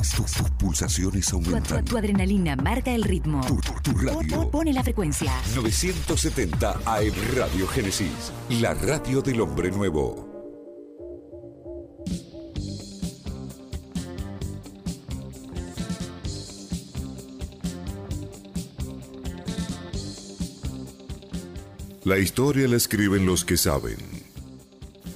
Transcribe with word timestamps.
Tus 0.00 0.32
pulsaciones 0.58 1.26
Tu, 1.26 1.36
aumentan. 1.36 1.84
tu- 1.84 1.90
tu 1.92 1.96
adrenalina 1.98 2.54
marca 2.56 2.92
el 2.92 3.02
ritmo. 3.02 3.40
Tu, 3.82 3.92
radio. 3.92 4.36
Pon- 4.42 4.50
Pone 4.50 4.72
la 4.72 4.82
frecuencia. 4.82 5.32
970 5.54 6.70
AM 6.84 7.12
Radio 7.34 7.66
Génesis. 7.68 8.32
La 8.50 8.74
radio 8.74 9.22
del 9.22 9.40
hombre 9.40 9.70
nuevo. 9.70 10.24
La 22.04 22.18
historia 22.18 22.68
la 22.68 22.76
escriben 22.76 23.26
los 23.26 23.44
que 23.44 23.56
saben. 23.56 23.96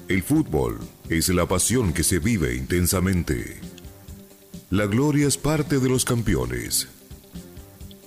El 0.09 0.23
fútbol 0.23 0.79
es 1.09 1.29
la 1.29 1.47
pasión 1.47 1.93
que 1.93 2.03
se 2.03 2.19
vive 2.19 2.55
intensamente. 2.57 3.61
La 4.71 4.87
gloria 4.87 5.27
es 5.27 5.37
parte 5.37 5.81
de 5.81 5.89
los 5.89 6.05
campeones. 6.05 6.87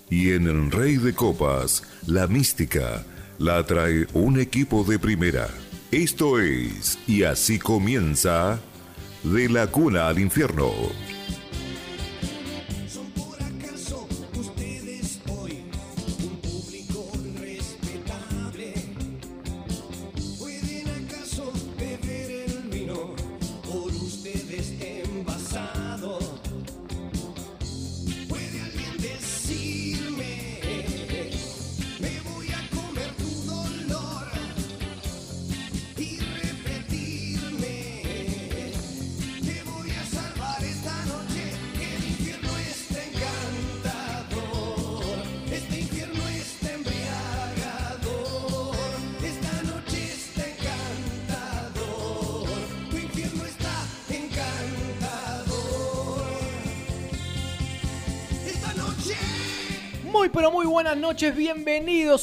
Y 0.09 0.31
en 0.31 0.47
el 0.47 0.71
Rey 0.71 0.95
de 0.95 1.13
Copas, 1.13 1.83
la 2.07 2.25
mística 2.27 3.05
la 3.37 3.65
trae 3.65 4.07
un 4.13 4.39
equipo 4.39 4.85
de 4.85 4.97
primera. 4.97 5.49
Esto 5.91 6.39
es, 6.39 6.97
y 7.05 7.23
así 7.23 7.59
comienza, 7.59 8.61
de 9.23 9.49
la 9.49 9.67
cuna 9.67 10.07
al 10.07 10.19
infierno. 10.19 10.71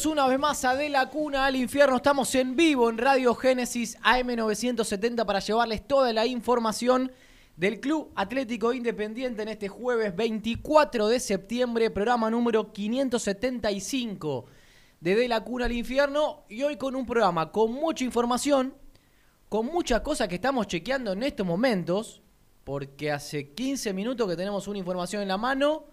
Bienvenidos 0.00 0.06
una 0.06 0.28
vez 0.28 0.38
más 0.38 0.64
a 0.64 0.76
De 0.76 0.88
la 0.88 1.10
Cuna 1.10 1.46
al 1.46 1.56
Infierno. 1.56 1.96
Estamos 1.96 2.34
en 2.34 2.56
vivo 2.56 2.88
en 2.88 2.96
Radio 2.96 3.34
Génesis 3.34 3.98
AM970 4.00 5.26
para 5.26 5.40
llevarles 5.40 5.86
toda 5.86 6.12
la 6.12 6.26
información 6.26 7.12
del 7.56 7.80
Club 7.80 8.10
Atlético 8.14 8.72
Independiente 8.72 9.42
en 9.42 9.48
este 9.48 9.68
jueves 9.68 10.16
24 10.16 11.08
de 11.08 11.20
septiembre, 11.20 11.90
programa 11.90 12.30
número 12.30 12.72
575 12.72 14.46
de 15.00 15.14
De 15.16 15.28
la 15.28 15.42
Cuna 15.42 15.66
al 15.66 15.72
Infierno. 15.72 16.44
Y 16.48 16.62
hoy 16.62 16.76
con 16.76 16.96
un 16.96 17.04
programa 17.04 17.52
con 17.52 17.72
mucha 17.72 18.04
información, 18.04 18.74
con 19.48 19.66
muchas 19.66 20.00
cosas 20.00 20.28
que 20.28 20.36
estamos 20.36 20.66
chequeando 20.66 21.12
en 21.12 21.22
estos 21.24 21.46
momentos, 21.46 22.22
porque 22.64 23.10
hace 23.10 23.50
15 23.50 23.92
minutos 23.92 24.28
que 24.28 24.36
tenemos 24.36 24.66
una 24.66 24.78
información 24.78 25.22
en 25.22 25.28
la 25.28 25.36
mano. 25.36 25.84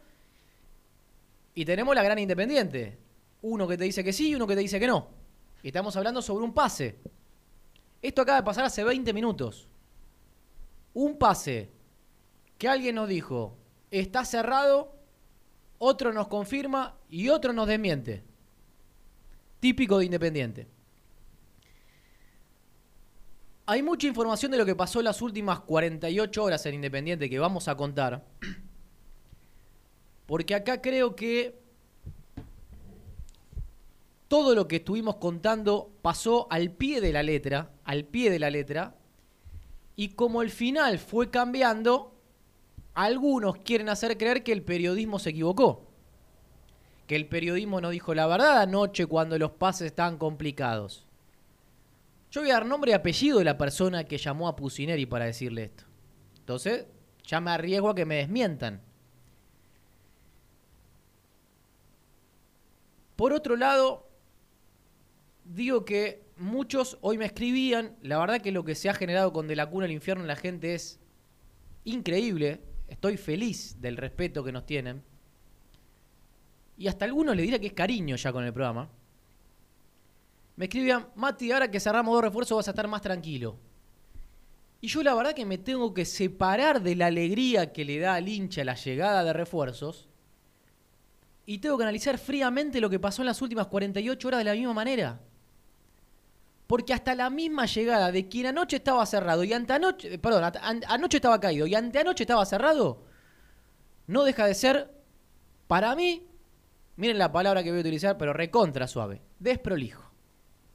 Y 1.55 1.65
tenemos 1.65 1.95
la 1.95 2.03
gran 2.03 2.19
independiente. 2.19 3.06
Uno 3.41 3.67
que 3.67 3.77
te 3.77 3.83
dice 3.83 4.03
que 4.03 4.13
sí 4.13 4.29
y 4.29 4.35
uno 4.35 4.47
que 4.47 4.55
te 4.55 4.61
dice 4.61 4.79
que 4.79 4.87
no. 4.87 5.07
Y 5.63 5.67
estamos 5.67 5.95
hablando 5.95 6.21
sobre 6.21 6.45
un 6.45 6.53
pase. 6.53 6.99
Esto 8.01 8.21
acaba 8.21 8.39
de 8.39 8.45
pasar 8.45 8.65
hace 8.65 8.83
20 8.83 9.13
minutos. 9.13 9.67
Un 10.93 11.17
pase 11.17 11.71
que 12.57 12.67
alguien 12.67 12.95
nos 12.95 13.07
dijo 13.07 13.57
está 13.91 14.25
cerrado, 14.25 14.95
otro 15.77 16.11
nos 16.13 16.27
confirma 16.27 16.97
y 17.09 17.29
otro 17.29 17.53
nos 17.53 17.67
desmiente. 17.67 18.23
Típico 19.59 19.97
de 19.97 20.05
Independiente. 20.05 20.67
Hay 23.65 23.83
mucha 23.83 24.07
información 24.07 24.51
de 24.51 24.57
lo 24.57 24.65
que 24.65 24.75
pasó 24.75 25.01
las 25.01 25.21
últimas 25.21 25.59
48 25.61 26.43
horas 26.43 26.65
en 26.65 26.75
Independiente 26.75 27.29
que 27.29 27.39
vamos 27.39 27.67
a 27.67 27.75
contar. 27.75 28.25
Porque 30.25 30.55
acá 30.55 30.81
creo 30.81 31.15
que 31.15 31.59
todo 34.27 34.55
lo 34.55 34.67
que 34.67 34.77
estuvimos 34.77 35.15
contando 35.17 35.91
pasó 36.01 36.47
al 36.49 36.71
pie 36.71 37.01
de 37.01 37.13
la 37.13 37.23
letra, 37.23 37.71
al 37.83 38.05
pie 38.05 38.29
de 38.29 38.39
la 38.39 38.49
letra, 38.49 38.95
y 39.95 40.09
como 40.09 40.41
el 40.41 40.51
final 40.51 40.99
fue 40.99 41.29
cambiando, 41.29 42.13
algunos 42.93 43.57
quieren 43.57 43.89
hacer 43.89 44.17
creer 44.17 44.43
que 44.43 44.51
el 44.51 44.63
periodismo 44.63 45.19
se 45.19 45.31
equivocó, 45.31 45.87
que 47.07 47.15
el 47.15 47.27
periodismo 47.27 47.79
no 47.79 47.89
dijo 47.89 48.13
la 48.13 48.27
verdad 48.27 48.61
anoche 48.61 49.05
cuando 49.05 49.37
los 49.37 49.51
pases 49.51 49.87
estaban 49.87 50.17
complicados. 50.17 51.05
Yo 52.29 52.41
voy 52.41 52.51
a 52.51 52.55
dar 52.55 52.65
nombre 52.65 52.91
y 52.91 52.93
apellido 52.93 53.39
de 53.39 53.45
la 53.45 53.57
persona 53.57 54.03
que 54.03 54.17
llamó 54.17 54.47
a 54.47 54.55
Pusineri 54.55 55.05
para 55.05 55.25
decirle 55.25 55.63
esto. 55.63 55.85
Entonces, 56.39 56.85
ya 57.23 57.39
me 57.39 57.51
arriesgo 57.51 57.89
a 57.89 57.95
que 57.95 58.05
me 58.05 58.15
desmientan. 58.15 58.81
Por 63.15 63.33
otro 63.33 63.55
lado, 63.55 64.06
digo 65.47 65.85
que 65.85 66.25
muchos 66.37 66.97
hoy 67.01 67.17
me 67.17 67.25
escribían, 67.25 67.95
la 68.01 68.19
verdad 68.19 68.41
que 68.41 68.51
lo 68.51 68.63
que 68.63 68.75
se 68.75 68.89
ha 68.89 68.93
generado 68.93 69.33
con 69.33 69.47
De 69.47 69.55
la 69.55 69.69
Cuna 69.69 69.85
al 69.85 69.91
Infierno 69.91 70.23
en 70.23 70.27
la 70.27 70.35
gente 70.35 70.75
es 70.75 70.99
increíble, 71.83 72.61
estoy 72.87 73.17
feliz 73.17 73.79
del 73.81 73.97
respeto 73.97 74.43
que 74.43 74.51
nos 74.51 74.65
tienen. 74.65 75.03
Y 76.77 76.87
hasta 76.87 77.05
algunos 77.05 77.35
le 77.35 77.41
dirá 77.41 77.59
que 77.59 77.67
es 77.67 77.73
cariño 77.73 78.15
ya 78.15 78.31
con 78.31 78.43
el 78.43 78.53
programa. 78.53 78.89
Me 80.55 80.65
escribían, 80.65 81.07
Mati, 81.15 81.51
ahora 81.51 81.71
que 81.71 81.79
cerramos 81.79 82.13
dos 82.13 82.23
refuerzos 82.23 82.57
vas 82.57 82.67
a 82.67 82.71
estar 82.71 82.87
más 82.87 83.01
tranquilo. 83.01 83.57
Y 84.79 84.87
yo 84.87 85.01
la 85.01 85.15
verdad 85.15 85.33
que 85.33 85.45
me 85.45 85.57
tengo 85.57 85.93
que 85.93 86.05
separar 86.05 86.81
de 86.81 86.95
la 86.95 87.07
alegría 87.07 87.73
que 87.73 87.83
le 87.83 87.97
da 87.97 88.15
al 88.15 88.27
hincha 88.27 88.63
la 88.63 88.75
llegada 88.75 89.23
de 89.23 89.33
refuerzos 89.33 90.07
y 91.47 91.59
tengo 91.59 91.77
que 91.77 91.83
analizar 91.83 92.17
fríamente 92.17 92.79
lo 92.79 92.89
que 92.89 92.99
pasó 92.99 93.21
en 93.21 93.27
las 93.27 93.41
últimas 93.41 93.67
48 93.67 94.27
horas 94.27 94.39
de 94.39 94.43
la 94.43 94.53
misma 94.53 94.73
manera. 94.73 95.19
Porque 96.67 96.93
hasta 96.93 97.15
la 97.15 97.29
misma 97.29 97.65
llegada 97.65 98.11
de 98.11 98.27
quien 98.27 98.47
anoche 98.47 98.77
estaba 98.77 99.05
cerrado 99.05 99.43
y 99.43 99.53
anteanoche, 99.53 100.13
eh, 100.13 100.19
perdón, 100.19 100.51
anoche 100.87 101.17
estaba 101.17 101.39
caído 101.39 101.65
y 101.65 101.75
anteanoche 101.75 102.23
estaba 102.23 102.45
cerrado, 102.45 103.05
no 104.05 104.23
deja 104.23 104.45
de 104.45 104.53
ser, 104.53 104.93
para 105.67 105.95
mí, 105.95 106.27
miren 106.97 107.17
la 107.17 107.31
palabra 107.31 107.63
que 107.63 107.69
voy 107.69 107.79
a 107.79 107.81
utilizar, 107.81 108.17
pero 108.17 108.33
recontra 108.33 108.87
suave, 108.87 109.21
desprolijo. 109.39 110.11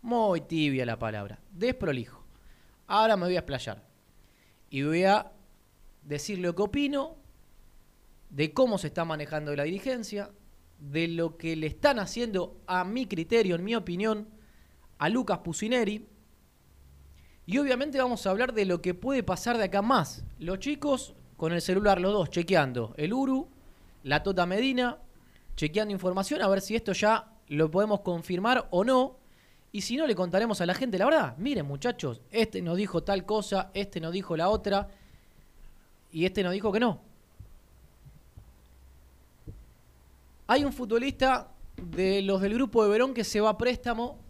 Muy 0.01 0.41
tibia 0.41 0.85
la 0.85 0.99
palabra, 0.99 1.39
desprolijo. 1.53 2.25
Ahora 2.87 3.17
me 3.17 3.27
voy 3.27 3.37
a 3.37 3.41
explayar 3.41 3.87
y 4.71 4.83
voy 4.83 5.05
a 5.05 5.31
decir 6.03 6.39
lo 6.39 6.55
que 6.55 6.63
opino 6.63 7.17
de 8.31 8.53
cómo 8.53 8.79
se 8.79 8.89
está 8.89 9.05
manejando 9.05 9.55
la 9.55 9.65
dirigencia, 9.65 10.31
de 10.79 11.07
lo 11.07 11.37
que 11.37 11.55
le 11.55 11.69
están 11.69 11.99
haciendo 11.99 12.61
a 12.67 12.85
mi 12.85 13.07
criterio, 13.07 13.55
en 13.55 13.65
mi 13.65 13.75
opinión, 13.75 14.29
a 15.03 15.09
Lucas 15.09 15.39
Pusineri. 15.39 16.07
Y 17.45 17.59
obviamente 17.59 17.99
vamos 17.99 18.25
a 18.25 18.31
hablar 18.31 18.53
de 18.55 18.65
lo 18.65 18.81
que 18.81 18.95
puede 18.95 19.25
pasar 19.25 19.59
de 19.59 19.65
acá 19.65 19.83
más. 19.83 20.25
Los 20.39 20.61
chicos 20.61 21.15
con 21.37 21.53
el 21.53 21.61
celular, 21.61 22.01
los 22.01 22.13
dos, 22.13 22.31
chequeando 22.31 22.95
el 22.97 23.13
Uru, 23.13 23.49
la 24.05 24.23
Tota 24.23 24.47
Medina, 24.47 24.99
chequeando 25.57 25.93
información, 25.93 26.41
a 26.41 26.47
ver 26.47 26.61
si 26.61 26.77
esto 26.77 26.93
ya 26.93 27.33
lo 27.49 27.69
podemos 27.69 28.03
confirmar 28.03 28.69
o 28.71 28.85
no. 28.85 29.17
Y 29.73 29.81
si 29.81 29.97
no, 29.97 30.07
le 30.07 30.15
contaremos 30.15 30.61
a 30.61 30.67
la 30.67 30.75
gente 30.75 30.99
la 30.99 31.07
verdad. 31.07 31.37
Miren, 31.37 31.67
muchachos, 31.67 32.23
este 32.31 32.63
nos 32.63 32.77
dijo 32.77 33.03
tal 33.03 33.27
cosa, 33.27 33.73
este 33.75 34.01
nos 34.01 34.13
dijo 34.13 34.37
la 34.37 34.51
otra, 34.51 34.89
y 36.13 36.27
este 36.27 36.45
nos 36.45 36.53
dijo 36.53 36.71
que 36.71 36.79
no. 36.79 37.01
Hay 40.47 40.65
un 40.65 40.73
futbolista 40.73 41.49
de 41.77 42.23
los 42.23 42.41
del 42.41 42.55
grupo 42.55 42.85
de 42.85 42.91
Verón 42.91 43.15
que 43.15 43.25
se 43.25 43.41
va 43.41 43.51
a 43.51 43.59
préstamo. 43.59 44.22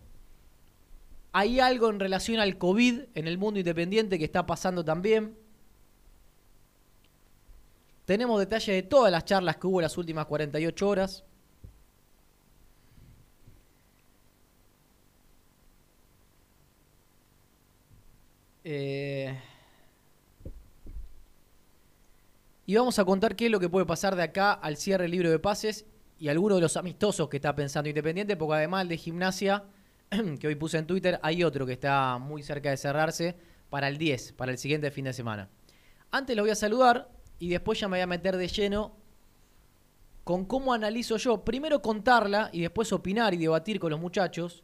Hay 1.33 1.61
algo 1.61 1.89
en 1.91 1.99
relación 2.01 2.41
al 2.41 2.59
COVID 2.59 3.03
en 3.15 3.27
el 3.27 3.39
mundo 3.39 3.59
independiente 3.59 4.19
que 4.19 4.25
está 4.25 4.47
pasando 4.47 4.85
también. 4.85 5.37
Tenemos 8.05 8.39
detalles 8.39 8.75
de 8.75 8.83
todas 8.83 9.11
las 9.11 9.25
charlas 9.25 9.57
que 9.57 9.67
hubo 9.67 9.81
en 9.81 9.85
las 9.85 9.97
últimas 9.97 10.27
48 10.27 10.89
horas. 10.89 11.25
Eh, 18.65 19.37
Y 22.65 22.77
vamos 22.77 22.99
a 22.99 23.05
contar 23.05 23.37
qué 23.37 23.47
es 23.47 23.51
lo 23.51 23.61
que 23.61 23.69
puede 23.69 23.87
pasar 23.87 24.15
de 24.17 24.23
acá 24.23 24.53
al 24.53 24.77
cierre 24.77 25.05
del 25.05 25.11
libro 25.11 25.31
de 25.31 25.39
pases 25.39 25.85
y 26.19 26.29
alguno 26.29 26.55
de 26.55 26.61
los 26.61 26.77
amistosos 26.77 27.29
que 27.29 27.39
está 27.39 27.55
pensando 27.55 27.89
Independiente, 27.89 28.37
porque 28.37 28.55
además 28.55 28.89
de 28.89 28.97
gimnasia, 28.97 29.65
que 30.41 30.47
hoy 30.47 30.55
puse 30.55 30.79
en 30.79 30.87
Twitter, 30.87 31.19
hay 31.23 31.45
otro 31.45 31.67
que 31.67 31.73
está 31.73 32.19
muy 32.19 32.43
cerca 32.43 32.71
de 32.71 32.77
cerrarse 32.77 33.35
para 33.71 33.89
el 33.89 33.97
10, 33.97 34.33
para 34.33 34.53
el 34.53 34.59
siguiente 34.59 34.91
fin 34.91 35.07
de 35.07 35.13
semana. 35.13 35.49
Antes 36.11 36.37
lo 36.37 36.43
voy 36.43 36.51
a 36.51 36.55
saludar 36.55 37.09
y 37.39 37.49
después 37.49 37.81
ya 37.81 37.89
me 37.89 37.97
voy 37.97 38.03
a 38.03 38.07
meter 38.07 38.37
de 38.37 38.49
lleno 38.49 38.97
con 40.25 40.45
cómo 40.45 40.75
analizo 40.75 41.17
yo. 41.17 41.45
Primero 41.45 41.81
contarla 41.81 42.51
y 42.53 42.61
después 42.61 42.93
opinar 42.93 43.33
y 43.35 43.39
debatir 43.39 43.81
con 43.81 43.91
los 43.91 44.01
muchachos 44.01 44.63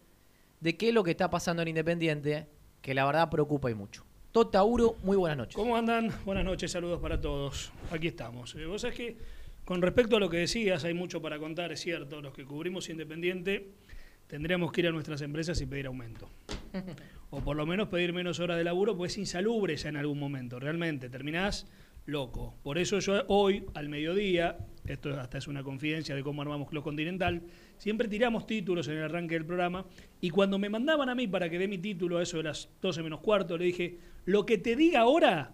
de 0.60 0.76
qué 0.76 0.88
es 0.88 0.94
lo 0.94 1.02
que 1.02 1.12
está 1.12 1.30
pasando 1.30 1.62
en 1.62 1.68
Independiente, 1.68 2.46
que 2.82 2.94
la 2.94 3.06
verdad 3.06 3.30
preocupa 3.30 3.70
y 3.70 3.74
mucho. 3.74 4.04
Tota 4.32 4.62
Uro, 4.62 4.96
muy 5.02 5.16
buenas 5.16 5.38
noches. 5.38 5.56
¿Cómo 5.56 5.76
andan? 5.76 6.12
Buenas 6.26 6.44
noches, 6.44 6.70
saludos 6.70 7.00
para 7.00 7.18
todos. 7.18 7.72
Aquí 7.90 8.08
estamos. 8.08 8.54
Eh, 8.54 8.66
Vos 8.66 8.82
sabés 8.82 8.96
que 8.96 9.16
con 9.64 9.80
respecto 9.80 10.16
a 10.16 10.20
lo 10.20 10.28
que 10.28 10.36
decías, 10.36 10.84
hay 10.84 10.94
mucho 10.94 11.22
para 11.22 11.38
contar, 11.38 11.72
es 11.72 11.80
cierto. 11.80 12.20
Los 12.20 12.34
que 12.34 12.44
cubrimos 12.44 12.88
Independiente 12.90 13.72
tendríamos 14.28 14.70
que 14.70 14.82
ir 14.82 14.86
a 14.86 14.92
nuestras 14.92 15.20
empresas 15.22 15.60
y 15.60 15.66
pedir 15.66 15.86
aumento. 15.86 16.30
O 17.30 17.40
por 17.42 17.58
lo 17.58 17.66
menos 17.66 17.88
pedir 17.88 18.14
menos 18.14 18.40
horas 18.40 18.56
de 18.56 18.64
laburo, 18.64 18.96
pues 18.96 19.12
es 19.12 19.18
insalubre 19.18 19.76
ya 19.76 19.90
en 19.90 19.98
algún 19.98 20.18
momento. 20.18 20.58
Realmente, 20.58 21.10
terminás 21.10 21.66
loco. 22.06 22.54
Por 22.62 22.78
eso 22.78 23.00
yo 23.00 23.22
hoy, 23.28 23.66
al 23.74 23.90
mediodía, 23.90 24.56
esto 24.86 25.10
hasta 25.20 25.36
es 25.36 25.46
una 25.46 25.62
confidencia 25.62 26.14
de 26.14 26.22
cómo 26.22 26.40
armamos 26.40 26.70
Club 26.70 26.82
Continental, 26.82 27.42
siempre 27.76 28.08
tiramos 28.08 28.46
títulos 28.46 28.88
en 28.88 28.96
el 28.96 29.04
arranque 29.04 29.34
del 29.34 29.44
programa 29.44 29.84
y 30.22 30.30
cuando 30.30 30.58
me 30.58 30.70
mandaban 30.70 31.10
a 31.10 31.14
mí 31.14 31.26
para 31.26 31.50
que 31.50 31.58
dé 31.58 31.68
mi 31.68 31.76
título 31.76 32.16
a 32.16 32.22
eso 32.22 32.38
de 32.38 32.44
las 32.44 32.70
12 32.80 33.02
menos 33.02 33.20
cuarto, 33.20 33.58
le 33.58 33.66
dije, 33.66 33.98
lo 34.24 34.46
que 34.46 34.56
te 34.56 34.74
diga 34.74 35.00
ahora, 35.00 35.52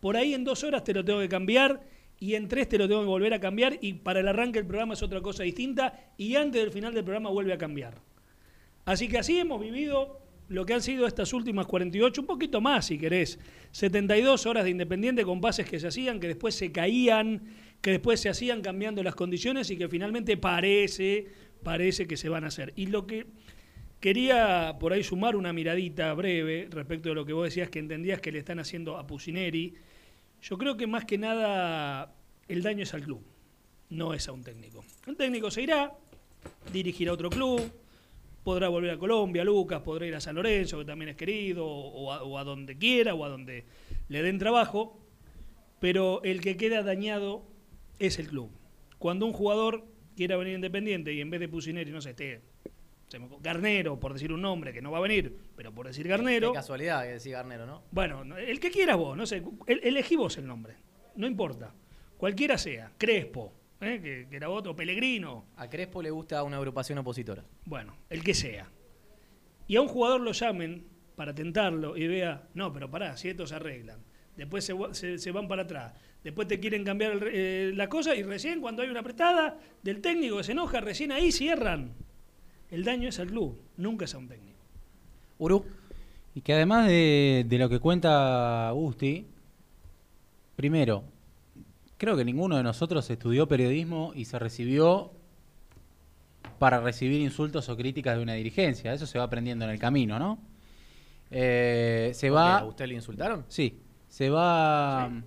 por 0.00 0.16
ahí 0.16 0.34
en 0.34 0.42
dos 0.42 0.64
horas 0.64 0.82
te 0.82 0.94
lo 0.94 1.04
tengo 1.04 1.20
que 1.20 1.28
cambiar 1.28 1.80
y 2.20 2.34
en 2.34 2.48
tres 2.48 2.68
te 2.68 2.78
lo 2.78 2.88
tengo 2.88 3.02
que 3.02 3.08
volver 3.08 3.34
a 3.34 3.40
cambiar 3.40 3.78
y 3.80 3.94
para 3.94 4.20
el 4.20 4.28
arranque 4.28 4.58
del 4.58 4.66
programa 4.66 4.94
es 4.94 5.02
otra 5.02 5.20
cosa 5.20 5.42
distinta 5.42 6.12
y 6.16 6.36
antes 6.36 6.62
del 6.62 6.70
final 6.70 6.94
del 6.94 7.04
programa 7.04 7.30
vuelve 7.30 7.52
a 7.52 7.58
cambiar. 7.58 8.00
Así 8.84 9.08
que 9.08 9.18
así 9.18 9.38
hemos 9.38 9.60
vivido 9.60 10.20
lo 10.48 10.66
que 10.66 10.74
han 10.74 10.82
sido 10.82 11.06
estas 11.06 11.32
últimas 11.32 11.66
48, 11.66 12.20
un 12.20 12.26
poquito 12.26 12.60
más 12.60 12.86
si 12.86 12.98
querés, 12.98 13.38
72 13.72 14.46
horas 14.46 14.64
de 14.64 14.70
Independiente 14.70 15.24
con 15.24 15.40
bases 15.40 15.68
que 15.68 15.80
se 15.80 15.88
hacían, 15.88 16.20
que 16.20 16.28
después 16.28 16.54
se 16.54 16.70
caían, 16.70 17.42
que 17.80 17.92
después 17.92 18.20
se 18.20 18.28
hacían 18.28 18.60
cambiando 18.60 19.02
las 19.02 19.14
condiciones 19.14 19.70
y 19.70 19.76
que 19.76 19.88
finalmente 19.88 20.36
parece, 20.36 21.26
parece 21.62 22.06
que 22.06 22.16
se 22.16 22.28
van 22.28 22.44
a 22.44 22.48
hacer. 22.48 22.72
Y 22.76 22.86
lo 22.86 23.06
que 23.06 23.26
quería 24.00 24.76
por 24.78 24.92
ahí 24.92 25.02
sumar 25.02 25.34
una 25.34 25.52
miradita 25.52 26.12
breve 26.12 26.68
respecto 26.70 27.08
de 27.08 27.14
lo 27.14 27.24
que 27.24 27.32
vos 27.32 27.44
decías 27.44 27.70
que 27.70 27.78
entendías 27.78 28.20
que 28.20 28.32
le 28.32 28.38
están 28.38 28.58
haciendo 28.58 28.98
a 28.98 29.06
Pusineri, 29.06 29.74
yo 30.44 30.58
creo 30.58 30.76
que 30.76 30.86
más 30.86 31.06
que 31.06 31.16
nada 31.16 32.14
el 32.48 32.62
daño 32.62 32.82
es 32.82 32.92
al 32.92 33.02
club, 33.02 33.22
no 33.88 34.12
es 34.12 34.28
a 34.28 34.32
un 34.32 34.44
técnico. 34.44 34.84
Un 35.06 35.16
técnico 35.16 35.50
se 35.50 35.62
irá, 35.62 35.96
dirigirá 36.70 37.14
otro 37.14 37.30
club, 37.30 37.62
podrá 38.42 38.68
volver 38.68 38.90
a 38.90 38.98
Colombia, 38.98 39.42
Lucas, 39.42 39.80
podrá 39.80 40.06
ir 40.06 40.14
a 40.14 40.20
San 40.20 40.34
Lorenzo, 40.34 40.78
que 40.78 40.84
también 40.84 41.08
es 41.08 41.16
querido, 41.16 41.66
o 41.66 42.12
a, 42.12 42.22
o 42.22 42.36
a 42.36 42.44
donde 42.44 42.76
quiera, 42.76 43.14
o 43.14 43.24
a 43.24 43.30
donde 43.30 43.64
le 44.08 44.22
den 44.22 44.38
trabajo, 44.38 45.00
pero 45.80 46.22
el 46.24 46.42
que 46.42 46.58
queda 46.58 46.82
dañado 46.82 47.46
es 47.98 48.18
el 48.18 48.28
club. 48.28 48.50
Cuando 48.98 49.24
un 49.24 49.32
jugador 49.32 49.86
quiera 50.14 50.36
venir 50.36 50.56
independiente 50.56 51.14
y 51.14 51.22
en 51.22 51.30
vez 51.30 51.40
de 51.40 51.48
Pusineri, 51.48 51.90
no 51.90 52.02
sé, 52.02 52.10
esté 52.10 52.42
se 53.14 53.18
me- 53.20 53.28
Garnero, 53.40 53.98
por 54.00 54.12
decir 54.12 54.32
un 54.32 54.42
nombre 54.42 54.72
que 54.72 54.82
no 54.82 54.90
va 54.90 54.98
a 54.98 55.02
venir, 55.02 55.36
pero 55.56 55.72
por 55.72 55.86
decir 55.86 56.06
Garnero, 56.08 56.50
Qué 56.52 56.56
casualidad 56.56 57.02
que 57.04 57.12
decía 57.12 57.36
Garnero, 57.38 57.64
¿no? 57.66 57.82
bueno, 57.90 58.24
no, 58.24 58.36
el 58.36 58.58
que 58.60 58.70
quieras 58.70 58.96
vos, 58.96 59.16
no 59.16 59.24
sé, 59.26 59.42
el- 59.66 59.80
elegí 59.84 60.16
vos 60.16 60.36
el 60.38 60.46
nombre, 60.46 60.74
no 61.16 61.26
importa, 61.26 61.72
cualquiera 62.16 62.58
sea, 62.58 62.92
Crespo, 62.98 63.52
¿eh? 63.80 64.00
que, 64.02 64.26
que 64.28 64.36
era 64.36 64.48
otro, 64.50 64.74
Pellegrino, 64.74 65.46
A 65.56 65.68
Crespo 65.70 66.02
le 66.02 66.10
gusta 66.10 66.42
una 66.42 66.56
agrupación 66.56 66.98
opositora. 66.98 67.44
bueno, 67.64 67.96
el 68.10 68.22
que 68.24 68.34
sea. 68.34 68.68
Y 69.66 69.76
a 69.76 69.80
un 69.80 69.88
jugador 69.88 70.20
lo 70.20 70.32
llamen 70.32 70.86
para 71.16 71.34
tentarlo 71.34 71.96
y 71.96 72.06
vea, 72.06 72.48
no, 72.54 72.72
pero 72.72 72.90
pará, 72.90 73.16
si 73.16 73.28
estos 73.28 73.48
se 73.50 73.54
arreglan. 73.54 74.00
Después 74.36 74.64
se, 74.64 74.74
se- 74.92 75.18
se 75.18 75.30
van 75.30 75.46
para 75.46 75.62
atrás. 75.62 75.94
Después 76.24 76.48
te 76.48 76.58
quieren 76.58 76.82
cambiar 76.84 77.12
el 77.12 77.22
eh, 77.32 77.72
la 77.74 77.88
cosa 77.88 78.16
y 78.16 78.22
recién 78.24 78.60
cuando 78.60 78.82
hay 78.82 78.88
una 78.88 79.00
apretada 79.00 79.56
del 79.82 80.00
técnico 80.00 80.38
que 80.38 80.42
se 80.44 80.52
enoja, 80.52 80.80
recién 80.80 81.12
ahí 81.12 81.30
cierran. 81.30 81.94
El 82.70 82.84
daño 82.84 83.08
es 83.08 83.18
al 83.20 83.28
club, 83.28 83.58
nunca 83.76 84.04
es 84.04 84.14
a 84.14 84.18
un 84.18 84.28
técnico. 84.28 84.58
Uru, 85.38 85.64
Y 86.34 86.40
que 86.40 86.52
además 86.54 86.86
de, 86.88 87.44
de 87.48 87.58
lo 87.58 87.68
que 87.68 87.78
cuenta 87.78 88.70
Gusti, 88.72 89.26
primero, 90.56 91.04
creo 91.96 92.16
que 92.16 92.24
ninguno 92.24 92.56
de 92.56 92.62
nosotros 92.62 93.08
estudió 93.10 93.46
periodismo 93.48 94.12
y 94.14 94.24
se 94.24 94.38
recibió 94.38 95.12
para 96.58 96.80
recibir 96.80 97.20
insultos 97.20 97.68
o 97.68 97.76
críticas 97.76 98.16
de 98.16 98.22
una 98.22 98.34
dirigencia. 98.34 98.92
Eso 98.92 99.06
se 99.06 99.18
va 99.18 99.24
aprendiendo 99.24 99.64
en 99.64 99.70
el 99.72 99.78
camino, 99.78 100.18
¿no? 100.18 100.38
Eh, 101.30 102.12
se 102.14 102.30
¿por 102.30 102.42
qué? 102.42 102.54
¿a 102.54 102.62
va... 102.62 102.64
usted 102.64 102.86
le 102.86 102.94
insultaron? 102.94 103.44
Sí, 103.48 103.80
se 104.08 104.30
va... 104.30 105.10
Sí. 105.10 105.24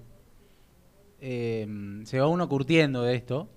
eh, 1.21 2.01
se 2.05 2.19
va 2.19 2.27
uno 2.27 2.47
curtiendo 2.49 3.01
de 3.03 3.15
esto. 3.15 3.49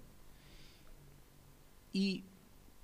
Y 1.93 2.25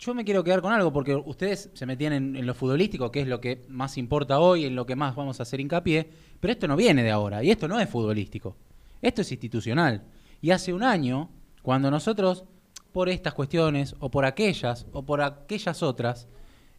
yo 0.06 0.14
me 0.14 0.24
quiero 0.24 0.44
quedar 0.44 0.62
con 0.62 0.72
algo, 0.72 0.92
porque 0.92 1.16
ustedes 1.16 1.68
se 1.74 1.84
metían 1.84 2.12
en, 2.12 2.36
en 2.36 2.46
lo 2.46 2.54
futbolístico, 2.54 3.10
que 3.10 3.22
es 3.22 3.26
lo 3.26 3.40
que 3.40 3.64
más 3.68 3.98
importa 3.98 4.38
hoy, 4.38 4.64
en 4.64 4.76
lo 4.76 4.86
que 4.86 4.94
más 4.94 5.16
vamos 5.16 5.40
a 5.40 5.42
hacer 5.42 5.60
hincapié, 5.60 6.08
pero 6.38 6.52
esto 6.52 6.68
no 6.68 6.76
viene 6.76 7.02
de 7.02 7.10
ahora, 7.10 7.42
y 7.42 7.50
esto 7.50 7.66
no 7.66 7.80
es 7.80 7.88
futbolístico, 7.90 8.56
esto 9.02 9.22
es 9.22 9.32
institucional. 9.32 10.04
Y 10.40 10.52
hace 10.52 10.72
un 10.72 10.84
año, 10.84 11.28
cuando 11.62 11.90
nosotros, 11.90 12.44
por 12.92 13.08
estas 13.08 13.34
cuestiones, 13.34 13.96
o 13.98 14.08
por 14.08 14.24
aquellas, 14.24 14.86
o 14.92 15.02
por 15.02 15.22
aquellas 15.22 15.82
otras, 15.82 16.28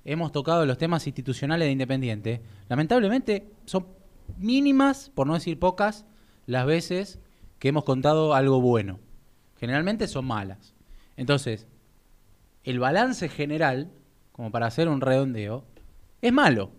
hemos 0.06 0.32
tocado 0.32 0.66
los 0.66 0.78
temas 0.78 1.06
institucionales 1.06 1.68
de 1.68 1.74
Independiente, 1.74 2.42
lamentablemente 2.70 3.52
son 3.66 3.88
mínimas, 4.38 5.12
por 5.14 5.28
no 5.28 5.34
decir 5.34 5.60
pocas, 5.60 6.06
las 6.46 6.66
veces 6.66 7.20
que 7.60 7.68
hemos 7.68 7.84
contado 7.84 8.34
algo 8.34 8.62
bueno. 8.62 9.00
Generalmente 9.60 10.08
son 10.08 10.26
malas. 10.26 10.74
Entonces, 11.18 11.68
el 12.68 12.80
balance 12.80 13.30
general, 13.30 13.94
como 14.34 14.52
para 14.52 14.66
hacer 14.66 14.90
un 14.90 15.00
redondeo, 15.00 15.64
es 16.22 16.34
malo. 16.34 16.72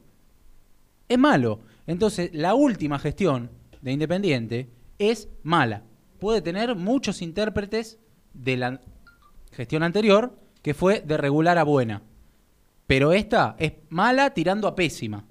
Es 1.08 1.18
malo. 1.18 1.60
Entonces, 1.86 2.28
la 2.34 2.54
última 2.54 2.98
gestión 2.98 3.50
de 3.80 3.92
Independiente 3.92 4.68
es 4.98 5.30
mala. 5.42 5.84
Puede 6.20 6.42
tener 6.42 6.76
muchos 6.76 7.22
intérpretes 7.22 7.98
de 8.34 8.58
la 8.58 8.80
gestión 9.52 9.82
anterior, 9.82 10.38
que 10.60 10.74
fue 10.74 11.00
de 11.00 11.16
regular 11.16 11.56
a 11.56 11.64
buena. 11.64 12.02
Pero 12.86 13.14
esta 13.14 13.56
es 13.58 13.72
mala 13.88 14.34
tirando 14.34 14.68
a 14.68 14.74
pésima. 14.74 15.24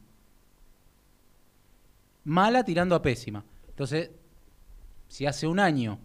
Mala 2.24 2.64
tirando 2.64 2.96
a 2.96 3.04
pésima. 3.04 3.46
Entonces, 3.68 4.10
si 5.08 5.28
hace 5.28 5.46
un 5.46 5.60
año 5.60 6.00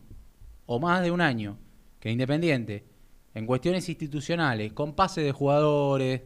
o 0.67 0.79
más 0.79 1.03
de 1.03 1.11
un 1.11 1.23
año 1.23 1.57
que 2.01 2.11
Independiente, 2.11 2.92
en 3.35 3.47
cuestiones 3.47 3.89
institucionales, 3.89 4.73
con 4.73 4.95
pase 4.95 5.23
de 5.23 5.33
jugadores, 5.33 6.23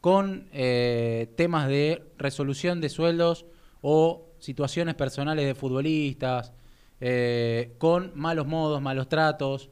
con 0.00 0.48
eh, 0.52 1.32
temas 1.36 1.68
de 1.68 2.12
resolución 2.18 2.80
de 2.80 2.88
sueldos 2.88 3.46
o 3.80 4.28
situaciones 4.38 4.94
personales 4.94 5.46
de 5.46 5.54
futbolistas, 5.54 6.52
eh, 7.00 7.74
con 7.78 8.12
malos 8.14 8.46
modos, 8.46 8.82
malos 8.82 9.08
tratos, 9.08 9.70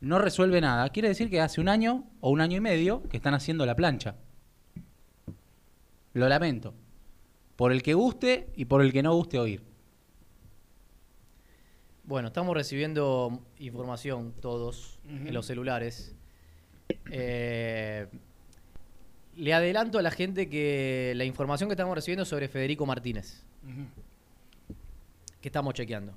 no 0.00 0.18
resuelve 0.18 0.60
nada. 0.60 0.88
Quiere 0.90 1.08
decir 1.08 1.30
que 1.30 1.40
hace 1.40 1.60
un 1.60 1.68
año 1.68 2.04
o 2.20 2.30
un 2.30 2.40
año 2.40 2.56
y 2.56 2.60
medio 2.60 3.02
que 3.08 3.16
están 3.16 3.34
haciendo 3.34 3.66
la 3.66 3.76
plancha. 3.76 4.16
Lo 6.12 6.28
lamento. 6.28 6.74
Por 7.56 7.72
el 7.72 7.82
que 7.82 7.94
guste 7.94 8.50
y 8.54 8.66
por 8.66 8.82
el 8.82 8.92
que 8.92 9.02
no 9.02 9.14
guste 9.14 9.38
oír. 9.38 9.62
Bueno, 12.06 12.28
estamos 12.28 12.54
recibiendo 12.54 13.42
información 13.58 14.32
todos 14.40 15.00
en 15.08 15.34
los 15.34 15.44
celulares. 15.44 16.14
Eh, 17.10 18.06
le 19.34 19.52
adelanto 19.52 19.98
a 19.98 20.02
la 20.02 20.12
gente 20.12 20.48
que 20.48 21.14
la 21.16 21.24
información 21.24 21.68
que 21.68 21.72
estamos 21.72 21.96
recibiendo 21.96 22.22
es 22.22 22.28
sobre 22.28 22.46
Federico 22.46 22.86
Martínez, 22.86 23.42
que 25.40 25.48
estamos 25.48 25.74
chequeando. 25.74 26.14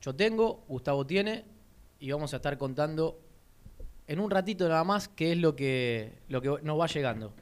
Yo 0.00 0.14
tengo, 0.14 0.62
Gustavo 0.68 1.04
tiene, 1.04 1.44
y 1.98 2.12
vamos 2.12 2.32
a 2.32 2.36
estar 2.36 2.56
contando 2.58 3.20
en 4.06 4.20
un 4.20 4.30
ratito 4.30 4.68
nada 4.68 4.84
más 4.84 5.08
qué 5.08 5.32
es 5.32 5.38
lo 5.38 5.56
que, 5.56 6.20
lo 6.28 6.40
que 6.40 6.60
nos 6.62 6.78
va 6.78 6.86
llegando. 6.86 7.32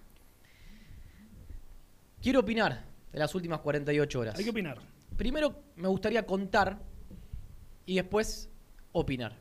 Quiero 2.23 2.41
opinar 2.41 2.85
de 3.13 3.19
las 3.19 3.35
últimas 3.35 3.61
48 3.61 4.19
horas. 4.19 4.39
Hay 4.39 4.45
que 4.45 4.51
opinar. 4.51 4.79
Primero 5.21 5.55
me 5.77 5.87
gustaría 5.87 6.25
contar 6.25 6.79
y 7.85 7.97
después 7.97 8.49
opinar. 8.93 9.37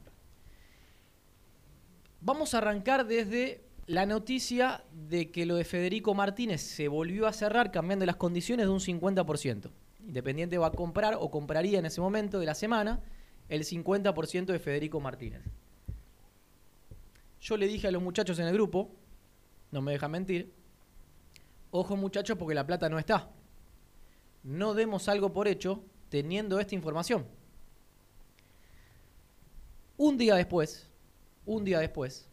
Vamos 2.20 2.54
a 2.54 2.58
arrancar 2.58 3.08
desde 3.08 3.64
la 3.88 4.06
noticia 4.06 4.84
de 4.92 5.32
que 5.32 5.46
lo 5.46 5.56
de 5.56 5.64
Federico 5.64 6.14
Martínez 6.14 6.60
se 6.60 6.90
volvió 6.90 7.28
a 7.28 7.32
cerrar 7.32 7.72
cambiando 7.72 8.06
las 8.06 8.18
condiciones 8.18 8.66
de 8.66 8.74
un 8.74 8.82
50%. 8.82 9.72
Independiente 10.06 10.58
va 10.58 10.68
a 10.68 10.72
comprar 10.72 11.16
o 11.18 11.32
compraría 11.32 11.80
en 11.80 11.86
ese 11.86 12.02
momento 12.02 12.42
de 12.42 12.46
la 12.46 12.56
semana 12.56 13.00
el 13.48 13.64
50% 13.64 14.48
de 14.48 14.60
Federico 14.60 15.00
Martínez. 15.00 15.44
Yo 17.40 17.56
le 17.56 17.68
dije 17.68 17.88
a 17.88 17.92
los 17.92 18.04
muchachos 18.04 18.38
en 18.40 18.48
el 18.48 18.54
grupo, 18.54 18.92
no 19.72 19.82
me 19.82 19.94
dejan 19.94 20.12
mentir, 20.12 20.54
ojo 21.72 21.96
muchachos 21.96 22.38
porque 22.38 22.54
la 22.54 22.68
plata 22.68 22.90
no 22.90 23.00
está. 23.00 23.30
No 24.44 24.74
demos 24.74 25.08
algo 25.10 25.32
por 25.34 25.48
hecho 25.48 25.84
teniendo 26.10 26.60
esta 26.60 26.76
información. 26.76 27.26
Un 29.98 30.18
día 30.18 30.36
después, 30.36 30.88
un 31.46 31.66
día 31.66 31.80
después, 31.80 32.28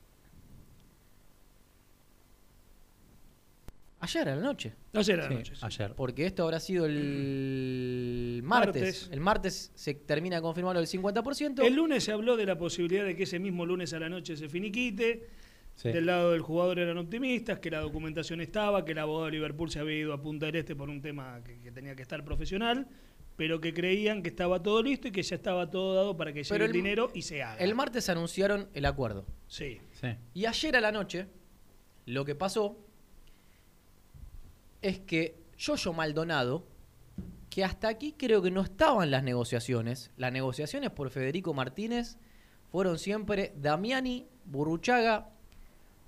ayer 4.00 4.28
a 4.28 4.36
la 4.36 4.42
noche, 4.42 4.72
Ayer 4.94 5.18
a 5.20 5.22
la 5.24 5.28
Sí, 5.28 5.34
noche. 5.34 5.54
sí. 5.56 5.60
ayer. 5.64 5.94
porque 5.94 6.26
esto 6.26 6.44
habrá 6.44 6.60
sido 6.60 6.86
el 6.86 8.40
martes. 8.44 8.82
Martes. 8.82 9.08
El 9.10 9.20
martes 9.20 9.72
se 9.74 9.94
termina 9.94 10.36
de 10.36 10.42
confirmar 10.42 10.76
el 10.76 10.86
50%. 10.86 11.64
El 11.66 11.74
lunes 11.74 12.04
se 12.04 12.12
habló 12.12 12.36
de 12.36 12.46
la 12.46 12.56
posibilidad 12.56 13.04
de 13.04 13.16
que 13.16 13.24
ese 13.24 13.38
mismo 13.40 13.66
lunes 13.66 13.92
a 13.92 13.98
la 13.98 14.08
noche 14.08 14.36
se 14.36 14.48
finiquite. 14.48 15.26
Sí. 15.76 15.90
Del 15.92 16.06
lado 16.06 16.32
del 16.32 16.40
jugador 16.40 16.78
eran 16.78 16.96
optimistas, 16.98 17.58
que 17.60 17.70
la 17.70 17.80
documentación 17.80 18.40
estaba, 18.40 18.84
que 18.84 18.92
el 18.92 18.98
abogado 18.98 19.26
de 19.26 19.32
Liverpool 19.32 19.70
se 19.70 19.78
había 19.78 19.98
ido 19.98 20.12
a 20.14 20.20
Punta 20.22 20.46
del 20.46 20.56
Este 20.56 20.74
por 20.74 20.88
un 20.88 21.00
tema 21.02 21.40
que, 21.44 21.58
que 21.60 21.70
tenía 21.70 21.94
que 21.94 22.00
estar 22.02 22.24
profesional, 22.24 22.88
pero 23.36 23.60
que 23.60 23.74
creían 23.74 24.22
que 24.22 24.30
estaba 24.30 24.62
todo 24.62 24.82
listo 24.82 25.08
y 25.08 25.12
que 25.12 25.22
ya 25.22 25.36
estaba 25.36 25.70
todo 25.70 25.94
dado 25.94 26.16
para 26.16 26.32
que 26.32 26.42
llegue 26.42 26.48
Pero 26.54 26.64
el, 26.64 26.70
el- 26.70 26.76
dinero 26.76 27.10
y 27.12 27.20
se 27.22 27.42
haga. 27.42 27.62
el 27.62 27.74
martes 27.74 28.08
anunciaron 28.08 28.68
el 28.72 28.86
acuerdo. 28.86 29.26
Sí. 29.48 29.78
Sí. 29.92 30.08
Y 30.32 30.46
ayer 30.46 30.76
a 30.76 30.80
la 30.80 30.92
noche, 30.92 31.26
lo 32.06 32.24
que 32.24 32.34
pasó 32.34 32.78
es 34.82 34.98
que 35.00 35.36
Yoyo 35.58 35.92
Maldonado, 35.92 36.66
que 37.50 37.64
hasta 37.64 37.88
aquí 37.88 38.14
creo 38.16 38.42
que 38.42 38.50
no 38.50 38.62
estaban 38.62 39.10
las 39.10 39.22
negociaciones, 39.22 40.10
las 40.16 40.32
negociaciones 40.32 40.90
por 40.90 41.10
Federico 41.10 41.54
Martínez 41.54 42.16
fueron 42.70 42.98
siempre 42.98 43.52
Damiani, 43.56 44.26
Burruchaga, 44.44 45.30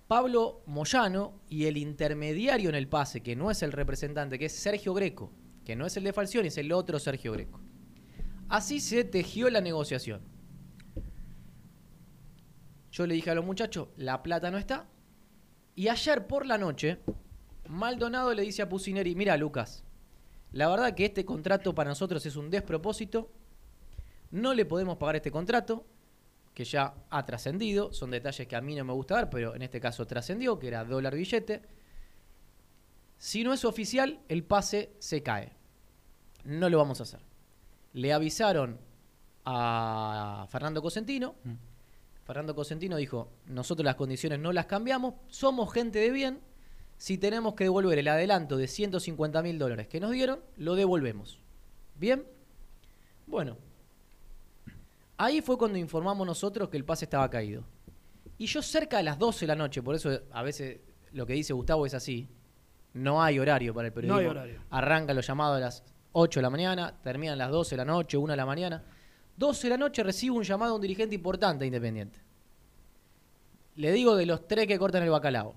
Pablo 0.08 0.62
Moyano 0.64 1.42
y 1.50 1.66
el 1.66 1.76
intermediario 1.76 2.70
en 2.70 2.74
el 2.74 2.88
pase, 2.88 3.22
que 3.22 3.36
no 3.36 3.50
es 3.50 3.62
el 3.62 3.72
representante, 3.72 4.38
que 4.38 4.46
es 4.46 4.54
Sergio 4.54 4.94
Greco, 4.94 5.30
que 5.66 5.76
no 5.76 5.84
es 5.84 5.98
el 5.98 6.04
de 6.04 6.14
Falcioni, 6.14 6.48
es 6.48 6.56
el 6.56 6.72
otro 6.72 6.98
Sergio 6.98 7.32
Greco. 7.32 7.60
Así 8.48 8.80
se 8.80 9.04
tejió 9.04 9.50
la 9.50 9.60
negociación. 9.60 10.22
Yo 12.90 13.06
le 13.06 13.14
dije 13.14 13.30
a 13.30 13.34
los 13.34 13.44
muchachos, 13.44 13.88
la 13.98 14.22
plata 14.22 14.50
no 14.50 14.56
está. 14.56 14.88
Y 15.74 15.88
ayer 15.88 16.26
por 16.26 16.46
la 16.46 16.56
noche, 16.56 17.00
Maldonado 17.68 18.32
le 18.32 18.42
dice 18.42 18.62
a 18.62 18.68
Pusineri, 18.68 19.14
mira 19.14 19.36
Lucas, 19.36 19.84
la 20.52 20.68
verdad 20.68 20.94
que 20.94 21.04
este 21.04 21.26
contrato 21.26 21.74
para 21.74 21.90
nosotros 21.90 22.24
es 22.24 22.34
un 22.34 22.48
despropósito, 22.48 23.30
no 24.30 24.54
le 24.54 24.64
podemos 24.64 24.96
pagar 24.96 25.16
este 25.16 25.30
contrato, 25.30 25.84
que 26.58 26.64
ya 26.64 26.92
ha 27.08 27.24
trascendido, 27.24 27.92
son 27.92 28.10
detalles 28.10 28.48
que 28.48 28.56
a 28.56 28.60
mí 28.60 28.74
no 28.74 28.84
me 28.84 28.92
gusta 28.92 29.14
dar, 29.14 29.30
pero 29.30 29.54
en 29.54 29.62
este 29.62 29.80
caso 29.80 30.08
trascendió, 30.08 30.58
que 30.58 30.66
era 30.66 30.84
dólar 30.84 31.14
billete. 31.14 31.62
Si 33.16 33.44
no 33.44 33.52
es 33.52 33.64
oficial, 33.64 34.18
el 34.28 34.42
pase 34.42 34.90
se 34.98 35.22
cae. 35.22 35.52
No 36.42 36.68
lo 36.68 36.78
vamos 36.78 36.98
a 36.98 37.04
hacer. 37.04 37.20
Le 37.92 38.12
avisaron 38.12 38.76
a 39.44 40.48
Fernando 40.50 40.82
Cosentino, 40.82 41.36
Mm. 41.44 41.52
Fernando 42.24 42.56
Cosentino 42.56 42.96
dijo, 42.96 43.30
nosotros 43.46 43.84
las 43.84 43.94
condiciones 43.94 44.40
no 44.40 44.52
las 44.52 44.66
cambiamos, 44.66 45.14
somos 45.28 45.72
gente 45.72 46.00
de 46.00 46.10
bien, 46.10 46.40
si 46.96 47.18
tenemos 47.18 47.54
que 47.54 47.64
devolver 47.64 48.00
el 48.00 48.08
adelanto 48.08 48.56
de 48.56 48.66
150 48.66 49.42
mil 49.42 49.60
dólares 49.60 49.86
que 49.86 50.00
nos 50.00 50.10
dieron, 50.10 50.40
lo 50.56 50.74
devolvemos. 50.74 51.38
¿Bien? 51.94 52.26
Bueno, 53.28 53.58
ahí 55.18 55.40
fue 55.42 55.58
cuando 55.58 55.76
informamos 55.78 56.26
nosotros 56.26 56.68
que 56.70 56.76
el 56.78 56.84
pase 56.84 57.04
estaba 57.04 57.28
caído. 57.28 57.64
Y 58.38 58.46
yo 58.46 58.62
cerca 58.62 58.96
de 58.98 59.02
las 59.02 59.18
12 59.18 59.40
de 59.40 59.46
la 59.48 59.56
noche, 59.56 59.82
por 59.82 59.94
eso 59.94 60.10
a 60.30 60.42
veces 60.42 60.80
lo 61.12 61.26
que 61.26 61.32
dice 61.34 61.52
Gustavo 61.52 61.84
es 61.86 61.92
así, 61.94 62.28
no 62.94 63.22
hay 63.22 63.38
horario 63.38 63.74
para 63.74 63.88
el 63.88 63.92
periodismo. 63.92 64.18
hay 64.20 64.26
horario. 64.26 64.62
Arranca 64.70 65.12
los 65.12 65.26
llamados 65.26 65.56
a 65.56 65.60
las 65.60 65.82
8 66.12 66.38
de 66.38 66.42
la 66.42 66.50
mañana, 66.50 66.94
terminan 67.02 67.34
a 67.34 67.36
las 67.44 67.50
12 67.50 67.70
de 67.70 67.76
la 67.76 67.84
noche, 67.84 68.16
1 68.16 68.32
de 68.32 68.36
la 68.36 68.46
mañana. 68.46 68.84
12 69.36 69.66
de 69.66 69.70
la 69.70 69.76
noche 69.76 70.02
recibo 70.02 70.36
un 70.36 70.42
llamado 70.44 70.72
de 70.72 70.76
un 70.76 70.82
dirigente 70.82 71.14
importante 71.14 71.60
de 71.60 71.66
Independiente. 71.66 72.18
Le 73.76 73.92
digo 73.92 74.16
de 74.16 74.26
los 74.26 74.48
tres 74.48 74.66
que 74.66 74.78
cortan 74.78 75.02
el 75.04 75.10
bacalao. 75.10 75.54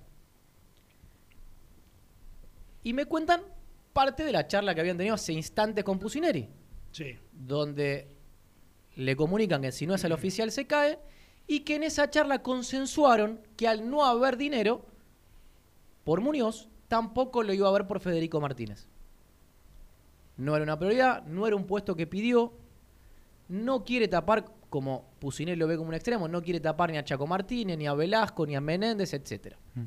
Y 2.84 2.92
me 2.92 3.06
cuentan 3.06 3.42
parte 3.92 4.24
de 4.24 4.32
la 4.32 4.46
charla 4.46 4.74
que 4.74 4.80
habían 4.80 4.96
tenido 4.96 5.14
hace 5.14 5.32
instantes 5.32 5.84
con 5.84 5.98
Pusineri, 5.98 6.48
Sí. 6.90 7.16
donde 7.32 8.11
le 8.96 9.16
comunican 9.16 9.62
que 9.62 9.72
si 9.72 9.86
no 9.86 9.94
es 9.94 10.04
el 10.04 10.12
oficial 10.12 10.50
se 10.52 10.66
cae 10.66 10.98
y 11.46 11.60
que 11.60 11.76
en 11.76 11.82
esa 11.82 12.10
charla 12.10 12.42
consensuaron 12.42 13.40
que 13.56 13.68
al 13.68 13.88
no 13.88 14.04
haber 14.04 14.36
dinero 14.36 14.84
por 16.04 16.20
Muñoz, 16.20 16.68
tampoco 16.88 17.42
lo 17.42 17.52
iba 17.52 17.66
a 17.66 17.70
haber 17.70 17.86
por 17.86 18.00
Federico 18.00 18.40
Martínez. 18.40 18.88
No 20.36 20.54
era 20.54 20.64
una 20.64 20.78
prioridad, 20.78 21.24
no 21.24 21.46
era 21.46 21.56
un 21.56 21.66
puesto 21.66 21.94
que 21.94 22.06
pidió, 22.06 22.52
no 23.48 23.84
quiere 23.84 24.08
tapar, 24.08 24.46
como 24.68 25.10
Pusineri 25.18 25.58
lo 25.58 25.66
ve 25.66 25.76
como 25.76 25.90
un 25.90 25.94
extremo, 25.94 26.28
no 26.28 26.42
quiere 26.42 26.58
tapar 26.60 26.90
ni 26.90 26.98
a 26.98 27.04
Chaco 27.04 27.26
Martínez, 27.26 27.78
ni 27.78 27.86
a 27.86 27.94
Velasco, 27.94 28.46
ni 28.46 28.56
a 28.56 28.60
Menéndez, 28.60 29.12
etcétera. 29.14 29.58
Mm. 29.74 29.84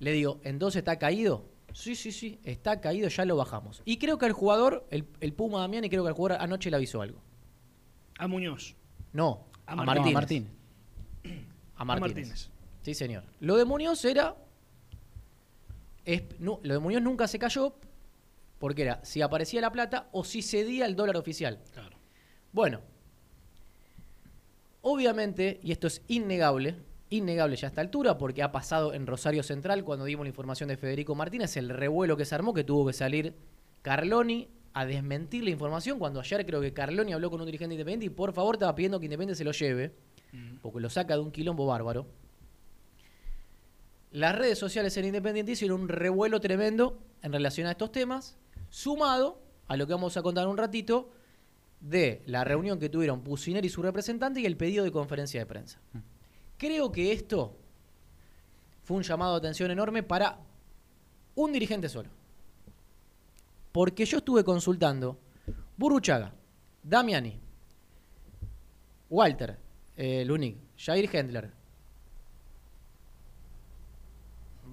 Le 0.00 0.12
digo, 0.12 0.40
¿entonces 0.44 0.80
está 0.80 0.98
caído? 0.98 1.44
Sí, 1.72 1.94
sí, 1.94 2.10
sí, 2.10 2.40
está 2.42 2.80
caído, 2.80 3.08
ya 3.08 3.24
lo 3.24 3.36
bajamos. 3.36 3.82
Y 3.84 3.98
creo 3.98 4.18
que 4.18 4.26
el 4.26 4.32
jugador, 4.32 4.86
el, 4.90 5.06
el 5.20 5.32
Puma 5.32 5.60
Damián, 5.60 5.84
y 5.84 5.88
creo 5.90 6.02
que 6.02 6.08
el 6.08 6.14
jugador 6.14 6.42
anoche 6.42 6.70
le 6.70 6.76
avisó 6.76 7.00
algo. 7.00 7.20
A 8.20 8.26
Muñoz. 8.28 8.74
No, 9.12 9.46
A 9.66 9.72
a, 9.72 9.76
Martínez. 9.76 10.10
A 10.10 10.14
Martínez. 10.14 10.50
A. 11.76 11.84
Martínez. 11.84 12.50
Sí, 12.82 12.94
señor. 12.94 13.24
Lo 13.40 13.56
de 13.56 13.64
Muñoz 13.64 14.04
era. 14.04 14.36
es- 16.04 16.22
no, 16.38 16.60
lo 16.62 16.74
de 16.74 16.80
Muñoz 16.80 17.02
nunca 17.02 17.26
se 17.28 17.38
cayó 17.38 17.74
porque 18.58 18.82
era 18.82 19.00
si 19.04 19.22
aparecía 19.22 19.60
la 19.62 19.72
plata 19.72 20.08
o 20.12 20.22
si 20.24 20.42
cedía 20.42 20.84
el 20.86 20.96
dólar 20.96 21.16
oficial. 21.16 21.60
Claro. 21.72 21.96
Bueno, 22.52 22.80
obviamente, 24.82 25.60
y 25.62 25.72
esto 25.72 25.86
es 25.86 26.02
innegable, 26.08 26.74
innegable 27.10 27.56
ya 27.56 27.68
a 27.68 27.70
esta 27.70 27.80
altura, 27.80 28.18
porque 28.18 28.42
ha 28.42 28.52
pasado 28.52 28.92
en 28.94 29.06
Rosario 29.06 29.42
Central 29.42 29.84
cuando 29.84 30.04
dimos 30.04 30.24
la 30.24 30.28
información 30.30 30.68
de 30.68 30.76
Federico 30.76 31.14
Martínez, 31.14 31.56
el 31.56 31.68
revuelo 31.70 32.16
que 32.16 32.24
se 32.24 32.34
armó, 32.34 32.52
que 32.54 32.64
tuvo 32.64 32.86
que 32.86 32.92
salir 32.92 33.34
Carloni 33.82 34.48
a 34.72 34.84
desmentir 34.84 35.44
la 35.44 35.50
información, 35.50 35.98
cuando 35.98 36.20
ayer 36.20 36.46
creo 36.46 36.60
que 36.60 36.72
Carloni 36.72 37.12
habló 37.12 37.30
con 37.30 37.40
un 37.40 37.46
dirigente 37.46 37.74
independiente 37.74 38.06
y 38.06 38.10
por 38.10 38.32
favor 38.32 38.54
estaba 38.54 38.74
pidiendo 38.74 39.00
que 39.00 39.06
Independiente 39.06 39.36
se 39.36 39.44
lo 39.44 39.52
lleve, 39.52 39.94
porque 40.62 40.80
lo 40.80 40.90
saca 40.90 41.14
de 41.14 41.20
un 41.20 41.32
quilombo 41.32 41.66
bárbaro. 41.66 42.06
Las 44.12 44.36
redes 44.36 44.58
sociales 44.58 44.96
en 44.96 45.06
Independiente 45.06 45.52
hicieron 45.52 45.82
un 45.82 45.88
revuelo 45.88 46.40
tremendo 46.40 46.98
en 47.22 47.32
relación 47.32 47.66
a 47.66 47.72
estos 47.72 47.92
temas, 47.92 48.36
sumado 48.68 49.40
a 49.66 49.76
lo 49.76 49.86
que 49.86 49.92
vamos 49.92 50.16
a 50.16 50.22
contar 50.22 50.46
un 50.48 50.56
ratito, 50.56 51.10
de 51.80 52.22
la 52.26 52.44
reunión 52.44 52.78
que 52.78 52.88
tuvieron 52.88 53.22
Pusineri 53.22 53.66
y 53.66 53.70
su 53.70 53.82
representante 53.82 54.40
y 54.40 54.46
el 54.46 54.56
pedido 54.56 54.84
de 54.84 54.92
conferencia 54.92 55.40
de 55.40 55.46
prensa. 55.46 55.80
Creo 56.58 56.92
que 56.92 57.12
esto 57.12 57.56
fue 58.82 58.98
un 58.98 59.02
llamado 59.02 59.32
de 59.32 59.38
atención 59.38 59.70
enorme 59.70 60.02
para 60.02 60.38
un 61.34 61.52
dirigente 61.52 61.88
solo. 61.88 62.10
Porque 63.72 64.04
yo 64.04 64.18
estuve 64.18 64.42
consultando 64.44 65.18
Burruchaga, 65.76 66.32
Damiani, 66.82 67.38
Walter, 69.08 69.56
eh, 69.96 70.24
Lunig, 70.24 70.56
Jair 70.76 71.08
Hendler, 71.14 71.50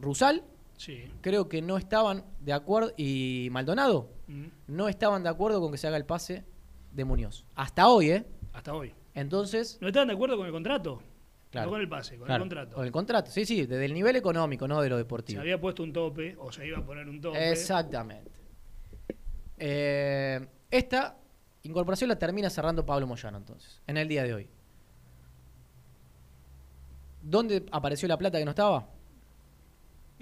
Rusal, 0.01 0.43
Sí. 0.77 1.11
creo 1.21 1.49
que 1.49 1.61
no 1.61 1.77
estaban 1.77 2.23
de 2.41 2.53
acuerdo, 2.53 2.91
y 2.97 3.47
Maldonado, 3.51 4.09
Mm. 4.27 4.45
no 4.67 4.87
estaban 4.89 5.23
de 5.23 5.29
acuerdo 5.29 5.59
con 5.59 5.71
que 5.71 5.77
se 5.77 5.87
haga 5.87 5.97
el 5.97 6.05
pase 6.05 6.43
de 6.91 7.03
Muñoz. 7.05 7.45
Hasta 7.55 7.87
hoy, 7.87 8.11
¿eh? 8.11 8.25
Hasta 8.53 8.73
hoy. 8.73 8.93
Entonces, 9.15 9.77
¿No 9.81 9.87
estaban 9.87 10.07
de 10.09 10.13
acuerdo 10.13 10.37
con 10.37 10.45
el 10.45 10.51
contrato? 10.51 11.01
Claro. 11.49 11.67
No 11.67 11.71
con 11.71 11.81
el 11.81 11.89
pase, 11.89 12.17
con 12.17 12.25
Claro. 12.27 12.43
el 12.43 12.49
contrato. 12.49 12.75
con 12.75 12.85
el 12.85 12.91
contrato, 12.91 13.31
sí, 13.31 13.45
sí, 13.45 13.65
desde 13.65 13.85
el 13.85 13.93
nivel 13.93 14.15
económico, 14.17 14.67
no 14.67 14.81
de 14.81 14.89
lo 14.89 14.95
Se 14.97 15.03
deportivo. 15.03 15.41
había 15.41 15.59
puesto 15.59 15.81
un 15.81 15.93
tope, 15.93 16.35
o 16.37 16.51
se 16.51 16.67
iba 16.67 16.77
a 16.77 16.85
poner 16.85 17.07
un 17.09 17.19
tope. 17.21 17.51
Exactamente. 17.51 18.29
Eh, 19.57 20.47
esta 20.69 21.17
incorporación 21.63 22.09
la 22.09 22.19
termina 22.19 22.49
cerrando 22.49 22.85
Pablo 22.85 23.07
Moyano, 23.07 23.37
entonces, 23.37 23.81
en 23.87 23.97
el 23.97 24.07
día 24.07 24.23
de 24.23 24.33
hoy. 24.33 24.49
¿Dónde 27.21 27.65
apareció 27.71 28.07
la 28.07 28.17
plata 28.17 28.37
que 28.37 28.45
no 28.45 28.51
estaba? 28.51 28.89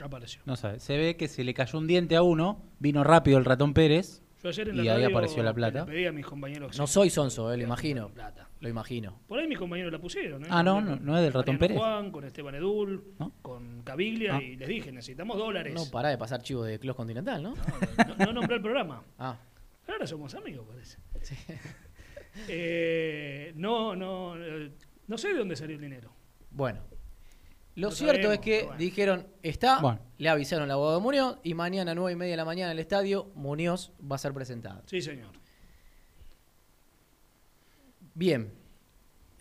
Apareció. 0.02 0.42
No 0.46 0.56
sabe. 0.56 0.80
Se 0.80 0.98
ve 0.98 1.16
que 1.16 1.28
se 1.28 1.44
le 1.44 1.54
cayó 1.54 1.80
un 1.80 1.88
diente 1.88 2.16
a 2.16 2.22
uno, 2.22 2.62
vino 2.80 3.04
rápido 3.04 3.38
el 3.38 3.46
ratón 3.46 3.74
Pérez. 3.74 4.22
Yo 4.46 4.50
ayer 4.50 4.70
en 4.70 4.84
Y 4.84 4.88
ahí 4.90 5.04
apareció 5.04 5.42
la 5.42 5.54
plata. 5.54 5.80
Le 5.86 5.92
pedí 5.92 6.06
a 6.06 6.12
mis 6.12 6.26
compañeros 6.26 6.72
que 6.72 6.78
No 6.78 6.86
soy 6.86 7.10
sonso, 7.10 7.52
eh, 7.52 7.58
lo 7.58 7.64
imagino. 7.64 8.10
plata. 8.10 8.48
Lo 8.60 8.70
imagino. 8.70 9.20
Por 9.28 9.40
ahí 9.40 9.48
mis 9.48 9.58
compañeros 9.58 9.92
la 9.92 9.98
pusieron. 10.00 10.44
¿eh? 10.44 10.48
Ah, 10.52 10.62
no, 10.62 10.82
no, 10.82 11.18
es 11.18 11.24
del 11.24 11.34
ratón 11.34 11.56
Mariano 11.56 11.60
Pérez. 11.60 11.78
Juan, 11.78 12.12
con 12.12 12.24
Esteban 12.24 12.54
Edul, 12.56 13.04
¿No? 13.18 13.32
con 13.42 13.82
Caviglia 13.82 14.36
Ah. 14.36 14.42
y 14.44 14.56
les 14.56 14.68
dije, 14.68 14.92
necesitamos 14.92 15.38
dólares. 15.38 15.74
No 15.74 15.86
pará 15.92 16.10
de 16.10 16.18
pasar 16.20 16.42
chivo 16.44 16.64
de 16.64 16.78
Clos 16.80 16.96
Continental, 16.96 17.42
¿no? 17.42 17.56
No, 17.56 18.16
no, 18.18 18.26
no 18.28 18.34
nombré 18.34 18.56
el 18.58 18.62
programa. 18.62 19.02
Ah, 19.18 19.38
Ahora 19.88 20.06
somos 20.08 20.34
amigos, 20.36 20.66
parece. 20.68 20.98
Eh, 22.48 23.54
no, 23.56 23.96
no, 23.96 24.36
eh, 24.38 24.72
no 25.08 25.18
sé 25.18 25.30
de 25.30 25.40
dónde 25.40 25.56
salió 25.56 25.76
el 25.76 25.82
dinero. 25.82 26.12
Bueno. 26.52 26.82
Lo 27.76 27.90
Lo 27.90 27.92
cierto 27.96 28.16
sabemos, 28.24 28.34
es 28.36 28.40
que 28.40 28.64
bueno. 28.64 28.78
dijeron, 28.78 29.28
está, 29.44 29.80
Bueno. 29.80 30.00
le 30.18 30.30
avisaron 30.30 30.64
al 30.64 30.72
abogado 30.72 31.02
Muñoz 31.02 31.38
y 31.44 31.54
mañana 31.56 31.92
a 31.92 31.96
9 31.96 32.14
y 32.14 32.16
media 32.16 32.32
de 32.32 32.38
la 32.38 32.46
mañana 32.46 32.72
en 32.72 32.78
el 32.78 32.82
estadio, 32.82 33.32
Muñoz 33.36 33.92
va 34.10 34.16
a 34.16 34.20
ser 34.20 34.34
presentado. 34.34 34.82
Sí, 34.86 35.02
señor. 35.02 35.32
Bien. 38.14 38.52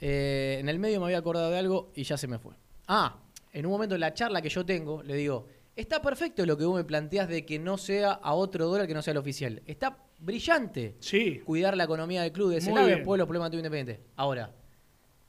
Eh, 0.00 0.57
en 0.61 0.69
el 0.69 0.79
medio 0.79 0.99
me 1.00 1.07
había 1.07 1.19
acordado 1.19 1.50
de 1.50 1.59
algo 1.59 1.93
y 1.95 2.03
ya 2.03 2.17
se 2.17 2.26
me 2.26 2.38
fue. 2.38 2.55
Ah, 2.88 3.19
en 3.53 3.67
un 3.67 3.73
momento 3.73 3.95
en 3.95 4.00
la 4.00 4.12
charla 4.12 4.43
que 4.43 4.49
yo 4.49 4.67
tengo, 4.67 5.03
le 5.03 5.14
digo, 5.14 5.47
está 5.76 6.03
perfecto 6.03 6.45
lo 6.45 6.57
que 6.59 6.64
vos 6.64 6.76
me 6.76 6.85
planteás 6.85 7.29
de 7.29 7.47
que 7.47 7.59
no 7.59 7.79
sea 7.79 8.12
a 8.12 8.35
otro 8.35 8.67
dólar 8.67 8.87
que 8.87 8.95
no 8.95 9.03
sea 9.03 9.12
el 9.12 9.19
oficial. 9.19 9.62
Está 9.67 9.97
brillante 10.19 10.97
Sí. 10.99 11.41
cuidar 11.45 11.76
la 11.76 11.85
economía 11.85 12.23
del 12.23 12.33
club 12.33 12.50
de 12.50 12.59
ese 12.59 12.71
Muy 12.71 12.81
lado 12.81 12.88
y 12.91 12.95
después 12.97 13.19
los 13.19 13.26
problemas 13.29 13.50
de 13.50 13.55
tu 13.55 13.59
independiente. 13.59 14.05
Ahora, 14.17 14.53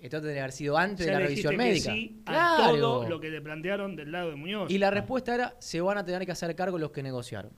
esto 0.05 0.17
tendría 0.17 0.33
que 0.35 0.39
haber 0.41 0.51
sido 0.51 0.77
antes 0.77 1.05
Ya 1.05 1.11
de 1.11 1.11
la 1.13 1.19
le 1.19 1.25
revisión 1.27 1.55
médica. 1.57 1.91
sí 1.93 2.21
a 2.25 2.55
Claro. 2.57 2.77
todo 2.79 3.09
lo 3.09 3.19
que 3.19 3.29
te 3.31 3.41
plantearon 3.41 3.95
del 3.95 4.11
lado 4.11 4.29
de 4.29 4.35
Muñoz. 4.35 4.69
Y 4.71 4.77
la 4.77 4.91
respuesta 4.91 5.33
era, 5.35 5.55
se 5.59 5.81
van 5.81 5.97
a 5.97 6.05
tener 6.05 6.25
que 6.25 6.31
hacer 6.31 6.55
cargo 6.55 6.77
los 6.77 6.91
que 6.91 7.03
negociaron. 7.03 7.51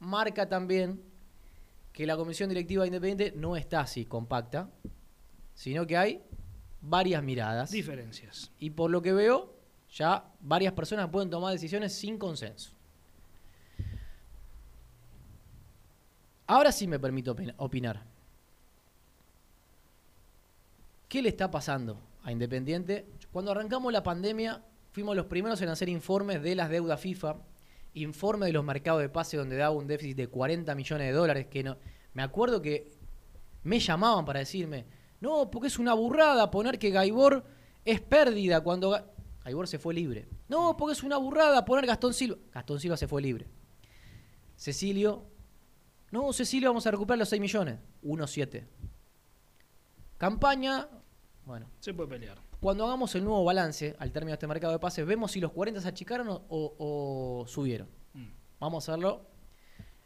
Marca 0.00 0.48
también 0.48 1.00
que 1.92 2.06
la 2.06 2.16
comisión 2.16 2.48
directiva 2.48 2.86
independiente 2.86 3.36
no 3.36 3.56
está 3.56 3.80
así 3.80 4.04
compacta, 4.04 4.68
sino 5.54 5.86
que 5.86 5.96
hay 5.96 6.22
varias 6.80 7.22
miradas. 7.22 7.70
Diferencias. 7.70 8.50
Y 8.58 8.70
por 8.70 8.90
lo 8.90 9.00
que 9.00 9.12
veo, 9.12 9.54
ya 9.90 10.24
varias 10.40 10.72
personas 10.72 11.08
pueden 11.08 11.30
tomar 11.30 11.52
decisiones 11.52 11.92
sin 11.94 12.18
consenso. 12.18 12.72
Ahora 16.46 16.72
sí 16.72 16.86
me 16.86 16.98
permito 16.98 17.32
opina- 17.32 17.54
opinar. 17.56 18.02
¿Qué 21.14 21.22
le 21.22 21.28
está 21.28 21.48
pasando 21.48 22.00
a 22.24 22.32
Independiente? 22.32 23.06
Cuando 23.30 23.52
arrancamos 23.52 23.92
la 23.92 24.02
pandemia, 24.02 24.64
fuimos 24.90 25.14
los 25.14 25.26
primeros 25.26 25.62
en 25.62 25.68
hacer 25.68 25.88
informes 25.88 26.42
de 26.42 26.56
las 26.56 26.68
deudas 26.68 26.98
FIFA, 26.98 27.36
informes 27.92 28.48
de 28.48 28.52
los 28.52 28.64
mercados 28.64 29.00
de 29.00 29.08
pase 29.08 29.36
donde 29.36 29.56
daba 29.56 29.76
un 29.76 29.86
déficit 29.86 30.16
de 30.16 30.26
40 30.26 30.74
millones 30.74 31.06
de 31.06 31.12
dólares, 31.12 31.46
que 31.46 31.62
no, 31.62 31.76
me 32.14 32.24
acuerdo 32.24 32.60
que 32.60 32.90
me 33.62 33.78
llamaban 33.78 34.24
para 34.24 34.40
decirme, 34.40 34.86
no, 35.20 35.52
porque 35.52 35.68
es 35.68 35.78
una 35.78 35.94
burrada 35.94 36.50
poner 36.50 36.80
que 36.80 36.90
Gaibor 36.90 37.44
es 37.84 38.00
pérdida 38.00 38.62
cuando 38.62 38.90
Ga- 38.90 39.04
Gaibor 39.44 39.68
se 39.68 39.78
fue 39.78 39.94
libre. 39.94 40.26
No, 40.48 40.76
porque 40.76 40.94
es 40.94 41.04
una 41.04 41.18
burrada 41.18 41.64
poner 41.64 41.86
Gastón 41.86 42.12
Silva. 42.12 42.38
Gastón 42.52 42.80
Silva 42.80 42.96
se 42.96 43.06
fue 43.06 43.22
libre. 43.22 43.46
Cecilio, 44.56 45.26
no, 46.10 46.32
Cecilio, 46.32 46.70
vamos 46.70 46.88
a 46.88 46.90
recuperar 46.90 47.20
los 47.20 47.28
6 47.28 47.40
millones. 47.40 47.78
1-7. 48.02 48.66
Campaña, 50.18 50.88
bueno, 51.46 51.66
Se 51.80 51.92
puede 51.94 52.08
pelear. 52.08 52.38
cuando 52.60 52.84
hagamos 52.84 53.14
el 53.14 53.24
nuevo 53.24 53.44
balance 53.44 53.94
al 53.98 54.10
término 54.12 54.30
de 54.30 54.34
este 54.34 54.46
mercado 54.46 54.72
de 54.72 54.78
pases, 54.78 55.04
vemos 55.06 55.32
si 55.32 55.40
los 55.40 55.52
40 55.52 55.80
se 55.80 55.88
achicaron 55.88 56.28
o, 56.28 56.42
o- 56.48 56.74
o 57.42 57.46
subieron. 57.46 57.88
Mm. 58.14 58.26
Vamos 58.60 58.88
a 58.88 58.92
hacerlo 58.92 59.26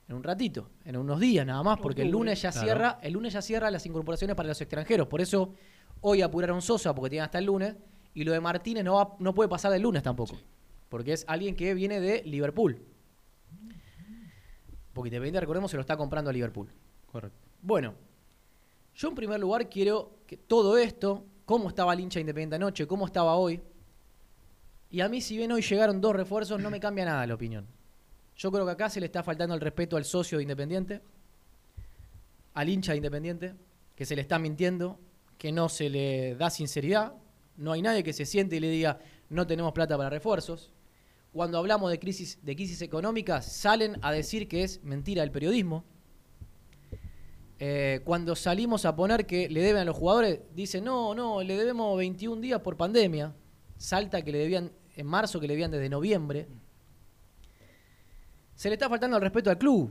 en 0.08 0.16
un 0.16 0.22
ratito, 0.24 0.70
en 0.84 0.96
unos 0.96 1.20
días 1.20 1.46
nada 1.46 1.62
más, 1.62 1.78
porque 1.80 2.02
el 2.02 2.10
lunes 2.10 2.40
ya 2.42 2.50
claro. 2.50 2.64
cierra, 2.66 2.98
el 3.02 3.12
lunes 3.12 3.32
ya 3.34 3.42
cierra 3.42 3.70
las 3.70 3.84
incorporaciones 3.86 4.34
para 4.36 4.48
los 4.48 4.60
extranjeros. 4.60 5.06
Por 5.06 5.20
eso 5.20 5.54
hoy 6.00 6.22
apuraron 6.22 6.62
Sosa 6.62 6.94
porque 6.94 7.10
tienen 7.10 7.24
hasta 7.26 7.38
el 7.38 7.44
lunes 7.44 7.76
y 8.14 8.24
lo 8.24 8.32
de 8.32 8.40
Martínez 8.40 8.84
no 8.84 8.94
va- 8.94 9.16
no 9.18 9.34
puede 9.34 9.48
pasar 9.48 9.70
del 9.70 9.82
lunes 9.82 10.02
tampoco, 10.02 10.36
porque 10.88 11.12
es 11.12 11.24
alguien 11.28 11.54
que 11.54 11.74
viene 11.74 12.00
de 12.00 12.22
Liverpool. 12.24 12.80
Porque 14.92 15.08
Independiente, 15.08 15.40
recordemos, 15.40 15.70
se 15.70 15.76
lo 15.76 15.82
está 15.82 15.96
comprando 15.96 16.30
a 16.30 16.32
Liverpool. 16.32 16.68
Correcto. 17.06 17.38
Bueno, 17.62 17.94
yo 18.98 19.08
en 19.08 19.14
primer 19.14 19.38
lugar 19.38 19.70
quiero 19.70 20.18
que 20.26 20.36
todo 20.36 20.76
esto, 20.76 21.24
cómo 21.44 21.68
estaba 21.68 21.92
el 21.94 22.00
hincha 22.00 22.18
Independiente 22.18 22.56
anoche, 22.56 22.86
cómo 22.88 23.06
estaba 23.06 23.36
hoy, 23.36 23.62
y 24.90 25.00
a 25.00 25.08
mí 25.08 25.20
si 25.20 25.36
bien 25.36 25.52
hoy 25.52 25.62
llegaron 25.62 26.00
dos 26.00 26.16
refuerzos, 26.16 26.60
no 26.60 26.68
me 26.68 26.80
cambia 26.80 27.04
nada 27.04 27.24
la 27.24 27.34
opinión. 27.34 27.64
Yo 28.36 28.50
creo 28.50 28.66
que 28.66 28.72
acá 28.72 28.90
se 28.90 28.98
le 28.98 29.06
está 29.06 29.22
faltando 29.22 29.54
el 29.54 29.60
respeto 29.60 29.96
al 29.96 30.04
socio 30.04 30.38
de 30.38 30.42
Independiente, 30.42 31.00
al 32.54 32.68
hincha 32.68 32.90
de 32.90 32.98
Independiente, 32.98 33.54
que 33.94 34.04
se 34.04 34.16
le 34.16 34.22
está 34.22 34.40
mintiendo, 34.40 34.98
que 35.38 35.52
no 35.52 35.68
se 35.68 35.88
le 35.88 36.34
da 36.34 36.50
sinceridad, 36.50 37.14
no 37.56 37.70
hay 37.70 37.82
nadie 37.82 38.02
que 38.02 38.12
se 38.12 38.26
siente 38.26 38.56
y 38.56 38.60
le 38.60 38.68
diga 38.68 38.98
no 39.30 39.46
tenemos 39.46 39.72
plata 39.72 39.96
para 39.96 40.10
refuerzos. 40.10 40.72
Cuando 41.32 41.58
hablamos 41.58 41.92
de 41.92 42.00
crisis, 42.00 42.40
de 42.42 42.56
crisis 42.56 42.82
económicas, 42.82 43.46
salen 43.46 43.96
a 44.02 44.10
decir 44.10 44.48
que 44.48 44.64
es 44.64 44.82
mentira 44.82 45.22
el 45.22 45.30
periodismo. 45.30 45.84
Eh, 47.60 48.00
cuando 48.04 48.36
salimos 48.36 48.84
a 48.84 48.94
poner 48.94 49.26
que 49.26 49.48
le 49.48 49.60
deben 49.60 49.82
a 49.82 49.84
los 49.84 49.96
jugadores, 49.96 50.40
dicen, 50.54 50.84
no, 50.84 51.14
no, 51.14 51.42
le 51.42 51.56
debemos 51.56 51.96
21 51.98 52.40
días 52.40 52.60
por 52.60 52.76
pandemia. 52.76 53.34
Salta 53.76 54.22
que 54.22 54.32
le 54.32 54.38
debían 54.38 54.70
en 54.96 55.06
marzo, 55.06 55.40
que 55.40 55.46
le 55.48 55.54
debían 55.54 55.70
desde 55.70 55.88
noviembre. 55.88 56.48
Se 58.54 58.68
le 58.68 58.74
está 58.74 58.88
faltando 58.88 59.16
el 59.16 59.22
respeto 59.22 59.50
al 59.50 59.58
club. 59.58 59.90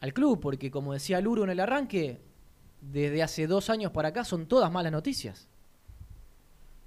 Al 0.00 0.12
club, 0.12 0.40
porque 0.40 0.70
como 0.70 0.92
decía 0.92 1.20
Luro 1.20 1.44
en 1.44 1.50
el 1.50 1.60
arranque, 1.60 2.20
desde 2.80 3.22
hace 3.22 3.46
dos 3.46 3.70
años 3.70 3.92
para 3.92 4.08
acá 4.08 4.24
son 4.24 4.46
todas 4.46 4.70
malas 4.70 4.92
noticias. 4.92 5.48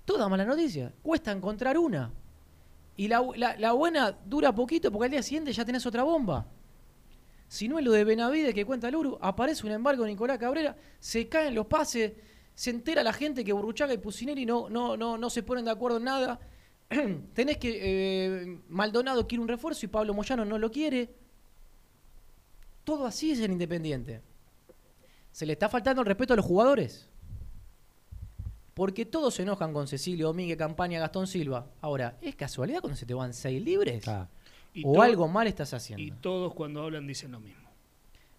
Todas 0.06 0.30
malas 0.30 0.47
noticias. 0.47 0.93
Cuesta 1.02 1.32
encontrar 1.32 1.78
una. 1.78 2.12
Y 2.95 3.08
la, 3.08 3.23
la- 3.36 3.58
la 3.58 3.71
buena 3.73 4.12
dura 4.26 4.54
poquito 4.54 4.91
porque 4.91 5.06
al 5.06 5.12
día 5.12 5.23
siguiente 5.23 5.52
ya 5.54 5.65
tenés 5.65 5.86
otra 5.86 6.04
bomba. 6.04 6.45
Si 7.48 7.68
no 7.68 7.80
es 7.80 7.86
lo 7.86 7.92
de 7.92 8.04
Benavides 8.04 8.54
que 8.54 8.66
cuenta 8.66 8.92
Luru, 8.92 9.18
aparece 9.22 9.66
un 9.66 9.72
embargo 9.72 10.04
de 10.04 10.10
Nicolás 10.10 10.38
Cabrera, 10.38 10.76
se 11.00 11.30
caen 11.30 11.56
los 11.56 11.68
pases, 11.68 12.14
se 12.54 12.70
entera 12.72 13.04
la 13.04 13.14
gente 13.14 13.44
que 13.44 13.54
Burruchaga 13.54 13.94
y 13.94 13.98
Pusineri 13.98 14.46
no, 14.46 14.70
no, 14.70 14.98
no, 14.98 15.18
no 15.18 15.30
se 15.30 15.44
ponen 15.44 15.66
de 15.66 15.72
acuerdo 15.72 15.98
en 15.98 16.04
nada. 16.04 16.40
Tenés 17.34 17.58
que 17.58 17.80
eh, 17.82 18.60
Maldonado 18.68 19.28
quiere 19.28 19.42
un 19.42 19.48
refuerzo 19.48 19.86
y 19.86 19.90
Pablo 19.90 20.14
Moyano 20.14 20.44
no 20.44 20.58
lo 20.58 20.72
quiere. 20.72 21.14
Todo 22.84 23.06
así 23.06 23.32
es 23.32 23.40
en 23.40 23.52
Independiente. 23.52 24.22
Se 25.32 25.46
le 25.46 25.54
está 25.54 25.70
faltando 25.70 26.02
el 26.02 26.08
respeto 26.08 26.34
a 26.34 26.36
los 26.38 26.46
jugadores. 26.46 27.08
Porque 28.74 29.06
todos 29.06 29.36
se 29.36 29.44
enojan 29.44 29.74
con 29.74 29.88
Cecilio 29.88 30.28
Domínguez, 30.28 30.58
Campaña, 30.58 31.00
Gastón 31.00 31.28
Silva. 31.28 31.68
Ahora, 31.82 32.18
¿es 32.22 32.36
casualidad 32.36 32.80
cuando 32.80 32.98
se 32.98 33.06
te 33.06 33.14
van 33.14 33.34
seis 33.34 33.62
libres? 33.62 34.04
Y 34.78 34.84
¿O 34.86 35.02
algo 35.02 35.28
mal 35.28 35.48
estás 35.48 35.74
haciendo? 35.74 36.04
Y 36.04 36.12
todos 36.12 36.54
cuando 36.54 36.84
hablan 36.84 37.08
dicen 37.08 37.32
lo 37.32 37.40
mismo. 37.40 37.68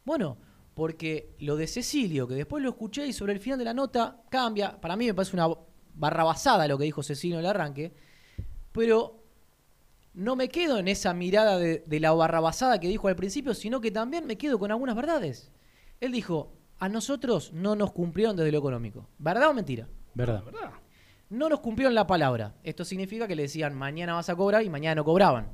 Bueno, 0.04 0.38
porque 0.74 1.34
lo 1.40 1.56
de 1.56 1.66
Cecilio, 1.66 2.28
que 2.28 2.34
después 2.34 2.62
lo 2.62 2.70
escuché 2.70 3.06
y 3.06 3.12
sobre 3.12 3.32
el 3.32 3.40
final 3.40 3.58
de 3.58 3.64
la 3.64 3.74
nota 3.74 4.22
cambia, 4.30 4.80
para 4.80 4.96
mí 4.96 5.06
me 5.06 5.14
parece 5.14 5.34
una 5.34 5.48
barrabasada 5.94 6.68
lo 6.68 6.78
que 6.78 6.84
dijo 6.84 7.02
Cecilio 7.02 7.38
en 7.38 7.44
el 7.44 7.50
arranque, 7.50 7.92
pero 8.70 9.24
no 10.14 10.36
me 10.36 10.48
quedo 10.48 10.78
en 10.78 10.86
esa 10.86 11.12
mirada 11.12 11.58
de, 11.58 11.82
de 11.84 12.00
la 12.00 12.12
barrabasada 12.12 12.78
que 12.78 12.86
dijo 12.86 13.08
al 13.08 13.16
principio, 13.16 13.52
sino 13.52 13.80
que 13.80 13.90
también 13.90 14.24
me 14.24 14.38
quedo 14.38 14.60
con 14.60 14.70
algunas 14.70 14.94
verdades. 14.94 15.50
Él 16.00 16.12
dijo, 16.12 16.52
a 16.78 16.88
nosotros 16.88 17.52
no 17.52 17.74
nos 17.74 17.90
cumplieron 17.90 18.36
desde 18.36 18.52
lo 18.52 18.58
económico. 18.58 19.08
¿Verdad 19.18 19.50
o 19.50 19.54
mentira? 19.54 19.88
Verdad. 20.14 20.44
No 21.30 21.48
nos 21.48 21.60
cumplieron 21.60 21.94
la 21.94 22.06
palabra. 22.06 22.54
Esto 22.62 22.84
significa 22.84 23.26
que 23.26 23.36
le 23.36 23.42
decían, 23.42 23.74
mañana 23.74 24.14
vas 24.14 24.28
a 24.28 24.36
cobrar 24.36 24.62
y 24.62 24.70
mañana 24.70 24.94
no 24.94 25.04
cobraban. 25.04 25.50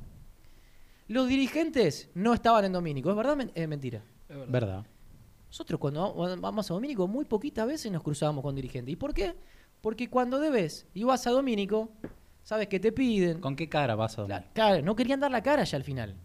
Los 1.07 1.27
dirigentes 1.27 2.09
no 2.15 2.33
estaban 2.33 2.65
en 2.65 2.73
Domínico. 2.73 3.09
¿Es 3.09 3.15
verdad 3.15 3.33
o 3.33 3.35
men- 3.35 3.51
es 3.53 3.67
mentira? 3.67 4.03
Es 4.27 4.35
verdad. 4.35 4.51
¿Verdad? 4.51 4.85
Nosotros 5.47 5.79
cuando 5.79 6.15
va- 6.15 6.35
vamos 6.35 6.69
a 6.69 6.73
Domínico 6.73 7.07
muy 7.07 7.25
poquitas 7.25 7.67
veces 7.67 7.91
nos 7.91 8.01
cruzábamos 8.03 8.41
con 8.43 8.55
dirigentes. 8.55 8.91
¿Y 8.91 8.95
por 8.95 9.13
qué? 9.13 9.35
Porque 9.81 10.09
cuando 10.09 10.39
debes 10.39 10.87
y 10.93 11.03
vas 11.03 11.25
a 11.27 11.31
Domínico, 11.31 11.89
sabes 12.43 12.67
que 12.67 12.79
te 12.79 12.91
piden. 12.91 13.39
¿Con 13.39 13.55
qué 13.55 13.69
cara 13.69 13.95
vas 13.95 14.17
a 14.17 14.21
dormir? 14.23 14.37
Claro, 14.37 14.51
claro, 14.53 14.85
no 14.85 14.95
querían 14.95 15.19
dar 15.19 15.31
la 15.31 15.43
cara 15.43 15.63
ya 15.63 15.77
al 15.77 15.83
final. 15.83 16.15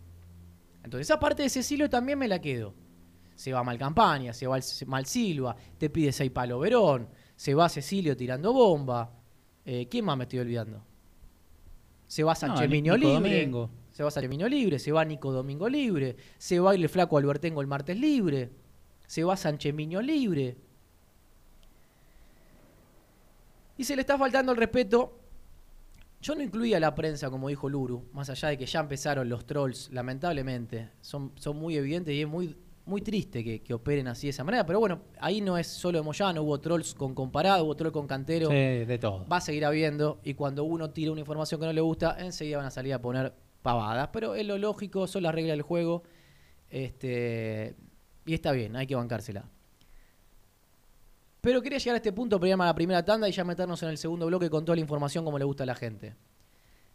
Entonces 0.83 1.07
esa 1.07 1.21
parte 1.21 1.43
de 1.43 1.51
Cecilio 1.51 1.90
también 1.90 2.19
me 2.19 2.27
la 2.27 2.40
quedo. 2.40 2.75
Se 3.35 3.53
va 3.53 3.62
mal 3.62 3.79
campaña, 3.79 4.33
se 4.33 4.47
va 4.47 4.57
el- 4.57 4.64
mal 4.87 5.05
Silva, 5.07 5.55
te 5.79 5.90
pide 5.90 6.11
seis 6.12 6.31
palo 6.31 6.59
Verón, 6.59 7.09
se 7.37 7.55
va 7.55 7.69
Cecilio 7.69 8.16
tirando 8.16 8.53
bomba. 8.53 9.12
Eh, 9.64 9.87
¿Quién 9.90 10.07
más 10.07 10.16
me 10.16 10.25
estoy 10.25 10.38
olvidando? 10.40 10.83
Se 12.07 12.25
va 12.25 12.35
Sánchez 12.35 12.62
Ni- 12.62 12.77
Miño 12.77 12.97
libre. 12.97 13.14
Domingo. 13.40 13.71
Se 13.92 14.03
va 14.03 14.11
Miño 14.29 14.48
libre, 14.48 14.79
se 14.79 14.92
va 14.92 15.05
Nico 15.05 15.33
Domingo 15.33 15.68
libre, 15.68 16.16
se 16.38 16.61
va 16.61 16.74
el 16.74 16.88
flaco 16.88 17.18
Albertengo 17.18 17.61
el 17.61 17.66
martes 17.66 17.98
libre, 17.98 18.50
se 19.07 19.24
va 19.24 19.37
Sánchez 19.37 19.74
Miño 19.74 20.00
libre. 20.00 20.57
Y 23.76 23.85
se 23.85 23.96
le 23.96 24.03
está 24.03 24.18
faltando 24.18 24.53
el 24.53 24.59
respeto. 24.59 25.18
Yo 26.22 26.35
no 26.35 26.42
incluía 26.42 26.76
a 26.76 26.81
la 26.81 26.94
prensa, 26.94 27.31
como 27.31 27.48
dijo 27.48 27.68
Luru, 27.68 28.09
más 28.12 28.29
allá 28.29 28.48
de 28.48 28.59
que 28.59 28.66
ya 28.66 28.81
empezaron 28.81 29.26
los 29.29 29.46
trolls, 29.46 29.90
lamentablemente. 29.90 30.90
Son, 31.00 31.33
son 31.37 31.57
muy 31.57 31.76
evidentes 31.76 32.14
y 32.14 32.20
es 32.20 32.29
muy, 32.29 32.55
muy 32.85 33.00
triste 33.00 33.42
que, 33.42 33.62
que 33.62 33.72
operen 33.72 34.07
así 34.07 34.26
de 34.26 34.33
esa 34.33 34.44
manera. 34.44 34.66
Pero 34.66 34.81
bueno, 34.81 35.00
ahí 35.18 35.40
no 35.40 35.57
es 35.57 35.66
solo 35.66 35.98
de 35.98 36.05
Moyano, 36.05 36.42
hubo 36.42 36.61
trolls 36.61 36.94
con 36.94 37.14
Comparado, 37.14 37.64
hubo 37.64 37.74
trolls 37.74 37.94
con 37.94 38.07
Cantero. 38.07 38.48
Sí, 38.48 38.55
de 38.55 38.98
todo. 39.00 39.26
Va 39.26 39.38
a 39.38 39.40
seguir 39.40 39.64
habiendo 39.64 40.20
y 40.22 40.35
cuando 40.35 40.64
uno 40.64 40.90
tira 40.90 41.11
una 41.11 41.20
información 41.20 41.59
que 41.59 41.66
no 41.66 41.72
le 41.72 41.81
gusta, 41.81 42.16
enseguida 42.18 42.59
van 42.59 42.66
a 42.66 42.70
salir 42.70 42.92
a 42.92 43.00
poner 43.00 43.33
pavadas. 43.62 44.09
Pero 44.12 44.35
es 44.35 44.46
lo 44.46 44.59
lógico, 44.59 45.07
son 45.07 45.23
las 45.23 45.35
reglas 45.35 45.53
del 45.53 45.62
juego. 45.62 46.03
Este, 46.68 47.75
Y 48.27 48.35
está 48.35 48.53
bien, 48.53 48.77
hay 48.77 48.87
que 48.87 48.94
bancársela. 48.94 49.44
Pero 51.40 51.62
quería 51.62 51.79
llegar 51.79 51.94
a 51.94 51.96
este 51.96 52.12
punto 52.12 52.38
para 52.38 52.49
ir 52.49 52.55
a 52.55 52.64
la 52.66 52.75
primera 52.75 53.05
tanda 53.05 53.29
y 53.29 53.33
ya 53.33 53.44
meternos 53.44 53.83
en 53.83 53.88
el 53.88 53.99
segundo 53.99 54.27
bloque 54.27 54.51
con 54.51 54.64
toda 54.64 54.77
la 54.77 54.83
información 54.83 55.25
como 55.25 55.38
le 55.38 55.44
gusta 55.44 55.62
a 55.62 55.66
la 55.66 55.75
gente. 55.75 56.14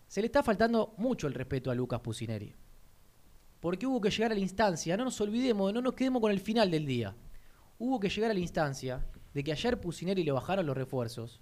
Se 0.07 0.21
le 0.21 0.27
está 0.27 0.43
faltando 0.43 0.93
mucho 0.97 1.25
el 1.27 1.33
respeto 1.33 1.71
a 1.71 1.75
Lucas 1.75 1.99
Pusineri. 1.99 2.53
Porque 3.59 3.87
hubo 3.87 3.99
que 3.99 4.11
llegar 4.11 4.31
a 4.31 4.35
la 4.35 4.41
instancia, 4.41 4.95
no 4.95 5.05
nos 5.05 5.19
olvidemos, 5.19 5.73
no 5.73 5.81
nos 5.81 5.93
quedemos 5.93 6.21
con 6.21 6.31
el 6.31 6.39
final 6.39 6.69
del 6.69 6.85
día. 6.85 7.15
Hubo 7.79 7.99
que 7.99 8.09
llegar 8.09 8.29
a 8.29 8.35
la 8.35 8.39
instancia 8.39 9.03
de 9.33 9.43
que 9.43 9.51
ayer 9.51 9.81
Pusineri 9.81 10.23
le 10.23 10.31
bajaron 10.31 10.67
los 10.67 10.77
refuerzos, 10.77 11.41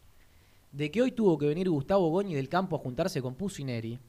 de 0.71 0.89
que 0.89 1.01
hoy 1.01 1.11
tuvo 1.11 1.37
que 1.37 1.45
venir 1.45 1.69
Gustavo 1.69 2.09
Goñi 2.09 2.33
del 2.33 2.47
campo 2.47 2.77
a 2.77 2.79
juntarse 2.79 3.21
con 3.21 3.35
Pusineri, 3.35 3.99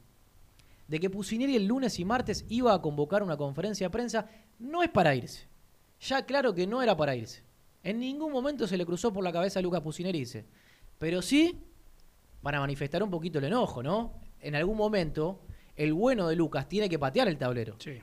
de 0.87 0.99
que 0.99 1.09
Pusineri 1.09 1.55
el 1.55 1.65
lunes 1.65 1.99
y 1.99 2.05
martes 2.05 2.45
iba 2.49 2.73
a 2.73 2.81
convocar 2.81 3.23
una 3.23 3.37
conferencia 3.37 3.87
de 3.87 3.91
prensa, 3.91 4.27
no 4.59 4.83
es 4.83 4.89
para 4.89 5.15
irse. 5.15 5.47
Ya 6.01 6.25
claro 6.25 6.53
que 6.53 6.67
no 6.67 6.81
era 6.81 6.95
para 6.95 7.15
irse. 7.15 7.43
En 7.83 7.99
ningún 7.99 8.31
momento 8.31 8.67
se 8.67 8.77
le 8.77 8.85
cruzó 8.85 9.11
por 9.13 9.23
la 9.23 9.31
cabeza 9.31 9.59
a 9.59 9.61
Lucas 9.61 9.81
Pusineri 9.81 10.19
irse. 10.19 10.45
Pero 10.97 11.21
sí 11.21 11.59
para 12.45 12.59
manifestar 12.59 13.01
un 13.01 13.09
poquito 13.09 13.39
el 13.39 13.45
enojo, 13.45 13.81
¿no? 13.81 14.13
En 14.39 14.53
algún 14.53 14.77
momento, 14.77 15.41
el 15.75 15.93
bueno 15.93 16.27
de 16.27 16.35
Lucas 16.35 16.69
tiene 16.69 16.87
que 16.87 16.99
patear 16.99 17.27
el 17.27 17.39
tablero. 17.39 17.75
Sí. 17.79 17.97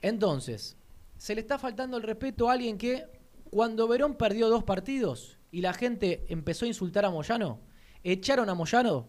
Entonces, 0.00 0.74
se 1.18 1.34
le 1.34 1.42
está 1.42 1.58
faltando 1.58 1.98
el 1.98 2.02
respeto 2.02 2.48
a 2.48 2.54
alguien 2.54 2.78
que 2.78 3.04
cuando 3.50 3.86
Verón 3.88 4.14
perdió 4.14 4.48
dos 4.48 4.64
partidos 4.64 5.36
y 5.52 5.60
la 5.60 5.74
gente 5.74 6.24
empezó 6.30 6.64
a 6.64 6.68
insultar 6.68 7.04
a 7.04 7.10
Moyano, 7.10 7.60
echaron 8.02 8.48
a 8.48 8.54
Moyano, 8.54 9.06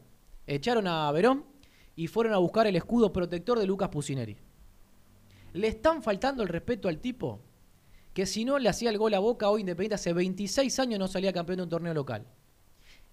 echaron 0.55 0.87
a 0.87 1.11
Verón 1.11 1.45
y 1.95 2.07
fueron 2.07 2.33
a 2.33 2.37
buscar 2.37 2.67
el 2.67 2.75
escudo 2.75 3.13
protector 3.13 3.59
de 3.59 3.65
Lucas 3.65 3.89
Pusineri. 3.89 4.37
Le 5.53 5.67
están 5.67 6.01
faltando 6.01 6.43
el 6.43 6.49
respeto 6.49 6.87
al 6.87 6.99
tipo 6.99 7.41
que 8.13 8.25
si 8.25 8.43
no 8.45 8.57
le 8.59 8.69
hacía 8.69 8.89
el 8.89 8.97
gol 8.97 9.13
a 9.13 9.19
Boca 9.19 9.49
hoy 9.49 9.61
Independiente 9.61 9.95
hace 9.95 10.13
26 10.13 10.79
años 10.79 10.99
no 10.99 11.07
salía 11.07 11.31
campeón 11.31 11.57
de 11.57 11.63
un 11.63 11.69
torneo 11.69 11.93
local. 11.93 12.25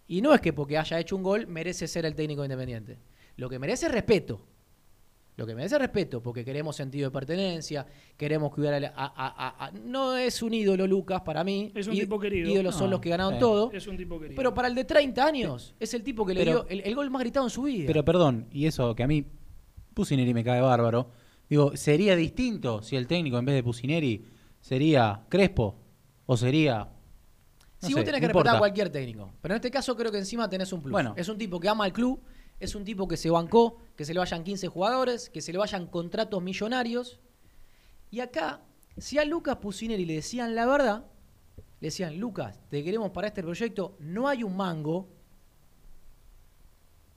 Y 0.09 0.23
no 0.23 0.33
es 0.35 0.41
que 0.41 0.53
porque 0.53 0.79
haya 0.79 0.99
hecho 0.99 1.17
un 1.17 1.23
gol 1.23 1.47
merece 1.47 1.87
ser 1.89 2.07
el 2.07 2.15
técnico 2.15 2.43
de 2.43 2.47
Independiente. 2.47 2.99
Lo 3.37 3.49
que 3.49 3.59
merece 3.59 3.87
es 3.87 3.93
respeto. 3.93 4.47
Lo 5.37 5.47
que 5.47 5.55
merece 5.55 5.75
es 5.75 5.81
respeto, 5.83 6.23
porque 6.23 6.45
queremos 6.47 6.75
sentido 6.77 7.11
de 7.11 7.13
pertenencia, 7.13 7.87
queremos 8.17 8.51
cuidar 8.55 8.73
a, 8.75 8.81
la- 8.81 8.89
a- 8.97 9.05
a- 9.05 9.67
a- 9.67 9.71
No 9.73 10.17
es 10.17 10.43
un 10.43 10.55
ídolo, 10.55 10.87
Lucas, 10.87 11.21
para 11.21 11.45
mí. 11.45 11.71
Es 11.75 11.87
un 11.87 11.95
tipo 11.95 12.19
querido. 12.19 12.49
Ídolos 12.51 12.75
son 12.75 12.87
No, 12.87 12.93
los 12.93 13.01
que 13.01 13.11
ganaron 13.11 13.39
todo. 13.39 13.71
Es 13.73 13.87
un 13.87 13.99
tipo 13.99 14.19
querido. 14.19 14.35
Pero 14.37 14.55
para 14.55 14.69
el 14.69 14.75
de 14.75 14.85
30 14.85 15.25
años, 15.27 15.75
es 15.79 15.93
el 15.93 16.03
tipo 16.03 16.25
que 16.25 16.33
le 16.33 16.43
dio 16.45 16.67
el, 16.69 16.81
el 16.81 16.95
gol 16.95 17.11
más 17.11 17.21
gritado 17.21 17.45
en 17.47 17.51
su 17.51 17.63
vida. 17.65 17.85
Pero 17.87 18.03
perdón, 18.05 18.47
y 18.51 18.65
eso 18.67 18.95
que 18.95 19.03
a 19.03 19.07
mí 19.07 19.27
Pusineri 19.93 20.33
me 20.33 20.43
cae 20.43 20.61
bárbaro. 20.63 21.11
Digo, 21.51 21.77
¿sería 21.77 22.17
distinto 22.17 22.81
si 22.83 22.97
el 22.97 23.07
técnico 23.07 23.39
en 23.39 23.45
vez 23.45 23.55
de 23.57 23.63
Pusineri 23.63 24.25
sería 24.61 25.21
Crespo? 25.29 25.77
¿O 26.25 26.37
sería... 26.37 26.79
no 26.79 26.89
si 27.81 27.89
sé, 27.89 27.95
vos 27.95 28.05
tenés 28.05 28.21
que 28.21 28.27
respetar 28.29 28.57
a 28.57 28.59
cualquier 28.59 28.89
técnico. 28.91 29.33
Pero 29.43 29.55
en 29.55 29.57
este 29.57 29.71
caso 29.71 29.95
creo 29.97 30.11
que 30.11 30.19
encima 30.19 30.49
tenés 30.49 30.73
un 30.73 30.81
plus. 30.81 30.93
Bueno. 30.93 31.13
Es 31.17 31.29
un 31.29 31.39
tipo 31.39 31.61
que 31.61 31.69
ama 31.69 31.85
al 31.85 31.93
club, 31.93 32.21
es 32.61 32.75
un 32.75 32.85
tipo 32.85 33.07
que 33.07 33.17
se 33.17 33.31
bancó, 33.31 33.79
que 33.97 34.05
se 34.05 34.13
le 34.15 34.21
vayan 34.21 34.45
15 34.45 34.69
jugadores, 34.69 35.29
que 35.31 35.41
se 35.43 35.53
le 35.53 35.59
vayan 35.59 35.87
contratos 35.87 36.43
millonarios. 36.43 37.21
Y 38.11 38.21
acá, 38.21 38.63
si 38.97 39.19
a 39.19 39.25
Lucas 39.25 39.57
Pusineri 39.57 40.05
le 40.05 40.15
decían 40.15 40.55
la 40.55 40.67
verdad, 40.67 41.07
le 41.81 41.89
decían, 41.89 42.19
Lucas, 42.19 42.59
te 42.71 42.83
queremos 42.83 43.11
para 43.11 43.29
este 43.29 43.43
proyecto, 43.43 43.97
no 44.01 44.29
hay 44.29 44.43
un 44.43 44.57
mango, 44.57 45.09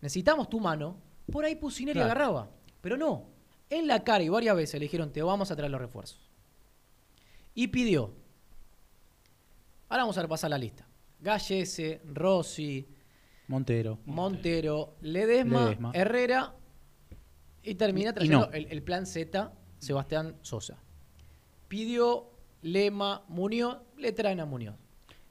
necesitamos 0.01 0.49
tu 0.49 0.59
mano, 0.59 0.97
por 1.31 1.45
ahí 1.45 1.55
Pusineri 1.55 1.93
Claro. 1.99 2.11
agarraba. 2.11 2.51
Pero 2.81 2.97
no, 2.97 3.27
en 3.69 3.87
la 3.87 4.03
cara 4.03 4.23
y 4.23 4.29
varias 4.29 4.55
veces 4.55 4.79
le 4.79 4.85
dijeron, 4.85 5.11
te 5.11 5.21
vamos 5.21 5.51
a 5.51 5.55
traer 5.55 5.71
los 5.71 5.81
refuerzos. 5.81 6.29
Y 7.53 7.67
pidió, 7.67 8.13
ahora 9.89 10.03
vamos 10.03 10.17
a 10.17 10.21
repasar 10.21 10.49
la 10.49 10.57
lista. 10.57 10.87
Gallese, 11.19 12.01
Rossi, 12.05 12.87
Montero. 13.49 13.99
Montero, 14.05 14.95
Ledesma, 15.01 15.63
Ledesma. 15.65 15.91
Herrera 15.93 16.55
y 17.63 17.75
termina 17.75 18.11
Y 18.11 18.13
trayendo 18.13 18.45
no. 18.47 18.53
el, 18.53 18.67
el 18.69 18.83
plan 18.83 19.05
Z, 19.05 19.51
Sebastián 19.79 20.37
Sosa. 20.41 20.77
Pidió 21.67 22.29
Lema, 22.61 23.23
Muñoz, 23.27 23.79
le 23.97 24.11
traen 24.11 24.39
a 24.39 24.45
Muñoz. 24.45 24.75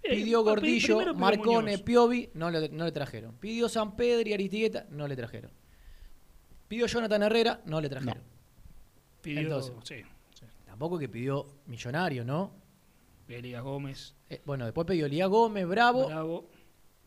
Eh, 0.02 0.16
Pidió 0.16 0.42
Gordillo, 0.42 0.96
primero 0.98 1.14
Marcone, 1.14 1.62
Muñoz. 1.72 1.82
Piovi, 1.82 2.30
no 2.34 2.50
le, 2.50 2.68
no 2.70 2.84
le 2.84 2.92
trajeron. 2.92 3.36
Pidió 3.36 3.68
San 3.68 3.94
Pedro 3.96 4.28
y 4.28 4.32
Aristigueta, 4.32 4.86
no 4.90 5.06
le 5.06 5.14
trajeron. 5.16 5.50
Pidió 6.66 6.86
Jonathan 6.86 7.22
Herrera, 7.22 7.60
no 7.66 7.80
le 7.80 7.88
trajeron. 7.88 8.22
Pidió, 9.22 9.40
Entonces. 9.40 9.72
sí, 9.84 9.94
sí. 10.34 10.44
Tampoco 10.66 10.98
que 10.98 11.08
pidió 11.08 11.46
Millonario, 11.66 12.24
¿no? 12.24 12.52
Elías 13.28 13.62
Gómez, 13.62 14.14
Eh, 14.30 14.40
bueno, 14.44 14.64
después 14.64 14.86
pidió 14.86 15.06
Elías 15.06 15.28
Gómez, 15.28 15.66
Bravo, 15.68 16.06
Bravo. 16.06 16.48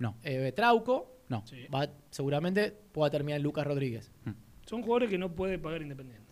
No, 0.02 0.18
eh, 0.24 0.52
Trauco. 0.56 1.16
no. 1.30 1.44
Sí. 1.46 1.68
Va, 1.74 1.88
seguramente 2.10 2.72
pueda 2.92 3.10
terminar 3.10 3.38
en 3.38 3.44
Lucas 3.44 3.66
Rodríguez. 3.66 4.12
Son 4.66 4.82
jugadores 4.82 5.10
que 5.10 5.18
no 5.18 5.32
puede 5.32 5.58
pagar 5.60 5.82
Independiente. 5.82 6.32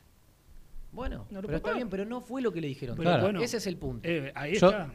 Bueno, 0.92 1.28
No 1.30 1.40
lo 1.42 1.46
pero 1.48 1.58
está 1.58 1.64
pagar. 1.68 1.76
bien, 1.78 1.90
pero 1.90 2.06
no 2.06 2.20
fue 2.22 2.42
lo 2.42 2.52
que 2.52 2.62
le 2.62 2.68
dijeron. 2.68 2.96
Pero 2.98 3.10
Claro. 3.10 3.24
bueno, 3.24 3.42
Ese 3.42 3.58
es 3.58 3.68
el 3.68 3.78
punto. 3.78 4.08
eh, 4.10 4.32
ahí 4.34 4.56
Yo, 4.56 4.70
está. 4.70 4.92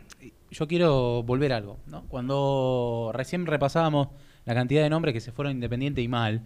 yo 0.51 0.67
quiero 0.67 1.23
volver 1.23 1.53
a 1.53 1.59
algo. 1.59 1.79
¿no? 1.87 2.03
Cuando 2.09 3.13
recién 3.15 3.47
repasábamos 3.47 4.09
la 4.45 4.55
cantidad 4.55 4.83
de 4.83 4.91
nombres 4.91 5.15
que 5.15 5.21
se 5.21 5.31
fueron 5.31 5.53
Independiente 5.53 6.03
y 6.03 6.09
mal, 6.09 6.43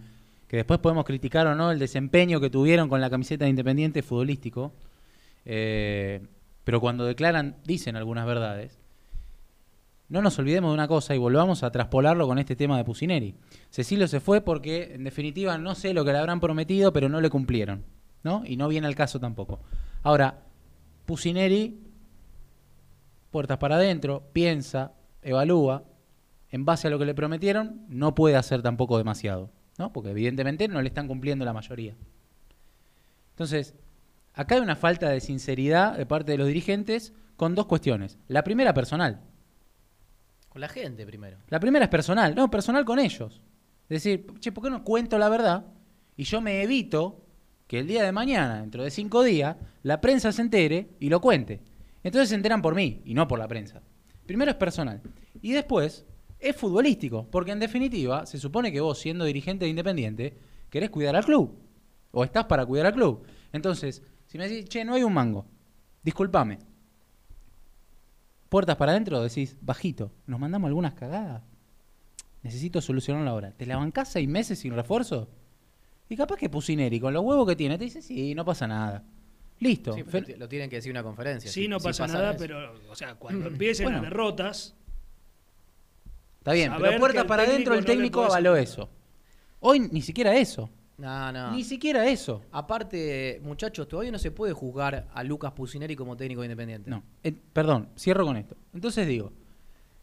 que 0.47 0.57
después 0.57 0.79
podemos 0.79 1.03
criticar 1.05 1.47
o 1.47 1.55
no 1.55 1.71
el 1.71 1.79
desempeño 1.79 2.39
que 2.39 2.49
tuvieron 2.51 2.89
con 2.89 3.01
la 3.01 3.09
camiseta 3.09 3.45
de 3.45 3.49
Independiente 3.49 4.03
futbolístico, 4.03 4.71
eh, 5.45 6.21
pero 6.63 6.79
cuando 6.79 7.05
declaran, 7.05 7.55
dicen 7.65 7.95
algunas 7.95 8.25
verdades. 8.27 8.78
No 10.09 10.21
nos 10.21 10.37
olvidemos 10.39 10.71
de 10.71 10.73
una 10.73 10.87
cosa 10.87 11.15
y 11.15 11.19
volvamos 11.19 11.63
a 11.63 11.71
traspolarlo 11.71 12.27
con 12.27 12.39
este 12.39 12.55
tema 12.55 12.77
de 12.77 12.83
Pusineri. 12.83 13.35
Cecilio 13.69 14.07
se 14.07 14.19
fue 14.19 14.41
porque, 14.41 14.95
en 14.95 15.03
definitiva, 15.03 15.57
no 15.57 15.75
sé 15.75 15.93
lo 15.93 16.03
que 16.03 16.11
le 16.11 16.17
habrán 16.17 16.39
prometido, 16.39 16.91
pero 16.91 17.09
no 17.09 17.21
le 17.21 17.29
cumplieron. 17.29 17.85
¿no? 18.23 18.43
Y 18.45 18.57
no 18.57 18.67
viene 18.67 18.87
al 18.87 18.95
caso 18.95 19.19
tampoco. 19.19 19.59
Ahora, 20.03 20.43
Pusineri 21.05 21.79
puertas 23.31 23.57
para 23.57 23.75
adentro, 23.75 24.29
piensa, 24.33 24.93
evalúa, 25.21 25.83
en 26.51 26.65
base 26.65 26.87
a 26.87 26.91
lo 26.91 26.97
que 26.97 27.05
le 27.05 27.13
prometieron, 27.13 27.85
no 27.87 28.15
puede 28.15 28.35
hacer 28.35 28.61
tampoco 28.63 28.97
demasiado, 28.97 29.51
¿no? 29.77 29.93
Porque 29.93 30.09
evidentemente 30.09 30.67
no 30.67 30.81
le 30.81 30.87
están 30.87 31.07
cumpliendo 31.07 31.45
la 31.45 31.53
mayoría. 31.53 31.95
Entonces, 33.31 33.75
acá 34.33 34.55
hay 34.55 34.61
una 34.61 34.75
falta 34.75 35.09
de 35.09 35.21
sinceridad 35.21 35.95
de 35.95 36.07
parte 36.07 36.31
de 36.31 36.39
los 36.39 36.47
dirigentes 36.47 37.13
con 37.35 37.53
dos 37.53 37.67
cuestiones. 37.67 38.17
La 38.27 38.43
primera 38.43 38.73
personal. 38.73 39.21
Con 40.49 40.61
la 40.61 40.67
gente 40.67 41.05
primero. 41.05 41.37
La 41.47 41.59
primera 41.59 41.85
es 41.85 41.91
personal, 41.91 42.35
no, 42.35 42.49
personal 42.49 42.83
con 42.83 42.99
ellos. 42.99 43.41
Es 43.83 44.03
decir, 44.03 44.25
che, 44.39 44.51
¿por 44.51 44.63
qué 44.63 44.69
no 44.69 44.83
cuento 44.83 45.17
la 45.17 45.29
verdad? 45.29 45.65
Y 46.17 46.23
yo 46.23 46.41
me 46.41 46.61
evito 46.63 47.25
que 47.67 47.79
el 47.79 47.87
día 47.87 48.03
de 48.03 48.11
mañana, 48.11 48.61
dentro 48.61 48.83
de 48.83 48.91
cinco 48.91 49.23
días, 49.23 49.55
la 49.83 50.01
prensa 50.01 50.31
se 50.31 50.41
entere 50.41 50.89
y 50.99 51.09
lo 51.09 51.21
cuente. 51.21 51.61
Entonces 52.03 52.29
se 52.29 52.35
enteran 52.35 52.61
por 52.61 52.75
mí 52.75 53.01
y 53.05 53.13
no 53.13 53.27
por 53.27 53.39
la 53.39 53.47
prensa. 53.47 53.81
Primero 54.25 54.51
es 54.51 54.57
personal. 54.57 55.01
Y 55.41 55.51
después 55.51 56.05
es 56.39 56.55
futbolístico, 56.55 57.27
porque 57.29 57.51
en 57.51 57.59
definitiva 57.59 58.25
se 58.25 58.39
supone 58.39 58.71
que 58.71 58.81
vos, 58.81 58.99
siendo 58.99 59.25
dirigente 59.25 59.65
de 59.65 59.69
Independiente, 59.69 60.37
querés 60.69 60.89
cuidar 60.89 61.15
al 61.15 61.25
club. 61.25 61.57
O 62.11 62.23
estás 62.23 62.45
para 62.45 62.65
cuidar 62.65 62.87
al 62.87 62.93
club. 62.93 63.23
Entonces, 63.51 64.03
si 64.25 64.37
me 64.37 64.47
decís, 64.47 64.69
che, 64.69 64.85
no 64.85 64.93
hay 64.93 65.03
un 65.03 65.13
mango, 65.13 65.45
discúlpame. 66.03 66.59
Puertas 68.49 68.75
para 68.77 68.91
adentro, 68.93 69.21
decís, 69.21 69.55
bajito, 69.61 70.11
nos 70.25 70.39
mandamos 70.39 70.67
algunas 70.67 70.93
cagadas. 70.93 71.43
Necesito 72.41 72.81
solucionarlo 72.81 73.29
ahora. 73.29 73.51
¿Te 73.51 73.65
la 73.65 73.77
bancás 73.77 74.09
seis 74.11 74.27
meses 74.27 74.59
sin 74.59 74.73
refuerzo? 74.73 75.29
Y 76.09 76.15
capaz 76.15 76.37
que 76.37 76.49
Pusineri, 76.49 76.99
con 76.99 77.13
los 77.13 77.23
huevos 77.23 77.47
que 77.47 77.55
tiene, 77.55 77.77
te 77.77 77.83
dice, 77.83 78.01
sí, 78.01 78.33
no 78.33 78.43
pasa 78.43 78.65
nada. 78.67 79.03
Listo. 79.59 79.93
Sí, 79.93 80.03
Fe- 80.03 80.23
pero 80.23 80.37
lo 80.39 80.47
tienen 80.49 80.69
que 80.69 80.77
decir 80.77 80.89
en 80.91 80.97
una 80.97 81.03
conferencia. 81.03 81.51
Sí, 81.51 81.63
Si- 81.63 81.67
no 81.67 81.79
si 81.79 81.87
pasa, 81.87 82.07
nada, 82.07 82.31
eso. 82.31 82.39
pero, 82.39 82.73
o 82.89 82.95
sea, 82.95 83.15
cuando 83.15 83.47
empiecen 83.47 83.85
Bueno. 83.85 84.01
las 84.01 84.09
derrotas, 84.09 84.75
Está 86.39 86.53
bien, 86.53 86.71
pero 86.79 86.97
puertas 86.97 87.25
para 87.25 87.43
adentro 87.43 87.73
el 87.75 87.83
técnico 87.85 88.21
no 88.21 88.27
avaló 88.27 88.55
eso. 88.55 88.89
Hoy 89.59 89.81
ni 89.81 90.01
siquiera 90.01 90.35
eso. 90.37 90.69
No, 90.99 91.31
no. 91.31 91.51
Ni 91.51 91.63
siquiera 91.63 92.05
eso. 92.07 92.41
Aparte, 92.51 93.39
muchachos, 93.43 93.87
todavía 93.87 94.11
no 94.11 94.19
se 94.19 94.31
puede 94.31 94.53
juzgar 94.53 95.07
a 95.13 95.23
Lucas 95.23 95.53
Pusineri 95.53 95.95
como 95.95 96.17
técnico 96.17 96.43
independiente. 96.43 96.89
No. 96.89 97.03
Eh, 97.23 97.33
perdón, 97.53 97.89
cierro 97.97 98.25
con 98.25 98.35
esto. 98.37 98.55
Entonces 98.73 99.07
digo, 99.07 99.31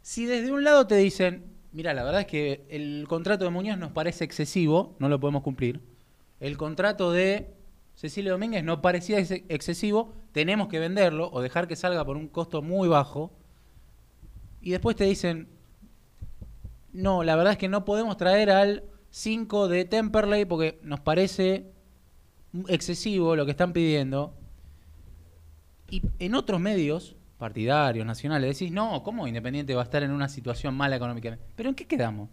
si 0.02 0.24
desde 0.26 0.50
un 0.52 0.64
lado 0.64 0.86
te 0.86 0.96
dicen, 0.96 1.44
mira, 1.72 1.92
la 1.92 2.02
verdad 2.02 2.22
es 2.22 2.26
que 2.26 2.64
el 2.70 3.04
contrato 3.08 3.44
de 3.44 3.50
Muñoz 3.50 3.76
nos 3.78 3.92
parece 3.92 4.24
excesivo, 4.24 4.96
no 4.98 5.08
lo 5.08 5.20
podemos 5.20 5.42
cumplir. 5.42 5.80
El 6.40 6.56
contrato 6.56 7.12
de 7.12 7.50
Cecilio 7.94 8.32
Domínguez 8.32 8.64
no 8.64 8.80
parecía 8.82 9.18
ex- 9.18 9.42
excesivo, 9.48 10.12
tenemos 10.32 10.68
que 10.68 10.78
venderlo 10.78 11.28
o 11.32 11.40
dejar 11.42 11.66
que 11.68 11.76
salga 11.76 12.04
por 12.04 12.16
un 12.16 12.28
costo 12.28 12.62
muy 12.62 12.88
bajo. 12.88 13.32
Y 14.62 14.70
después 14.70 14.96
te 14.96 15.04
dicen, 15.04 15.48
no, 16.92 17.22
la 17.22 17.36
verdad 17.36 17.52
es 17.52 17.58
que 17.58 17.68
no 17.68 17.84
podemos 17.84 18.16
traer 18.16 18.50
al 18.50 18.84
5 19.16 19.68
de 19.68 19.86
Temperley 19.86 20.44
porque 20.44 20.78
nos 20.82 21.00
parece 21.00 21.72
excesivo 22.68 23.34
lo 23.34 23.46
que 23.46 23.52
están 23.52 23.72
pidiendo. 23.72 24.34
Y 25.88 26.02
en 26.18 26.34
otros 26.34 26.60
medios 26.60 27.16
partidarios, 27.38 28.04
nacionales, 28.04 28.58
decís, 28.58 28.70
no, 28.70 29.02
¿cómo 29.02 29.26
Independiente 29.26 29.74
va 29.74 29.80
a 29.80 29.84
estar 29.84 30.02
en 30.02 30.10
una 30.10 30.28
situación 30.28 30.74
mala 30.74 30.96
económicamente? 30.96 31.46
¿Pero 31.56 31.70
en 31.70 31.74
qué 31.74 31.86
quedamos? 31.86 32.28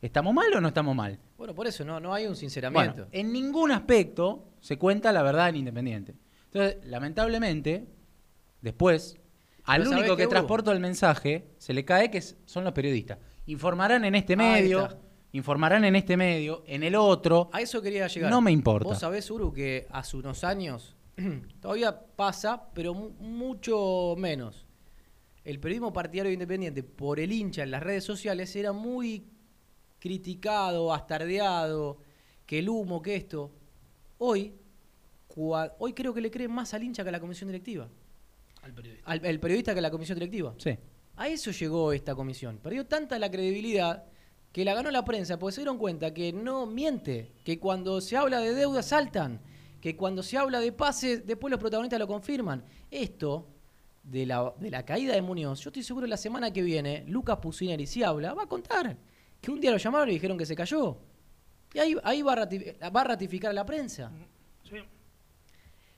¿Estamos 0.00 0.32
mal 0.32 0.46
o 0.54 0.60
no 0.60 0.68
estamos 0.68 0.94
mal? 0.94 1.18
Bueno, 1.36 1.56
por 1.56 1.66
eso 1.66 1.84
no, 1.84 1.98
no 1.98 2.14
hay 2.14 2.22
un 2.22 2.28
Bueno, 2.28 2.38
sinceramiento. 2.38 3.08
en 3.10 3.32
ningún 3.32 3.72
aspecto 3.72 4.52
se 4.60 4.78
cuenta 4.78 5.10
la 5.10 5.24
verdad 5.24 5.48
en 5.48 5.56
Independiente. 5.56 6.14
Entonces, 6.52 6.84
lamentablemente, 6.84 7.88
después, 8.60 9.16
al 9.64 9.80
Pero 9.80 9.90
¿sabés 9.90 10.04
único 10.04 10.16
que 10.16 10.28
transporta 10.28 10.70
el 10.70 10.78
mensaje, 10.78 11.48
se 11.58 11.74
le 11.74 11.84
cae 11.84 12.12
que 12.12 12.22
son 12.22 12.62
los 12.62 12.72
periodistas. 12.72 13.18
Informarán 13.46 14.04
en 14.04 14.14
este 14.14 14.36
medio. 14.36 15.02
Informarán 15.34 15.84
en 15.84 15.94
este 15.96 16.16
medio, 16.16 16.62
en 16.66 16.82
el 16.82 16.94
otro. 16.94 17.50
A 17.52 17.60
eso 17.60 17.82
quería 17.82 18.06
llegar. 18.06 18.30
No 18.30 18.40
me 18.40 18.50
importa. 18.52 18.88
Vos 18.88 18.98
sabés, 18.98 19.30
Uru, 19.30 19.52
que 19.52 19.86
hace 19.90 20.16
unos 20.16 20.42
años 20.44 20.96
todavía 21.60 22.00
pasa, 22.16 22.70
pero 22.72 22.94
mu- 22.94 23.10
mucho 23.20 24.14
menos. 24.16 24.64
El 25.44 25.60
periodismo 25.60 25.92
partidario 25.92 26.32
independiente 26.32 26.82
por 26.82 27.20
el 27.20 27.30
hincha 27.32 27.62
en 27.62 27.70
las 27.70 27.82
redes 27.82 28.02
sociales 28.04 28.54
era 28.56 28.72
muy 28.72 29.26
criticado, 29.98 30.86
bastardeado, 30.86 31.98
que 32.46 32.58
el 32.60 32.68
humo, 32.68 33.02
que 33.02 33.16
esto. 33.16 33.50
Hoy, 34.18 34.54
cua- 35.28 35.72
hoy 35.78 35.92
creo 35.92 36.14
que 36.14 36.20
le 36.20 36.30
creen 36.30 36.50
más 36.52 36.72
al 36.74 36.82
hincha 36.82 37.02
que 37.02 37.08
a 37.08 37.12
la 37.12 37.20
comisión 37.20 37.48
directiva. 37.48 37.88
Al 38.62 38.72
periodista. 38.72 39.10
Al 39.10 39.24
el 39.26 39.40
periodista 39.40 39.72
que 39.74 39.80
a 39.80 39.82
la 39.82 39.90
comisión 39.90 40.16
directiva. 40.18 40.54
Sí. 40.58 40.76
A 41.16 41.28
eso 41.28 41.50
llegó 41.50 41.92
esta 41.92 42.14
comisión. 42.14 42.58
Perdió 42.58 42.86
tanta 42.86 43.18
la 43.18 43.30
credibilidad 43.30 44.04
que 44.54 44.64
la 44.64 44.72
ganó 44.72 44.88
la 44.92 45.04
prensa, 45.04 45.36
porque 45.36 45.56
se 45.56 45.60
dieron 45.62 45.78
cuenta 45.78 46.14
que 46.14 46.32
no 46.32 46.64
miente, 46.64 47.32
que 47.42 47.58
cuando 47.58 48.00
se 48.00 48.16
habla 48.16 48.38
de 48.38 48.54
deuda 48.54 48.84
saltan, 48.84 49.40
que 49.80 49.96
cuando 49.96 50.22
se 50.22 50.38
habla 50.38 50.60
de 50.60 50.70
pases, 50.70 51.26
después 51.26 51.50
los 51.50 51.58
protagonistas 51.58 51.98
lo 51.98 52.06
confirman. 52.06 52.64
Esto 52.88 53.48
de 54.04 54.26
la, 54.26 54.54
de 54.60 54.70
la 54.70 54.84
caída 54.84 55.12
de 55.12 55.22
Muñoz, 55.22 55.58
yo 55.60 55.70
estoy 55.70 55.82
seguro 55.82 56.04
que 56.06 56.10
la 56.10 56.16
semana 56.16 56.52
que 56.52 56.62
viene, 56.62 57.04
Lucas 57.08 57.38
Pusineri, 57.38 57.84
si 57.84 58.04
habla, 58.04 58.32
va 58.32 58.44
a 58.44 58.46
contar 58.46 58.96
que 59.40 59.50
un 59.50 59.60
día 59.60 59.72
lo 59.72 59.76
llamaron 59.76 60.08
y 60.08 60.12
dijeron 60.12 60.38
que 60.38 60.46
se 60.46 60.54
cayó. 60.54 60.98
Y 61.74 61.80
ahí, 61.80 61.96
ahí 62.04 62.22
va, 62.22 62.34
a 62.34 62.46
ratifi- 62.46 62.94
va 62.94 63.00
a 63.00 63.04
ratificar 63.04 63.52
la 63.52 63.66
prensa. 63.66 64.12
Sí. 64.62 64.76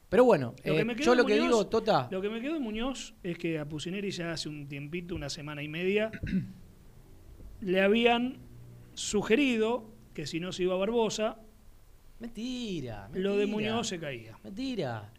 Pero 0.09 0.25
bueno, 0.25 0.55
Lo 0.65 0.73
eh, 0.79 0.97
yo 1.01 1.15
lo 1.15 1.27
que 1.27 1.35
digo, 1.39 1.67
Tota, 1.67 2.09
Lo 2.11 2.23
que 2.23 2.31
me 2.31 2.41
quedó 2.41 2.55
de 2.55 2.61
Muñoz 2.61 3.13
es 3.23 3.37
que 3.37 3.59
a 3.59 3.69
Pusineri 3.69 4.11
ya 4.11 4.33
hace 4.33 4.49
un 4.49 4.67
tiempito, 4.67 5.15
una 5.15 5.29
semana 5.29 5.63
y 5.63 5.69
media, 5.69 6.11
le 7.61 7.81
habían 7.83 8.39
sugerido 8.97 9.91
que 10.15 10.27
si 10.27 10.41
no 10.41 10.51
se 10.53 10.65
iba 10.65 10.75
a 10.75 10.79
Barbosa, 10.79 11.39
mentira, 12.19 13.09
lo 13.15 13.37
de. 13.37 13.47
Muñoz 13.47 13.89
se 13.89 13.99
caía. 14.01 14.39
Mentira. 14.43 15.13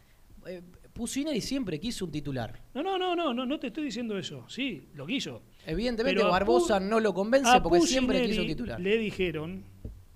Eh, 0.46 0.62
Pusineri 0.94 1.42
siempre 1.42 1.80
quiso 1.80 2.06
un 2.06 2.12
titular. 2.12 2.60
No, 2.74 2.82
no, 2.82 2.98
no, 2.98 3.16
no, 3.16 3.32
no, 3.34 3.46
no 3.46 3.60
te 3.60 3.68
estoy 3.68 3.84
diciendo 3.86 4.18
eso. 4.18 4.46
Sí, 4.50 4.90
lo 4.96 5.06
quiso. 5.06 5.44
Evidentemente 5.66 6.16
Pero 6.18 6.28
a 6.28 6.32
Barbosa 6.32 6.80
Pu- 6.80 6.90
no 6.90 7.00
lo 7.00 7.14
convence 7.14 7.50
a 7.52 7.62
porque 7.62 7.82
siempre 7.82 8.26
quiso 8.26 8.42
un 8.42 8.48
titular. 8.48 8.80
Le 8.80 8.98
dijeron, 8.98 9.64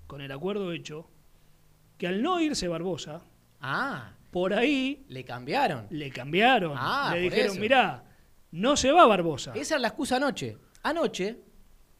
con 0.08 0.20
el 0.20 0.32
acuerdo 0.32 0.72
hecho, 0.72 1.08
que 1.98 2.08
al 2.08 2.20
no 2.20 2.40
irse 2.40 2.66
Barbosa, 2.66 3.22
Ah, 3.60 4.16
por 4.32 4.54
ahí 4.54 5.04
le 5.08 5.22
cambiaron. 5.24 5.86
le 5.90 6.10
cambiaron. 6.10 6.72
Ah, 6.76 7.12
le 7.14 7.20
dijeron, 7.20 7.52
eso. 7.52 7.60
mirá, 7.60 8.04
no 8.50 8.76
se 8.76 8.90
va 8.90 9.06
Barbosa. 9.06 9.52
Esa 9.54 9.76
es 9.76 9.80
la 9.80 9.88
excusa 9.88 10.16
anoche. 10.16 10.58
Anoche, 10.82 11.38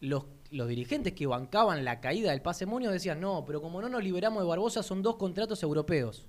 los, 0.01 0.25
los 0.53 0.69
dirigentes 0.69 1.13
que 1.15 1.27
bancaban 1.27 1.85
la 1.85 2.01
caída 2.01 2.31
del 2.31 2.43
pase 2.43 2.67
Muñoz 2.67 2.93
decían, 2.93 3.21
no, 3.21 3.45
pero 3.45 3.61
como 3.61 3.81
no 3.81 3.89
nos 3.89 4.05
liberamos 4.05 4.43
de 4.43 4.49
Barbosa, 4.49 4.83
son 4.83 5.03
dos 5.03 5.17
contratos 5.17 5.63
europeos. 5.63 6.27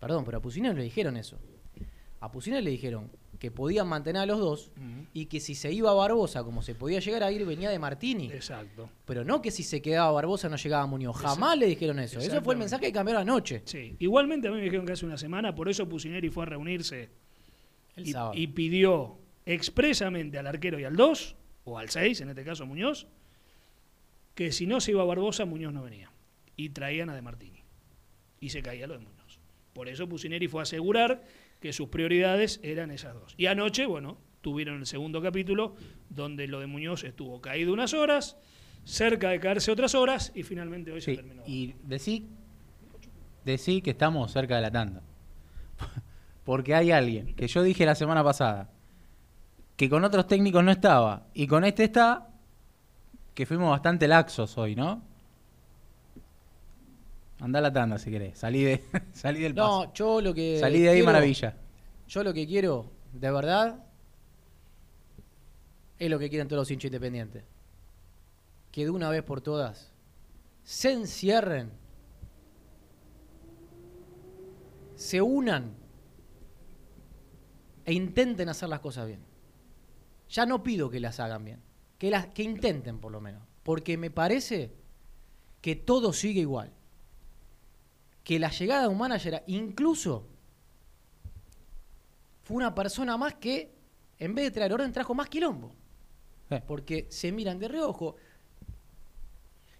Perdón, 0.00 0.24
pero 0.24 0.38
a 0.38 0.40
Pusineri 0.40 0.76
le 0.76 0.82
dijeron 0.84 1.16
eso. 1.16 1.38
A 2.20 2.32
Pusineri 2.32 2.64
le 2.64 2.70
dijeron 2.70 3.10
que 3.38 3.50
podían 3.50 3.88
mantener 3.88 4.22
a 4.22 4.26
los 4.26 4.38
dos 4.38 4.72
y 5.14 5.26
que 5.26 5.40
si 5.40 5.54
se 5.54 5.72
iba 5.72 5.92
Barbosa, 5.94 6.42
como 6.44 6.62
se 6.62 6.74
podía 6.74 7.00
llegar 7.00 7.22
a 7.22 7.32
ir, 7.32 7.44
venía 7.46 7.70
de 7.70 7.78
Martini. 7.78 8.26
Exacto. 8.26 8.90
Pero 9.06 9.24
no 9.24 9.40
que 9.40 9.50
si 9.50 9.62
se 9.62 9.80
quedaba 9.80 10.10
Barbosa 10.12 10.48
no 10.48 10.56
llegaba 10.56 10.86
Muñoz. 10.86 11.16
Jamás 11.16 11.56
le 11.56 11.66
dijeron 11.66 11.98
eso. 11.98 12.18
Ese 12.18 12.40
fue 12.40 12.54
el 12.54 12.58
mensaje 12.60 12.86
que 12.86 12.92
cambiaron 12.92 13.22
anoche. 13.22 13.62
Sí. 13.64 13.94
Igualmente 13.98 14.48
a 14.48 14.50
mí 14.50 14.58
me 14.58 14.64
dijeron 14.64 14.84
que 14.86 14.92
hace 14.92 15.06
una 15.06 15.16
semana, 15.16 15.54
por 15.54 15.68
eso 15.68 15.88
Pusineri 15.88 16.28
fue 16.30 16.42
a 16.44 16.46
reunirse 16.46 17.10
El 17.96 18.08
y, 18.08 18.12
sábado. 18.12 18.32
y 18.34 18.46
pidió 18.48 19.18
expresamente 19.46 20.38
al 20.38 20.46
arquero 20.46 20.78
y 20.78 20.84
al 20.84 20.96
2, 20.96 21.36
o 21.64 21.78
al 21.78 21.90
6, 21.90 22.20
en 22.20 22.30
este 22.30 22.44
caso 22.44 22.66
Muñoz, 22.66 23.06
que 24.34 24.52
si 24.52 24.66
no 24.66 24.80
se 24.80 24.92
iba 24.92 25.04
Barbosa, 25.04 25.44
Muñoz 25.44 25.72
no 25.72 25.82
venía. 25.82 26.10
Y 26.56 26.70
traían 26.70 27.10
a 27.10 27.14
De 27.14 27.22
Martini. 27.22 27.62
Y 28.40 28.50
se 28.50 28.62
caía 28.62 28.86
lo 28.86 28.94
de 28.94 29.00
Muñoz. 29.00 29.38
Por 29.72 29.88
eso 29.88 30.08
Pusineri 30.08 30.48
fue 30.48 30.60
a 30.60 30.64
asegurar 30.64 31.22
que 31.60 31.72
sus 31.72 31.88
prioridades 31.88 32.60
eran 32.62 32.90
esas 32.90 33.14
dos. 33.14 33.34
Y 33.36 33.46
anoche, 33.46 33.86
bueno, 33.86 34.18
tuvieron 34.40 34.78
el 34.78 34.86
segundo 34.86 35.22
capítulo, 35.22 35.74
donde 36.08 36.46
lo 36.46 36.60
de 36.60 36.66
Muñoz 36.66 37.04
estuvo 37.04 37.40
caído 37.40 37.72
unas 37.72 37.94
horas, 37.94 38.36
cerca 38.84 39.30
de 39.30 39.40
caerse 39.40 39.70
otras 39.70 39.94
horas, 39.94 40.32
y 40.34 40.42
finalmente 40.42 40.90
hoy 40.90 41.00
se 41.00 41.16
terminó. 41.16 41.42
y 41.46 41.74
decí, 41.84 42.26
decí 43.44 43.82
que 43.82 43.90
estamos 43.90 44.32
cerca 44.32 44.56
de 44.56 44.62
la 44.62 44.70
tanda. 44.70 45.02
Porque 46.44 46.74
hay 46.74 46.90
alguien 46.90 47.34
que 47.34 47.46
yo 47.46 47.62
dije 47.62 47.84
la 47.84 47.94
semana 47.94 48.24
pasada 48.24 48.70
que 49.80 49.88
con 49.88 50.04
otros 50.04 50.26
técnicos 50.26 50.62
no 50.62 50.70
estaba 50.72 51.28
y 51.32 51.46
con 51.46 51.64
este 51.64 51.84
está, 51.84 52.28
que 53.32 53.46
fuimos 53.46 53.70
bastante 53.70 54.06
laxos 54.06 54.58
hoy, 54.58 54.76
¿no? 54.76 55.02
Anda 57.38 57.60
a 57.60 57.62
la 57.62 57.72
tanda 57.72 57.96
si 57.96 58.10
querés, 58.10 58.36
salí, 58.36 58.62
de, 58.62 58.84
salí 59.14 59.40
del 59.40 59.54
paso. 59.54 59.86
No, 59.86 59.94
yo 59.94 60.20
lo 60.20 60.34
que. 60.34 60.58
salí 60.60 60.80
de 60.80 60.90
ahí 60.90 60.96
quiero- 60.96 61.06
maravilla. 61.06 61.56
Yo 62.08 62.22
lo 62.22 62.34
que 62.34 62.46
quiero, 62.46 62.92
de 63.14 63.30
verdad, 63.30 63.82
es 65.98 66.10
lo 66.10 66.18
que 66.18 66.28
quieren 66.28 66.46
todos 66.46 66.60
los 66.60 66.70
hinchas 66.70 66.88
independientes. 66.90 67.44
Que 68.72 68.84
de 68.84 68.90
una 68.90 69.08
vez 69.08 69.22
por 69.22 69.40
todas 69.40 69.94
se 70.62 70.92
encierren, 70.92 71.72
se 74.94 75.22
unan 75.22 75.72
e 77.86 77.94
intenten 77.94 78.50
hacer 78.50 78.68
las 78.68 78.80
cosas 78.80 79.06
bien. 79.06 79.29
Ya 80.30 80.46
no 80.46 80.62
pido 80.62 80.88
que 80.90 81.00
las 81.00 81.18
hagan 81.20 81.44
bien, 81.44 81.60
que 81.98 82.10
las 82.10 82.26
que 82.28 82.42
intenten 82.42 82.98
por 82.98 83.10
lo 83.12 83.20
menos, 83.20 83.42
porque 83.62 83.96
me 83.96 84.10
parece 84.10 84.72
que 85.60 85.76
todo 85.76 86.12
sigue 86.12 86.40
igual. 86.40 86.72
Que 88.24 88.38
la 88.38 88.50
llegada 88.50 88.82
de 88.82 88.88
un 88.88 88.98
manager, 88.98 89.42
incluso 89.48 90.26
fue 92.44 92.56
una 92.56 92.74
persona 92.74 93.16
más 93.16 93.34
que, 93.34 93.72
en 94.18 94.34
vez 94.34 94.46
de 94.46 94.50
traer 94.52 94.72
orden, 94.72 94.92
trajo 94.92 95.14
más 95.14 95.28
quilombo. 95.28 95.72
Eh, 96.50 96.62
Porque 96.66 97.06
se 97.10 97.30
miran 97.32 97.58
de 97.58 97.68
reojo. 97.68 98.16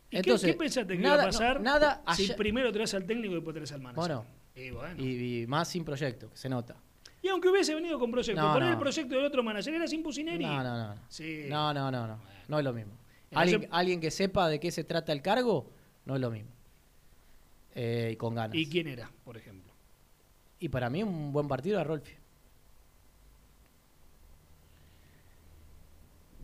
¿Y 0.09 0.11
qué- 0.11 0.19
Entonces, 0.19 0.53
qué, 0.53 0.59
pensaste 0.59 0.97
que 0.97 1.03
nada- 1.03 1.15
iba 1.15 1.23
a 1.23 1.27
no, 1.27 1.33
pasar 1.33 1.61
nada 1.61 2.03
si 2.17 2.33
primero 2.33 2.73
traes 2.73 2.95
al 2.95 3.07
técnico 3.07 3.33
y 3.33 3.35
después 3.37 3.55
traes 3.55 3.73
al 3.73 3.81
manager? 3.81 3.97
Bueno. 4.17 4.25
Y, 4.55 4.71
bueno. 4.71 5.03
Y, 5.03 5.43
y 5.43 5.47
más 5.47 5.69
sin 5.69 5.85
proyecto, 5.85 6.31
que 6.31 6.37
se 6.37 6.49
nota. 6.49 6.77
Y 7.23 7.29
aunque 7.29 7.49
hubiese 7.49 7.75
venido 7.75 7.99
con 7.99 8.11
proyecto, 8.11 8.41
No, 8.41 8.53
poner 8.55 8.69
no. 8.69 8.73
el 8.75 8.79
proyecto 8.79 9.15
del 9.15 9.25
otro 9.27 9.43
manager 9.43 9.75
era 9.75 9.87
sin 9.87 10.03
Pusineri. 10.03 10.45
No, 10.45 10.63
no, 10.63 10.95
no. 10.95 11.01
Sí. 11.09 11.45
No, 11.49 11.73
no, 11.75 11.91
no, 11.91 12.07
no. 12.07 12.19
No 12.49 12.59
es 12.59 12.65
lo 12.65 12.73
mismo. 12.73 12.93
En 13.31 13.39
Alguien, 13.39 13.61
ese- 13.63 13.69
alguien 13.73 14.01
que 14.01 14.11
sepa 14.11 14.49
de 14.49 14.59
qué 14.59 14.71
se 14.71 14.85
trata 14.85 15.13
el 15.13 15.21
cargo, 15.23 15.71
no 16.07 16.15
es 16.15 16.21
lo 16.21 16.31
mismo. 16.31 16.51
Eh, 17.75 18.11
y 18.13 18.17
con 18.17 18.35
ganas. 18.35 18.57
¿Y 18.57 18.67
quién 18.69 18.89
era, 18.89 19.11
por 19.25 19.37
ejemplo? 19.37 19.73
Y 20.59 20.69
para 20.71 20.89
mí 20.91 21.03
un 21.03 21.33
buen 21.33 21.47
partido 21.47 21.77
era 21.77 21.85
Rolfi. 21.85 22.13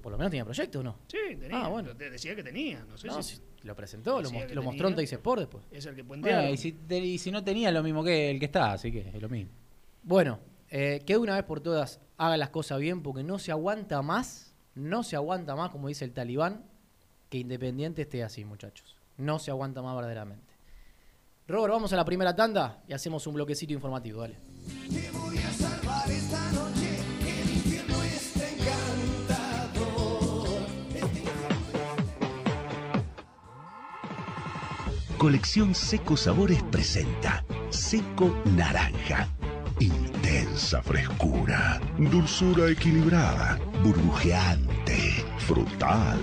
Por 0.02 0.12
lo 0.12 0.18
menos 0.18 0.30
tenía 0.30 0.44
proyecto, 0.44 0.80
¿o 0.80 0.82
no? 0.84 0.98
Sí, 1.08 1.18
tenía. 1.40 1.64
Ah, 1.64 1.68
bueno. 1.68 1.96
Te 1.96 2.10
decía 2.10 2.36
que 2.36 2.42
tenía. 2.44 2.84
No 2.84 2.96
sé 2.96 3.08
No, 3.08 3.20
si 3.22 3.40
lo 3.62 3.74
presentó, 3.74 4.22
lo, 4.22 4.30
que 4.30 4.54
lo 4.54 4.62
mostró 4.62 4.88
en. 4.88 4.94
Teis 4.94 5.12
Sport 5.12 5.40
después. 5.40 5.64
es 5.72 5.84
el 5.86 5.96
que 5.96 6.02
bueno, 6.02 6.22
puentearon. 6.22 6.52
y, 6.52 6.56
si, 6.56 6.76
y 6.90 7.18
si 7.18 7.30
no 7.32 7.42
tenía 7.42 7.72
lo 7.72 7.82
mismo 7.82 8.04
que 8.04 8.30
el 8.30 8.38
que 8.38 8.44
está, 8.46 8.72
así 8.74 8.92
que 8.92 9.08
es 9.12 9.20
lo 9.20 9.28
mismo. 9.28 9.50
Bueno, 10.04 10.38
eh, 10.70 11.02
que 11.06 11.14
de 11.14 11.18
una 11.18 11.34
vez 11.36 11.44
por 11.44 11.60
todas 11.60 12.00
haga 12.16 12.36
las 12.36 12.50
cosas 12.50 12.78
bien 12.78 13.02
porque 13.02 13.22
no 13.22 13.38
se 13.38 13.52
aguanta 13.52 14.02
más, 14.02 14.54
no 14.74 15.02
se 15.02 15.16
aguanta 15.16 15.56
más, 15.56 15.70
como 15.70 15.88
dice 15.88 16.04
el 16.04 16.12
talibán, 16.12 16.64
que 17.28 17.38
Independiente 17.38 18.02
esté 18.02 18.22
así, 18.22 18.44
muchachos. 18.44 18.96
No 19.16 19.38
se 19.38 19.50
aguanta 19.50 19.82
más 19.82 19.94
verdaderamente. 19.96 20.54
Robert, 21.48 21.72
vamos 21.72 21.92
a 21.92 21.96
la 21.96 22.04
primera 22.04 22.34
tanda 22.34 22.82
y 22.88 22.92
hacemos 22.92 23.26
un 23.26 23.34
bloquecito 23.34 23.72
informativo, 23.72 24.20
dale. 24.20 24.36
Te 24.90 25.10
voy 25.12 25.38
a 25.38 25.50
salvar 25.52 26.10
esta 26.10 26.52
noche, 26.52 26.98
el 27.20 27.50
infierno 27.50 28.02
está 28.02 28.48
encantador. 28.48 29.86
Colección 35.18 35.74
Seco 35.74 36.16
Sabores 36.16 36.62
presenta 36.64 37.44
Seco 37.70 38.36
Naranja. 38.56 39.28
Intensa 40.36 40.82
frescura, 40.82 41.80
dulzura 41.96 42.68
equilibrada, 42.68 43.58
burbujeante, 43.82 45.24
frutal. 45.38 46.18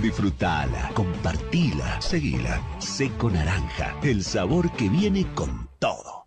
Disfrutala, 0.00 0.90
compartila, 0.94 2.00
seguila. 2.00 2.62
Seco 2.78 3.28
Naranja, 3.28 3.94
el 4.02 4.22
sabor 4.22 4.72
que 4.72 4.88
viene 4.88 5.26
con 5.34 5.68
todo. 5.78 6.24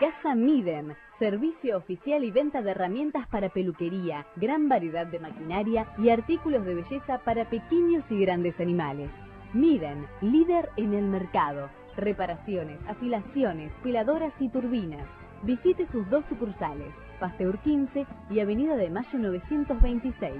Empresa 0.00 0.34
Miden, 0.34 0.96
servicio 1.20 1.76
oficial 1.76 2.24
y 2.24 2.32
venta 2.32 2.60
de 2.62 2.72
herramientas 2.72 3.28
para 3.28 3.50
peluquería, 3.50 4.26
gran 4.34 4.68
variedad 4.68 5.06
de 5.06 5.20
maquinaria 5.20 5.86
y 5.96 6.10
artículos 6.10 6.64
de 6.66 6.74
belleza 6.74 7.20
para 7.24 7.48
pequeños 7.48 8.02
y 8.10 8.18
grandes 8.18 8.58
animales. 8.58 9.10
Miden, 9.52 10.08
líder 10.22 10.70
en 10.76 10.92
el 10.92 11.04
mercado. 11.04 11.70
Reparaciones, 11.96 12.78
afilaciones, 12.88 13.72
peladoras 13.82 14.32
y 14.40 14.48
turbinas. 14.48 15.06
Visite 15.42 15.86
sus 15.92 16.08
dos 16.10 16.24
sucursales, 16.28 16.92
Pasteur 17.20 17.56
15 17.58 18.04
y 18.30 18.40
Avenida 18.40 18.74
de 18.76 18.90
Mayo 18.90 19.18
926. 19.18 20.32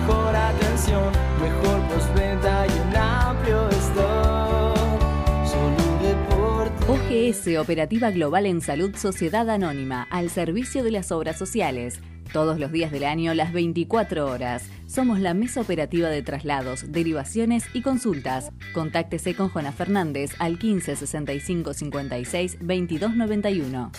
OGS 7.31 7.57
Operativa 7.59 8.11
Global 8.11 8.45
en 8.45 8.59
Salud 8.59 8.93
Sociedad 8.95 9.49
Anónima, 9.49 10.03
al 10.09 10.29
servicio 10.29 10.83
de 10.83 10.91
las 10.91 11.13
obras 11.13 11.37
sociales. 11.37 12.01
Todos 12.33 12.59
los 12.59 12.71
días 12.73 12.91
del 12.91 13.05
año, 13.05 13.33
las 13.33 13.53
24 13.53 14.27
horas. 14.29 14.65
Somos 14.85 15.19
la 15.19 15.33
mesa 15.33 15.61
operativa 15.61 16.09
de 16.09 16.23
traslados, 16.23 16.91
derivaciones 16.91 17.63
y 17.73 17.83
consultas. 17.83 18.51
Contáctese 18.73 19.33
con 19.33 19.47
Jona 19.47 19.71
Fernández 19.71 20.31
al 20.39 20.59
15 20.59 20.97
65 20.97 21.73
56 21.73 22.57
22 22.59 23.15
91. 23.15 23.91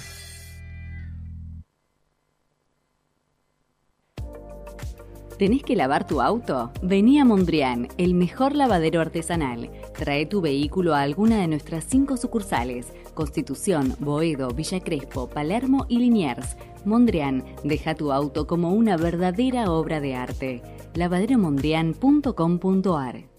¿Tenés 5.42 5.64
que 5.64 5.74
lavar 5.74 6.06
tu 6.06 6.20
auto? 6.20 6.70
Vení 6.82 7.18
a 7.18 7.24
Mondrian, 7.24 7.88
el 7.98 8.14
mejor 8.14 8.54
lavadero 8.54 9.00
artesanal. 9.00 9.72
Trae 9.92 10.24
tu 10.24 10.40
vehículo 10.40 10.94
a 10.94 11.00
alguna 11.00 11.40
de 11.40 11.48
nuestras 11.48 11.82
cinco 11.82 12.16
sucursales: 12.16 12.92
Constitución, 13.14 13.94
Boedo, 13.98 14.50
Villa 14.50 14.80
Crespo, 14.80 15.28
Palermo 15.28 15.86
y 15.88 15.98
Liniers. 15.98 16.56
Mondrian, 16.84 17.44
deja 17.64 17.94
tu 17.94 18.12
auto 18.12 18.46
como 18.46 18.72
una 18.72 18.96
verdadera 18.96 19.70
obra 19.70 20.00
de 20.00 20.14
arte. 20.14 20.62
lavaderomondrian.com.ar 20.94 23.32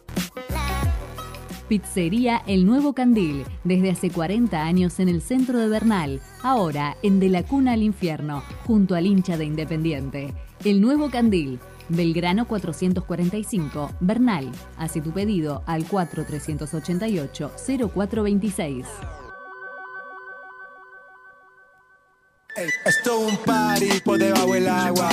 Pizzería 1.68 2.42
El 2.46 2.66
Nuevo 2.66 2.94
Candil, 2.94 3.44
desde 3.64 3.92
hace 3.92 4.10
40 4.10 4.62
años 4.62 5.00
en 5.00 5.08
el 5.10 5.22
centro 5.22 5.60
de 5.60 5.70
Bernal, 5.70 6.22
ahora 6.44 6.98
en 7.02 7.20
De 7.20 7.30
la 7.30 7.44
Cuna 7.44 7.74
al 7.74 7.84
Infierno, 7.84 8.44
junto 8.66 8.96
al 8.96 9.08
hincha 9.08 9.38
de 9.38 9.46
Independiente. 9.46 10.34
El 10.66 10.82
Nuevo 10.82 11.10
Candil, 11.10 11.60
Belgrano 11.90 12.48
445, 12.48 13.92
Bernal. 14.00 14.50
Hace 14.78 15.02
tu 15.02 15.12
pedido 15.12 15.64
al 15.66 15.86
4388-0426. 15.88 18.86
Ey, 22.56 22.70
esto 22.86 23.28
es 23.28 23.34
un 23.34 23.38
party 23.38 24.00
por 24.06 24.20
debajo 24.20 24.54
del 24.54 24.68
agua. 24.68 25.10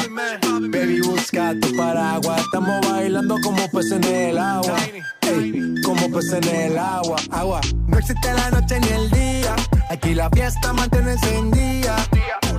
Baby, 0.68 1.00
busca 1.00 1.54
tu 1.58 1.74
paraguas. 1.74 2.38
Estamos 2.42 2.86
bailando 2.86 3.36
como 3.42 3.66
peces 3.70 3.92
en 3.92 4.04
el 4.04 4.38
agua. 4.38 4.76
Ey, 5.22 5.74
como 5.82 6.10
peces 6.10 6.34
en 6.34 6.54
el 6.54 6.78
agua. 6.78 7.16
Agua. 7.30 7.60
No 7.86 7.98
existe 7.98 8.32
la 8.34 8.50
noche 8.50 8.78
ni 8.80 8.88
el 8.88 9.10
día. 9.10 9.56
Aquí 9.88 10.14
la 10.14 10.28
fiesta 10.28 10.72
mantiene 10.74 11.12
encendida. 11.12 11.96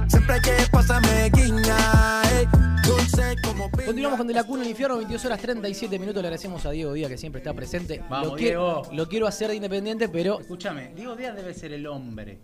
Siempre 0.08 0.36
hay 0.36 0.42
que 0.42 0.56
pasarme 0.72 1.30
guiña. 1.30 2.24
Ey, 2.32 2.48
dulce 2.84 3.36
como 3.44 3.70
piña. 3.70 3.86
Continuamos 3.86 4.18
con 4.18 4.28
De 4.28 4.34
la 4.34 4.44
Cuna 4.44 4.64
al 4.64 4.70
Infierno, 4.70 4.98
22 4.98 5.26
horas 5.26 5.40
37 5.42 6.00
minutos. 6.00 6.24
Le 6.24 6.28
agradecemos 6.28 6.66
a 6.66 6.72
Diego 6.72 6.94
Díaz 6.94 7.12
que 7.12 7.20
siempre 7.20 7.40
está 7.40 7.54
presente. 7.54 8.02
Vamos, 8.10 8.30
lo, 8.30 8.36
quiero, 8.36 8.82
Diego. 8.82 8.96
lo 8.96 9.08
quiero 9.08 9.28
hacer 9.28 9.50
de 9.50 9.58
independiente, 9.58 10.10
pero 10.10 10.40
Escúchame, 10.40 10.92
Diego 10.96 11.16
Díaz 11.16 11.36
debe 11.36 11.54
ser 11.54 11.72
el 11.72 11.86
hombre. 11.86 12.40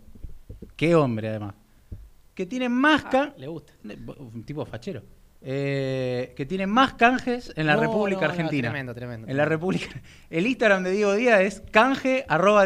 ¿Qué 0.76 0.94
hombre, 0.94 1.30
además? 1.30 1.54
Que 2.38 2.46
tiene 2.46 2.68
más 2.68 3.02
can- 3.06 3.34
le 3.36 3.48
gusta. 3.48 3.72
Un 3.82 4.44
tipo 4.44 4.64
fachero. 4.64 5.02
Eh, 5.40 6.34
que 6.36 6.46
tiene 6.46 6.68
más 6.68 6.94
canjes 6.94 7.52
en 7.56 7.66
la 7.66 7.74
No, 7.74 7.80
República 7.80 8.20
no, 8.20 8.26
no, 8.28 8.32
Argentina. 8.32 8.68
tremendo, 8.68 8.94
tremendo, 8.94 9.26
En 9.26 9.36
la 9.36 9.44
República. 9.44 9.88
El 10.30 10.46
Instagram 10.46 10.84
de 10.84 10.92
Diego 10.92 11.14
Díaz 11.16 11.40
es 11.40 11.62
canje 11.72 12.24
arroba. 12.28 12.64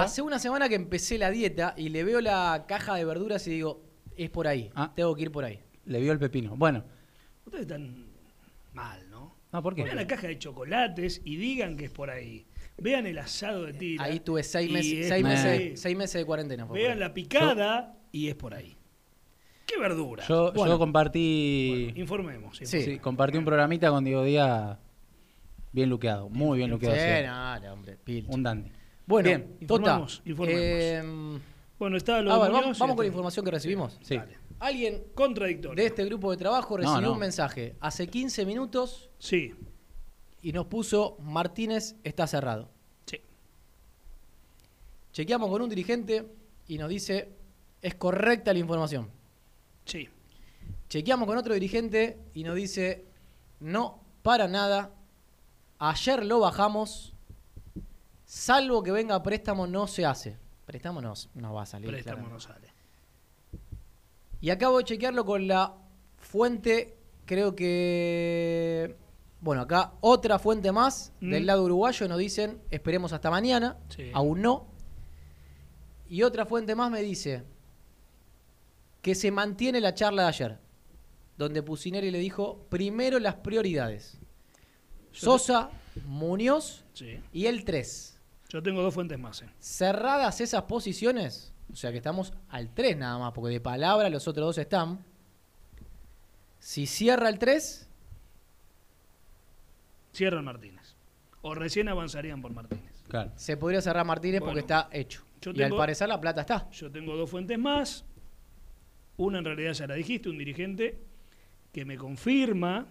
Hace 0.00 0.22
una 0.22 0.38
semana 0.38 0.68
que 0.68 0.76
empecé 0.76 1.18
la 1.18 1.32
dieta 1.32 1.74
y 1.76 1.88
le 1.88 2.04
veo 2.04 2.20
la 2.20 2.66
caja 2.68 2.94
de 2.94 3.04
verduras 3.04 3.44
y 3.48 3.50
digo, 3.50 3.82
es 4.16 4.30
por 4.30 4.46
ahí. 4.46 4.70
Ah. 4.76 4.92
Tengo 4.94 5.12
que 5.16 5.22
ir 5.22 5.32
por 5.32 5.44
ahí. 5.44 5.58
Le 5.86 5.98
vio 5.98 6.12
el 6.12 6.20
pepino. 6.20 6.54
Bueno, 6.56 6.84
Ustedes 7.46 7.62
están 7.62 8.06
mal, 8.74 9.10
¿no? 9.10 9.34
no, 9.52 9.60
¿por 9.60 9.74
qué? 9.74 9.82
Vean 9.82 9.96
la 9.96 10.06
caja 10.06 10.28
de 10.28 10.38
chocolates 10.38 11.20
y 11.24 11.34
digan 11.34 11.76
que 11.76 11.86
es 11.86 11.90
por 11.90 12.10
ahí. 12.10 12.46
Vean 12.78 13.06
el 13.06 13.18
asado 13.18 13.64
de 13.64 13.72
tira. 13.72 14.04
Ahí 14.04 14.20
tuve 14.20 14.44
seis 14.44 14.70
meses, 14.70 15.08
seis 15.08 15.24
meses, 15.24 15.80
seis 15.80 15.96
meses 15.96 16.20
de 16.20 16.24
cuarentena. 16.24 16.64
Vean 16.66 17.00
la 17.00 17.12
picada 17.12 17.95
y 18.12 18.28
es 18.28 18.34
por 18.34 18.54
ahí. 18.54 18.76
¿Qué 19.66 19.78
verdura. 19.78 20.24
Yo, 20.28 20.52
Bueno, 20.52 20.74
yo 20.74 20.78
compartí. 20.78 21.92
informemos. 21.96 22.56
Sí. 22.58 22.64
informemos. 22.64 23.02
compartí 23.02 23.38
un 23.38 23.44
programita 23.44 23.90
con 23.90 24.04
Diego 24.04 24.22
Díaz 24.22 24.78
bien 25.72 25.90
luqueado, 25.90 26.28
muy 26.28 26.58
bien 26.58 26.70
luqueado. 26.70 26.94
Sí, 26.96 27.00
sí. 27.02 27.26
no, 27.26 27.60
no, 27.60 27.72
hombre, 27.72 27.96
pilcha. 28.02 28.32
Un 28.32 28.42
dandy. 28.42 28.70
Bueno, 29.06 29.28
Bien, 29.28 29.58
Tota, 29.66 30.04
informemos, 30.24 30.60
eh, 30.64 31.38
Bueno, 31.78 31.96
está 31.96 32.22
lo 32.22 32.32
a 32.32 32.34
de 32.36 32.40
ver, 32.42 32.50
Muñoz 32.50 32.62
vamos, 32.64 32.78
vamos 32.78 32.96
con 32.96 33.04
la 33.04 33.08
información 33.08 33.44
que 33.44 33.50
recibimos. 33.50 33.98
Sí. 34.02 34.18
Alguien 34.58 35.04
Contradictorio. 35.14 35.76
de 35.80 35.86
este 35.86 36.04
grupo 36.06 36.30
de 36.30 36.36
trabajo 36.38 36.76
recibió 36.76 37.00
no. 37.02 37.12
un 37.12 37.18
mensaje 37.18 37.76
hace 37.80 38.06
15 38.08 38.46
minutos 38.46 39.10
Sí, 39.18 39.52
y 40.42 40.52
nos 40.52 40.66
puso 40.66 41.18
Martínez 41.20 41.96
está 42.04 42.26
cerrado. 42.26 42.70
sí. 43.04 43.20
Chequeamos 45.12 45.50
con 45.50 45.62
un 45.62 45.68
dirigente 45.68 46.26
y 46.68 46.78
nos 46.78 46.88
dice 46.88 47.28
es 47.82 47.94
correcta 47.94 48.52
la 48.52 48.58
información. 48.58 49.10
Sí. 49.84 50.08
Chequeamos 50.88 51.26
con 51.26 51.36
otro 51.38 51.54
dirigente 51.54 52.18
y 52.34 52.44
nos 52.44 52.54
dice 52.56 53.04
no, 53.60 54.00
para 54.22 54.48
nada. 54.48 54.90
Ayer 55.78 56.24
lo 56.24 56.40
bajamos. 56.40 57.12
Salvo 58.24 58.82
que 58.82 58.90
venga 58.92 59.22
préstamo, 59.22 59.66
no 59.66 59.86
se 59.86 60.04
hace. 60.04 60.36
Préstamo 60.64 61.00
no, 61.00 61.14
no 61.34 61.54
va 61.54 61.62
a 61.62 61.66
salir. 61.66 61.88
Préstamo 61.90 62.16
claramente. 62.26 62.34
no 62.34 62.40
sale. 62.40 62.72
Y 64.40 64.50
acabo 64.50 64.78
de 64.78 64.84
chequearlo 64.84 65.24
con 65.24 65.46
la 65.46 65.74
fuente, 66.18 66.96
creo 67.24 67.54
que... 67.54 68.96
Bueno, 69.40 69.62
acá 69.62 69.92
otra 70.00 70.38
fuente 70.38 70.72
más 70.72 71.12
Mm. 71.20 71.30
del 71.30 71.46
lado 71.46 71.64
uruguayo 71.64 72.08
nos 72.08 72.18
dicen, 72.18 72.60
esperemos 72.70 73.12
hasta 73.12 73.30
mañana, 73.30 73.76
Sí. 73.88 74.10
aún 74.12 74.42
no. 74.42 74.66
Y 76.08 76.22
otra 76.22 76.46
fuente 76.46 76.74
más 76.74 76.90
me 76.90 77.02
dice 77.02 77.44
que 79.06 79.14
se 79.14 79.30
mantiene 79.30 79.80
la 79.80 79.94
charla 79.94 80.22
de 80.22 80.28
ayer, 80.30 80.58
donde 81.38 81.62
Pusineri 81.62 82.10
le 82.10 82.18
dijo, 82.18 82.66
primero 82.68 83.20
las 83.20 83.36
prioridades. 83.36 84.18
Sosa, 85.12 85.70
Muñoz 86.06 86.84
Sí. 86.92 87.20
y 87.32 87.46
el 87.46 87.64
3. 87.64 88.18
Yo 88.48 88.60
tengo 88.64 88.82
dos 88.82 88.92
fuentes 88.92 89.16
más. 89.16 89.42
eh. 89.42 89.48
Cerradas 89.60 90.40
esas 90.40 90.62
posiciones, 90.64 91.52
o 91.72 91.76
sea 91.76 91.92
que 91.92 91.98
estamos 91.98 92.32
al 92.48 92.74
3 92.74 92.96
nada 92.96 93.16
más, 93.20 93.32
porque 93.32 93.52
de 93.52 93.60
palabra 93.60 94.10
los 94.10 94.26
otros 94.26 94.44
dos 94.44 94.58
están. 94.58 94.98
Si 96.58 96.86
cierra 96.88 97.28
el 97.28 97.38
3, 97.38 97.88
Cierran 100.12 100.44
Martínez. 100.46 100.96
O 101.42 101.54
recién 101.54 101.88
avanzarían 101.88 102.42
por 102.42 102.50
Martínez. 102.52 102.92
Claro. 103.08 103.30
se 103.36 103.56
podría 103.56 103.80
cerrar 103.80 104.04
Martínez 104.04 104.40
Bueno, 104.40 104.50
porque 104.50 104.60
está 104.62 104.88
hecho. 104.90 105.22
yo 105.40 105.52
Y 105.54 105.62
al 105.62 105.76
parecer 105.76 106.08
la 106.08 106.20
plata 106.20 106.40
está. 106.40 106.68
Yo 106.72 106.90
tengo 106.90 107.14
dos 107.16 107.30
fuentes 107.30 107.56
más. 107.56 108.04
Una 109.16 109.38
en 109.38 109.44
realidad 109.44 109.72
ya 109.72 109.86
la 109.86 109.94
dijiste, 109.94 110.28
un 110.28 110.38
dirigente 110.38 110.98
que 111.72 111.84
me 111.84 111.96
confirma 111.96 112.86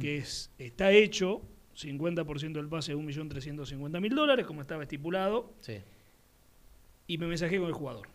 que 0.00 0.18
es, 0.18 0.50
está 0.58 0.90
hecho 0.92 1.42
50% 1.76 2.52
del 2.52 2.68
pase 2.68 2.92
de 2.92 2.98
1.350.000 2.98 4.14
dólares, 4.14 4.46
como 4.46 4.60
estaba 4.60 4.82
estipulado, 4.82 5.54
Sí. 5.60 5.78
y 7.06 7.18
me 7.18 7.26
mensajé 7.26 7.58
con 7.58 7.68
el 7.68 7.72
jugador. 7.72 8.08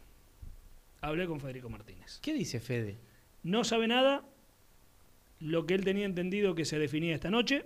Hablé 1.02 1.28
con 1.28 1.40
Federico 1.40 1.70
Martínez. 1.70 2.20
¿Qué 2.22 2.34
dice 2.34 2.60
Fede? 2.60 2.98
No 3.44 3.64
sabe 3.64 3.88
nada, 3.88 4.26
lo 5.40 5.66
que 5.66 5.74
él 5.76 5.84
tenía 5.84 6.06
entendido 6.06 6.56
que 6.56 6.66
se 6.66 6.80
definía 6.80 7.14
esta 7.16 7.30
noche 7.30 7.66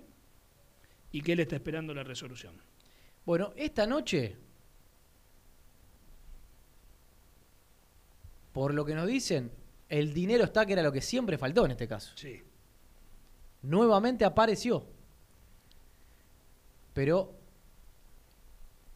y 1.11 1.21
que 1.21 1.33
él 1.33 1.39
está 1.39 1.55
esperando 1.55 1.93
la 1.93 2.03
resolución. 2.03 2.55
Bueno, 3.25 3.53
esta 3.55 3.85
noche, 3.87 4.35
por 8.59 8.73
lo 8.73 8.83
que 8.83 8.93
nos 8.93 9.07
dicen, 9.07 9.53
el 9.87 10.13
dinero 10.13 10.43
está, 10.43 10.65
que 10.65 10.73
era 10.73 10.83
lo 10.83 10.91
que 10.91 10.99
siempre 10.99 11.37
faltó 11.37 11.63
en 11.63 11.71
este 11.71 11.87
caso. 11.87 12.11
Sí. 12.17 12.43
nuevamente 13.61 14.25
apareció. 14.25 14.85
Pero 16.91 17.37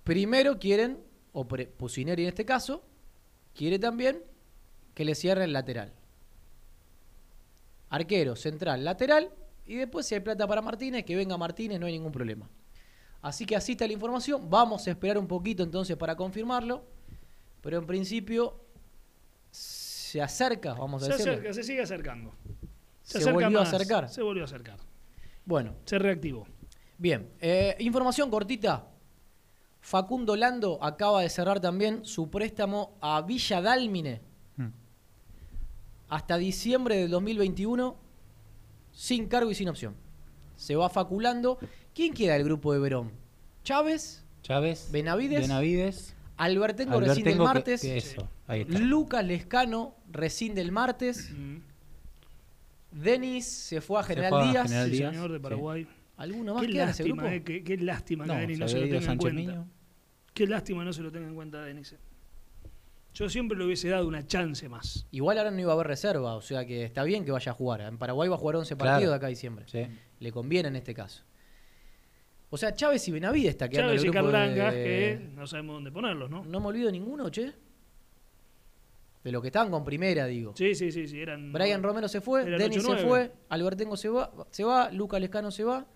primero 0.03 0.59
quieren, 0.59 1.01
o 1.31 1.47
Pusineri 1.47 2.23
en 2.23 2.27
este 2.27 2.43
caso, 2.43 2.83
quiere 3.55 3.79
también 3.79 4.21
que 4.93 5.05
le 5.05 5.15
cierre 5.15 5.45
el 5.45 5.53
lateral. 5.53 5.93
Arquero, 7.87 8.35
central, 8.35 8.83
lateral, 8.83 9.31
y 9.65 9.75
después 9.75 10.05
si 10.05 10.15
hay 10.15 10.19
plata 10.19 10.45
para 10.45 10.61
Martínez, 10.61 11.05
que 11.05 11.15
venga 11.15 11.37
Martínez, 11.37 11.79
no 11.79 11.85
hay 11.85 11.93
ningún 11.93 12.11
problema. 12.11 12.49
Así 13.21 13.45
que 13.45 13.55
así 13.55 13.71
está 13.71 13.87
la 13.87 13.93
información. 13.93 14.49
Vamos 14.49 14.85
a 14.85 14.91
esperar 14.91 15.17
un 15.17 15.27
poquito 15.29 15.63
entonces 15.63 15.95
para 15.95 16.17
confirmarlo. 16.17 16.83
Pero 17.61 17.77
en 17.77 17.87
principio 17.87 18.62
se 19.53 20.21
acerca, 20.21 20.73
vamos 20.73 21.03
a 21.03 21.05
Se 21.05 21.11
decirlo. 21.13 21.33
acerca, 21.33 21.53
se 21.53 21.63
sigue 21.63 21.81
acercando. 21.81 22.33
Se 23.03 23.19
acerca 23.19 23.33
volvió 23.39 23.59
a 23.59 23.63
acercar. 23.63 24.09
Se 24.09 24.21
volvió 24.21 24.43
a 24.43 24.45
acercar. 24.45 24.77
Bueno, 25.45 25.75
Se 25.85 25.99
reactivó. 25.99 26.47
Bien, 26.97 27.29
eh, 27.39 27.75
información 27.79 28.29
cortita. 28.29 28.87
Facundo 29.81 30.35
Lando 30.35 30.81
acaba 30.81 31.21
de 31.21 31.29
cerrar 31.29 31.59
también 31.59 32.05
su 32.05 32.29
préstamo 32.29 32.97
a 33.01 33.21
Villa 33.21 33.61
Dálmine 33.61 34.21
Mm. 34.55 34.67
hasta 36.09 36.37
diciembre 36.37 36.95
del 36.97 37.09
2021 37.11 37.97
sin 38.91 39.27
cargo 39.27 39.51
y 39.51 39.55
sin 39.55 39.67
opción. 39.69 39.95
Se 40.55 40.75
va 40.75 40.89
faculando. 40.89 41.57
¿Quién 41.93 42.13
queda 42.13 42.33
del 42.33 42.43
grupo 42.45 42.71
de 42.73 42.79
Verón? 42.79 43.11
Chávez, 43.63 44.23
Chávez. 44.41 44.89
Benavides, 44.91 45.41
Benavides. 45.41 46.15
Albertengo 46.37 46.99
recién 46.99 47.23
del 47.25 47.33
Albertengo, 47.33 47.43
martes, 47.45 47.81
que 47.81 47.97
eso, 47.97 48.29
ahí 48.47 48.61
está. 48.61 48.79
Lucas 48.79 49.25
Lescano 49.25 49.95
recién 50.11 50.55
del 50.55 50.71
martes, 50.71 51.29
Mm. 51.31 51.57
Denis 52.91 53.45
se 53.47 53.81
fue 53.81 53.99
a 53.99 54.03
Se 54.03 54.09
General 54.09 54.29
fue 54.31 54.41
a 54.41 54.51
Díaz. 54.51 54.63
General 54.67 54.89
Sí, 54.89 54.95
Díaz, 54.97 55.11
señor 55.13 55.31
de 55.31 55.37
sí. 55.37 55.43
Paraguay. 55.43 55.87
¿Alguno 56.17 56.53
más 56.53 56.63
Qué 56.65 56.71
queda 56.71 56.83
en 56.83 56.89
ese 56.89 57.03
lástima, 57.03 57.23
grupo? 57.23 57.35
eh, 57.35 57.43
qué, 57.43 57.63
qué 57.63 57.77
lástima 57.77 58.25
No, 58.25 58.33
que 58.35 58.39
Denis 58.41 58.59
no 58.59 58.67
se 58.67 58.75
lo 58.79 58.81
tenga 58.89 59.11
en 59.11 59.17
cuenta. 59.17 59.41
Miño. 59.41 59.67
Qué 60.33 60.47
lástima 60.47 60.83
no 60.85 60.93
se 60.93 61.01
lo 61.01 61.11
tenga 61.11 61.27
en 61.27 61.35
cuenta 61.35 61.57
a 61.59 61.65
Denis. 61.65 61.93
eh. 61.93 61.97
Yo 63.15 63.29
siempre 63.29 63.57
le 63.57 63.65
hubiese 63.65 63.89
dado 63.89 64.07
una 64.07 64.25
chance 64.25 64.67
más. 64.69 65.05
Igual 65.11 65.37
ahora 65.37 65.51
no 65.51 65.59
iba 65.59 65.71
a 65.71 65.75
haber 65.75 65.87
reserva, 65.87 66.35
o 66.35 66.41
sea 66.41 66.65
que 66.65 66.83
está 66.83 67.03
bien 67.03 67.25
que 67.25 67.31
vaya 67.31 67.51
a 67.51 67.55
jugar. 67.55 67.81
En 67.81 67.97
Paraguay 67.97 68.27
va 68.29 68.35
a 68.35 68.39
jugar 68.39 68.55
11 68.57 68.75
Claro. 68.75 68.91
partidos 68.91 69.11
de 69.11 69.15
acá 69.17 69.25
a 69.27 69.29
diciembre. 69.29 69.65
Sí. 69.67 69.85
Le 70.19 70.31
conviene 70.31 70.69
en 70.69 70.75
este 70.75 70.93
caso. 70.93 71.23
O 72.53 72.57
sea, 72.57 72.75
Chávez 72.75 73.07
y 73.07 73.11
Benavides 73.11 73.49
está 73.49 73.67
quedando 73.67 73.89
Chávez 73.93 74.03
y 74.03 74.05
el 74.05 74.11
grupo 74.13 74.31
Carlangas, 74.31 74.73
de- 74.75 74.83
que 74.83 75.29
no 75.33 75.47
sabemos 75.47 75.73
dónde 75.77 75.91
ponerlos, 75.91 76.29
¿no? 76.29 76.45
No 76.45 76.59
me 76.59 76.67
olvido 76.67 76.91
ninguno, 76.91 77.27
che. 77.31 77.51
De 79.23 79.31
lo 79.31 79.41
que 79.41 79.47
estaban 79.47 79.71
con 79.71 79.83
primera, 79.83 80.27
digo. 80.27 80.53
Sí, 80.55 80.75
sí, 80.75 80.91
sí, 80.91 81.07
sí, 81.07 81.19
eran... 81.19 81.51
Brian 81.51 81.81
Romero 81.81 82.07
se 82.07 82.21
fue, 82.21 82.45
Denis 82.45 82.83
se 82.83 82.87
8-9. 82.91 83.07
fue, 83.07 83.31
Albertengo 83.49 83.97
se 83.97 84.09
va, 84.09 84.31
se 84.51 84.63
va, 84.63 84.91
Lucas 84.91 85.19
Lescano 85.19 85.49
se 85.49 85.63
va, 85.63 85.87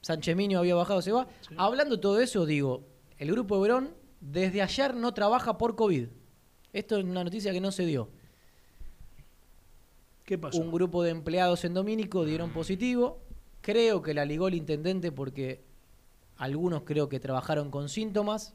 Sánchez 0.00 0.34
Miño 0.34 0.60
había 0.60 0.74
bajado, 0.76 1.02
se 1.02 1.12
va. 1.12 1.28
Sí. 1.46 1.54
Hablando 1.58 1.96
de 1.96 2.00
todo 2.00 2.18
eso, 2.20 2.46
digo, 2.46 2.86
el 3.18 3.30
grupo 3.32 3.56
de 3.56 3.60
Verón 3.62 3.94
desde 4.22 4.62
ayer 4.62 4.94
no 4.94 5.12
trabaja 5.12 5.58
por 5.58 5.76
COVID. 5.76 6.06
Esto 6.72 6.96
es 6.96 7.04
una 7.04 7.22
noticia 7.22 7.52
que 7.52 7.60
no 7.60 7.70
se 7.70 7.84
dio. 7.84 8.08
¿Qué 10.24 10.38
pasó? 10.38 10.58
Un 10.58 10.72
grupo 10.72 11.02
de 11.02 11.10
empleados 11.10 11.66
en 11.66 11.74
Domínico 11.74 12.24
dieron 12.24 12.50
positivo. 12.50 13.20
Creo 13.64 14.02
que 14.02 14.12
la 14.12 14.26
ligó 14.26 14.48
el 14.48 14.54
intendente 14.56 15.10
porque 15.10 15.62
algunos 16.36 16.82
creo 16.82 17.08
que 17.08 17.18
trabajaron 17.18 17.70
con 17.70 17.88
síntomas. 17.88 18.52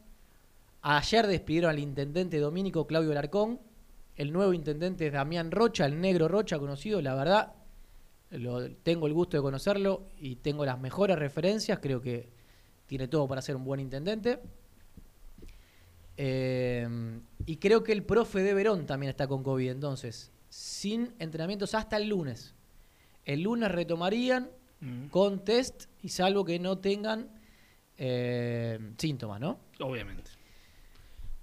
Ayer 0.84 1.26
despidieron 1.26 1.72
al 1.72 1.80
intendente 1.80 2.38
domínico 2.38 2.86
Claudio 2.86 3.12
Larcón. 3.16 3.60
El 4.16 4.32
nuevo 4.32 4.54
intendente 4.54 5.08
es 5.08 5.14
Damián 5.14 5.50
Rocha, 5.50 5.88
el 5.88 6.00
negro 6.00 6.28
Rocha 6.28 6.60
conocido. 6.60 7.02
La 7.02 7.16
verdad, 7.16 7.54
lo- 8.30 8.70
tengo 8.84 9.08
el 9.08 9.14
gusto 9.14 9.36
de 9.36 9.42
conocerlo 9.42 10.04
y 10.20 10.36
tengo 10.36 10.64
las 10.64 10.80
mejores 10.80 11.18
referencias. 11.18 11.80
Creo 11.80 12.02
que 12.02 12.30
tiene 12.86 13.08
todo 13.08 13.28
para 13.28 13.42
ser 13.42 13.56
un 13.56 13.66
buen 13.66 13.80
intendente. 13.80 14.40
Eh, 16.18 16.88
y 17.48 17.58
creo 17.58 17.84
que 17.84 17.94
el 17.94 18.04
profe 18.04 18.44
de 18.44 18.54
Verón 18.54 18.86
también 18.86 19.10
está 19.10 19.28
con 19.28 19.42
COVID. 19.42 19.72
Entonces, 19.72 20.32
sin 20.50 21.14
entrenamientos 21.18 21.74
hasta 21.74 21.98
el 21.98 22.10
lunes. 22.10 22.54
El 23.26 23.42
lunes 23.42 23.72
retomarían 23.72 24.50
Mm, 24.82 25.08
con 25.08 25.44
test 25.44 25.86
y 26.02 26.10
salvo 26.10 26.46
que 26.46 26.58
no 26.60 26.78
tengan 26.78 27.30
eh, 27.98 28.80
síntomas, 28.98 29.40
¿no? 29.42 29.60
obviamente. 29.82 30.32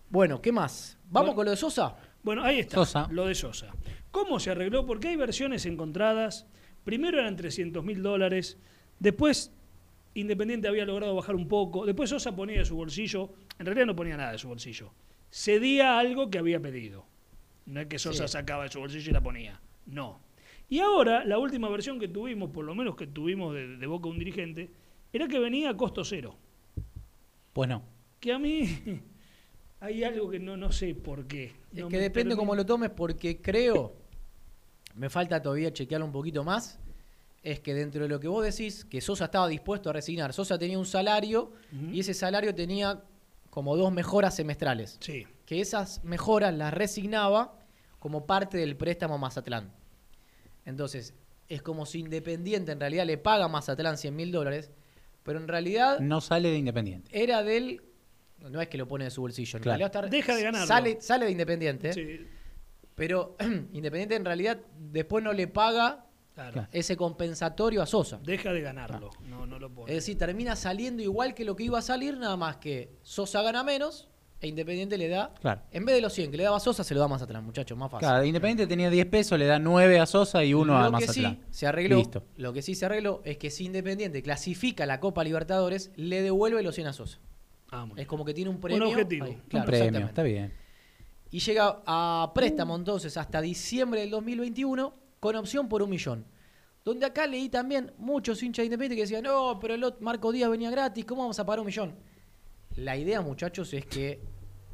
Bueno, 0.08 0.40
¿qué 0.40 0.52
más? 0.52 0.96
¿Vamos 1.10 1.28
Bueno. 1.28 1.34
con 1.36 1.44
lo 1.46 1.50
de 1.50 1.56
Sosa? 1.56 1.96
Bueno, 2.22 2.42
ahí 2.44 2.60
está, 2.60 2.76
Sosa. 2.76 3.08
lo 3.10 3.26
de 3.26 3.34
Sosa. 3.34 3.72
¿Cómo 4.10 4.40
se 4.40 4.50
arregló? 4.50 4.86
Porque 4.86 5.08
hay 5.08 5.16
versiones 5.16 5.66
encontradas. 5.66 6.46
Primero 6.84 7.18
eran 7.18 7.36
300 7.36 7.84
mil 7.84 8.02
dólares, 8.02 8.58
después 8.98 9.52
Independiente 10.14 10.66
había 10.66 10.86
logrado 10.86 11.14
bajar 11.14 11.34
un 11.34 11.46
poco, 11.46 11.84
después 11.84 12.08
Sosa 12.08 12.34
ponía 12.34 12.58
de 12.60 12.64
su 12.64 12.74
bolsillo, 12.74 13.34
en 13.58 13.66
realidad 13.66 13.84
no 13.86 13.94
ponía 13.94 14.16
nada 14.16 14.32
de 14.32 14.38
su 14.38 14.48
bolsillo, 14.48 14.94
cedía 15.30 15.98
algo 15.98 16.30
que 16.30 16.38
había 16.38 16.58
pedido. 16.58 17.04
No 17.66 17.80
es 17.80 17.86
que 17.88 17.98
Sosa 17.98 18.26
Sí. 18.26 18.32
sacaba 18.32 18.62
de 18.64 18.70
su 18.70 18.78
bolsillo 18.80 19.10
y 19.10 19.12
la 19.12 19.20
ponía, 19.20 19.60
no. 19.84 20.20
Y 20.68 20.80
ahora, 20.80 21.24
la 21.24 21.38
última 21.38 21.68
versión 21.68 21.98
que 21.98 22.08
tuvimos, 22.08 22.50
por 22.50 22.64
lo 22.64 22.74
menos 22.74 22.96
que 22.96 23.06
tuvimos 23.06 23.54
de, 23.54 23.76
de 23.76 23.86
boca 23.86 24.04
de 24.04 24.10
un 24.10 24.18
dirigente, 24.18 24.70
era 25.12 25.28
que 25.28 25.38
venía 25.38 25.70
a 25.70 25.76
costo 25.76 26.04
cero. 26.04 26.36
Pues 27.52 27.68
no. 27.68 27.82
Que 28.20 28.32
a 28.32 28.38
mí 28.38 28.68
hay 29.80 30.04
algo 30.04 30.28
que 30.28 30.38
no, 30.38 30.56
no 30.56 30.72
sé 30.72 30.94
por 30.94 31.26
qué. 31.26 31.52
Es 31.74 31.84
que 31.86 31.98
depende 31.98 32.36
cómo 32.36 32.54
lo 32.54 32.66
tomes, 32.66 32.90
porque 32.90 33.40
creo, 33.40 33.94
me 34.94 35.08
falta 35.08 35.40
todavía 35.40 35.72
chequearlo 35.72 36.06
un 36.06 36.12
poquito 36.12 36.44
más, 36.44 36.78
es 37.42 37.60
que 37.60 37.74
dentro 37.74 38.02
de 38.02 38.08
lo 38.08 38.18
que 38.18 38.28
vos 38.28 38.44
decís, 38.44 38.84
que 38.84 39.00
Sosa 39.00 39.26
estaba 39.26 39.46
dispuesto 39.46 39.90
a 39.90 39.92
resignar, 39.92 40.32
Sosa 40.32 40.58
tenía 40.58 40.78
un 40.78 40.86
salario 40.86 41.52
y 41.92 42.00
ese 42.00 42.12
salario 42.12 42.54
tenía 42.54 43.04
como 43.50 43.76
dos 43.76 43.92
mejoras 43.92 44.34
semestrales. 44.34 44.98
Sí. 45.00 45.26
Que 45.44 45.60
esas 45.60 46.02
mejoras 46.02 46.52
las 46.54 46.74
resignaba 46.74 47.58
como 48.00 48.26
parte 48.26 48.58
del 48.58 48.76
préstamo 48.76 49.16
Mazatlán. 49.16 49.72
Entonces, 50.66 51.14
es 51.48 51.62
como 51.62 51.86
si 51.86 52.00
Independiente 52.00 52.72
en 52.72 52.80
realidad 52.80 53.06
le 53.06 53.16
paga 53.16 53.46
a 53.46 53.48
Mazatlán 53.48 53.96
100 53.96 54.14
mil 54.14 54.30
dólares, 54.32 54.70
pero 55.22 55.38
en 55.38 55.48
realidad 55.48 55.98
No 56.00 56.20
sale 56.20 56.50
de 56.50 56.58
Independiente. 56.58 57.10
era 57.12 57.42
del... 57.42 57.82
No 58.38 58.60
es 58.60 58.68
que 58.68 58.76
lo 58.76 58.86
pone 58.86 59.04
de 59.04 59.10
su 59.10 59.22
bolsillo. 59.22 59.56
en 59.56 59.62
Claro. 59.62 59.78
realidad 59.78 60.04
está- 60.04 60.14
Deja 60.16 60.36
de 60.36 60.42
ganarlo. 60.42 60.66
Sale, 60.66 61.00
sale 61.00 61.24
de 61.24 61.30
Independiente. 61.32 61.92
Sí, 61.94 62.26
Pero 62.94 63.36
Independiente 63.72 64.14
en 64.16 64.24
realidad 64.24 64.58
después 64.78 65.24
no 65.24 65.32
le 65.32 65.48
paga 65.48 66.04
claro. 66.34 66.66
ese 66.72 66.96
compensatorio 66.96 67.80
a 67.82 67.86
Sosa. 67.86 68.18
Deja 68.22 68.52
de 68.52 68.60
ganarlo. 68.60 69.10
No, 69.28 69.46
no 69.46 69.58
lo 69.58 69.72
pone. 69.72 69.90
Es 69.92 69.96
decir, 69.98 70.18
termina 70.18 70.54
saliendo 70.56 71.02
igual 71.02 71.34
que 71.34 71.44
lo 71.44 71.56
que 71.56 71.64
iba 71.64 71.78
a 71.78 71.82
salir, 71.82 72.16
nada 72.18 72.36
más 72.36 72.56
que 72.58 72.90
Sosa 73.02 73.42
gana 73.42 73.62
menos 73.64 74.08
e 74.40 74.48
Independiente 74.48 74.98
le 74.98 75.08
da. 75.08 75.32
Claro. 75.40 75.62
En 75.70 75.84
vez 75.84 75.94
de 75.94 76.00
los 76.02 76.12
100 76.12 76.30
que 76.30 76.36
le 76.36 76.42
daba 76.44 76.58
a 76.58 76.60
Sosa, 76.60 76.84
se 76.84 76.92
lo 76.94 77.00
da 77.00 77.08
más 77.08 77.22
atrás, 77.22 77.42
muchachos, 77.42 77.76
más 77.78 77.90
fácil. 77.90 78.06
Claro, 78.08 78.24
Independiente 78.24 78.66
tenía 78.66 78.90
10 78.90 79.06
pesos, 79.06 79.38
le 79.38 79.46
da 79.46 79.58
9 79.58 79.98
a 79.98 80.06
Sosa 80.06 80.44
y 80.44 80.52
1 80.54 80.76
a 80.78 80.90
lo 80.90 80.98
que 80.98 81.08
sí 81.08 81.22
Mazatlán. 81.22 81.46
se 81.50 81.66
arregló, 81.66 81.96
Listo. 81.96 82.22
lo 82.36 82.52
que 82.52 82.62
sí 82.62 82.74
se 82.74 82.86
arregló 82.86 83.22
es 83.24 83.38
que 83.38 83.50
si 83.50 83.64
Independiente 83.64 84.22
clasifica 84.22 84.84
la 84.86 85.00
Copa 85.00 85.24
Libertadores, 85.24 85.90
le 85.96 86.20
devuelve 86.22 86.62
los 86.62 86.74
100 86.74 86.86
a 86.88 86.92
Sosa. 86.92 87.18
Ah, 87.72 87.86
Es 87.96 88.06
como 88.06 88.24
que 88.24 88.32
tiene 88.34 88.50
un 88.50 88.60
premio. 88.60 88.86
objetivo. 88.88 89.24
ahí, 89.24 89.32
Un 89.32 89.36
Un 89.38 89.42
claro, 89.48 89.66
premio, 89.66 89.84
exactamente. 89.86 90.10
está 90.10 90.22
bien. 90.22 90.52
Y 91.30 91.40
llega 91.40 91.82
a 91.86 92.30
préstamo 92.34 92.76
entonces 92.76 93.16
hasta 93.16 93.40
diciembre 93.40 94.00
del 94.00 94.10
2021 94.10 94.94
con 95.18 95.34
opción 95.36 95.68
por 95.68 95.82
un 95.82 95.90
millón. 95.90 96.24
Donde 96.84 97.04
acá 97.04 97.26
leí 97.26 97.48
también 97.48 97.92
muchos 97.98 98.40
hinchas 98.44 98.62
de 98.62 98.66
Independiente 98.66 98.94
que 98.96 99.02
decían, 99.02 99.24
no, 99.24 99.58
pero 99.60 99.74
el 99.74 99.82
otro 99.82 100.00
Marco 100.02 100.30
Díaz 100.30 100.48
venía 100.48 100.70
gratis, 100.70 101.04
¿cómo 101.04 101.22
vamos 101.22 101.38
a 101.40 101.44
pagar 101.44 101.58
un 101.60 101.66
millón? 101.66 101.96
La 102.76 102.96
idea, 102.96 103.20
muchachos, 103.22 103.72
es 103.74 103.86
que 103.86 104.20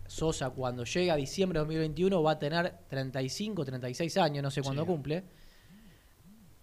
Sosa 0.06 0.50
cuando 0.50 0.84
llega 0.84 1.14
a 1.14 1.16
diciembre 1.16 1.58
de 1.58 1.60
2021 1.64 2.22
va 2.22 2.32
a 2.32 2.38
tener 2.38 2.74
35, 2.88 3.64
36 3.64 4.16
años, 4.18 4.42
no 4.42 4.50
sé 4.50 4.60
cuándo 4.62 4.82
Sí. 4.82 4.86
cumple. 4.88 5.20
No 5.20 5.26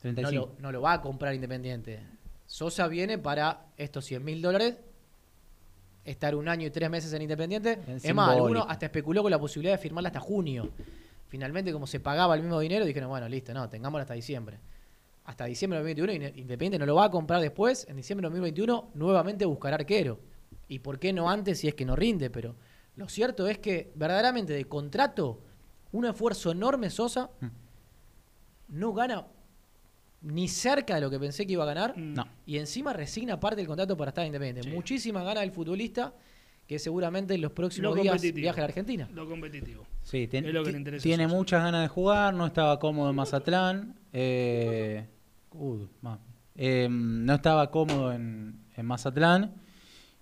35. 0.02 0.46
lo, 0.56 0.62
no 0.62 0.72
lo 0.72 0.82
va 0.82 0.94
a 0.94 1.02
comprar 1.02 1.34
Independiente. 1.34 2.00
Sosa 2.46 2.88
viene 2.88 3.18
para 3.18 3.68
estos 3.78 4.06
100 4.06 4.24
mil 4.24 4.42
dólares, 4.42 4.76
estar 6.04 6.36
un 6.36 6.48
año 6.48 6.68
y 6.68 6.72
tres 6.72 6.90
meses 6.90 7.12
en 7.14 7.22
Independiente. 7.22 7.80
Es 7.88 8.06
Es, 8.06 8.14
más, 8.14 8.30
alguno 8.36 8.66
hasta 8.68 8.86
especuló 8.88 9.22
con 9.22 9.32
la 9.32 9.40
posibilidad 9.40 9.74
de 9.74 9.78
firmarla 9.78 10.10
hasta 10.10 10.20
junio. 10.20 10.70
Finalmente, 11.28 11.72
como 11.72 11.86
se 11.88 12.00
pagaba 12.00 12.36
el 12.36 12.42
mismo 12.42 12.60
dinero, 12.60 12.86
dijeron, 12.86 13.10
bueno, 13.10 13.30
listo, 13.30 13.54
no, 13.54 13.70
tengámosla 13.70 14.02
hasta 14.04 14.14
diciembre. 14.16 14.58
Hasta 15.26 15.46
diciembre 15.46 15.78
de 15.80 15.84
2021, 15.94 16.14
Ine- 16.14 16.40
Independiente 16.40 16.80
no 16.80 16.86
lo 16.88 16.96
va 16.96 17.06
a 17.06 17.12
comprar 17.12 17.40
después. 17.40 17.86
En 17.88 17.96
diciembre 17.98 18.24
de 18.26 18.30
2021, 18.30 18.92
nuevamente 18.96 19.46
buscará 19.46 19.76
arquero. 19.76 20.20
¿Y 20.70 20.80
por 20.80 21.00
qué 21.00 21.12
no 21.12 21.30
antes 21.30 21.60
si 21.60 21.68
es 21.68 21.74
que 21.76 21.84
no 21.84 21.96
rinde? 21.98 22.30
Pero 22.30 22.56
lo 22.96 23.10
cierto 23.10 23.48
es 23.48 23.58
que, 23.58 23.92
verdaderamente, 23.96 24.54
de 24.54 24.64
contrato, 24.66 25.42
un 25.92 26.06
esfuerzo 26.06 26.52
enorme 26.52 26.90
Sosa 26.90 27.30
no 28.70 28.94
gana 28.94 29.26
ni 30.22 30.48
cerca 30.48 30.96
de 30.96 31.02
lo 31.02 31.10
que 31.10 31.20
pensé 31.20 31.46
que 31.48 31.54
iba 31.54 31.64
a 31.64 31.68
ganar. 31.68 31.98
Mm. 31.98 32.14
No. 32.14 32.28
Y 32.46 32.58
encima 32.58 32.94
resigna 32.94 33.40
parte 33.40 33.58
del 33.58 33.68
contrato 33.68 33.96
para 33.98 34.10
estar 34.10 34.26
independiente. 34.26 34.70
Sí. 34.70 34.76
Muchísima 34.76 35.24
gana 35.24 35.42
del 35.42 35.52
futbolista 35.52 36.14
que 36.68 36.78
seguramente 36.78 37.34
en 37.34 37.42
los 37.42 37.52
próximos 37.52 37.96
Lo 37.96 38.02
días 38.04 38.22
viaje 38.22 38.60
a 38.60 38.64
la 38.64 38.68
Argentina. 38.68 39.10
Lo 39.14 39.28
competitivo. 39.28 39.88
Sí, 40.04 40.28
ten- 40.28 40.46
Es 40.46 40.54
lo 40.54 40.64
que 40.64 40.72
le 40.72 40.78
interesa 40.78 41.02
tiene 41.02 41.24
Sosa. 41.24 41.36
muchas 41.36 41.64
ganas 41.64 41.82
de 41.82 41.88
jugar, 41.88 42.34
no 42.36 42.46
estaba 42.46 42.78
cómodo 42.80 43.10
en 43.10 43.16
Mazatlán. 43.16 43.96
eh, 44.14 45.08
uh, 45.54 45.86
eh, 46.56 46.88
no 46.92 47.34
estaba 47.34 47.72
cómodo 47.72 48.12
en, 48.14 48.60
en 48.76 48.86
Mazatlán. 48.86 49.56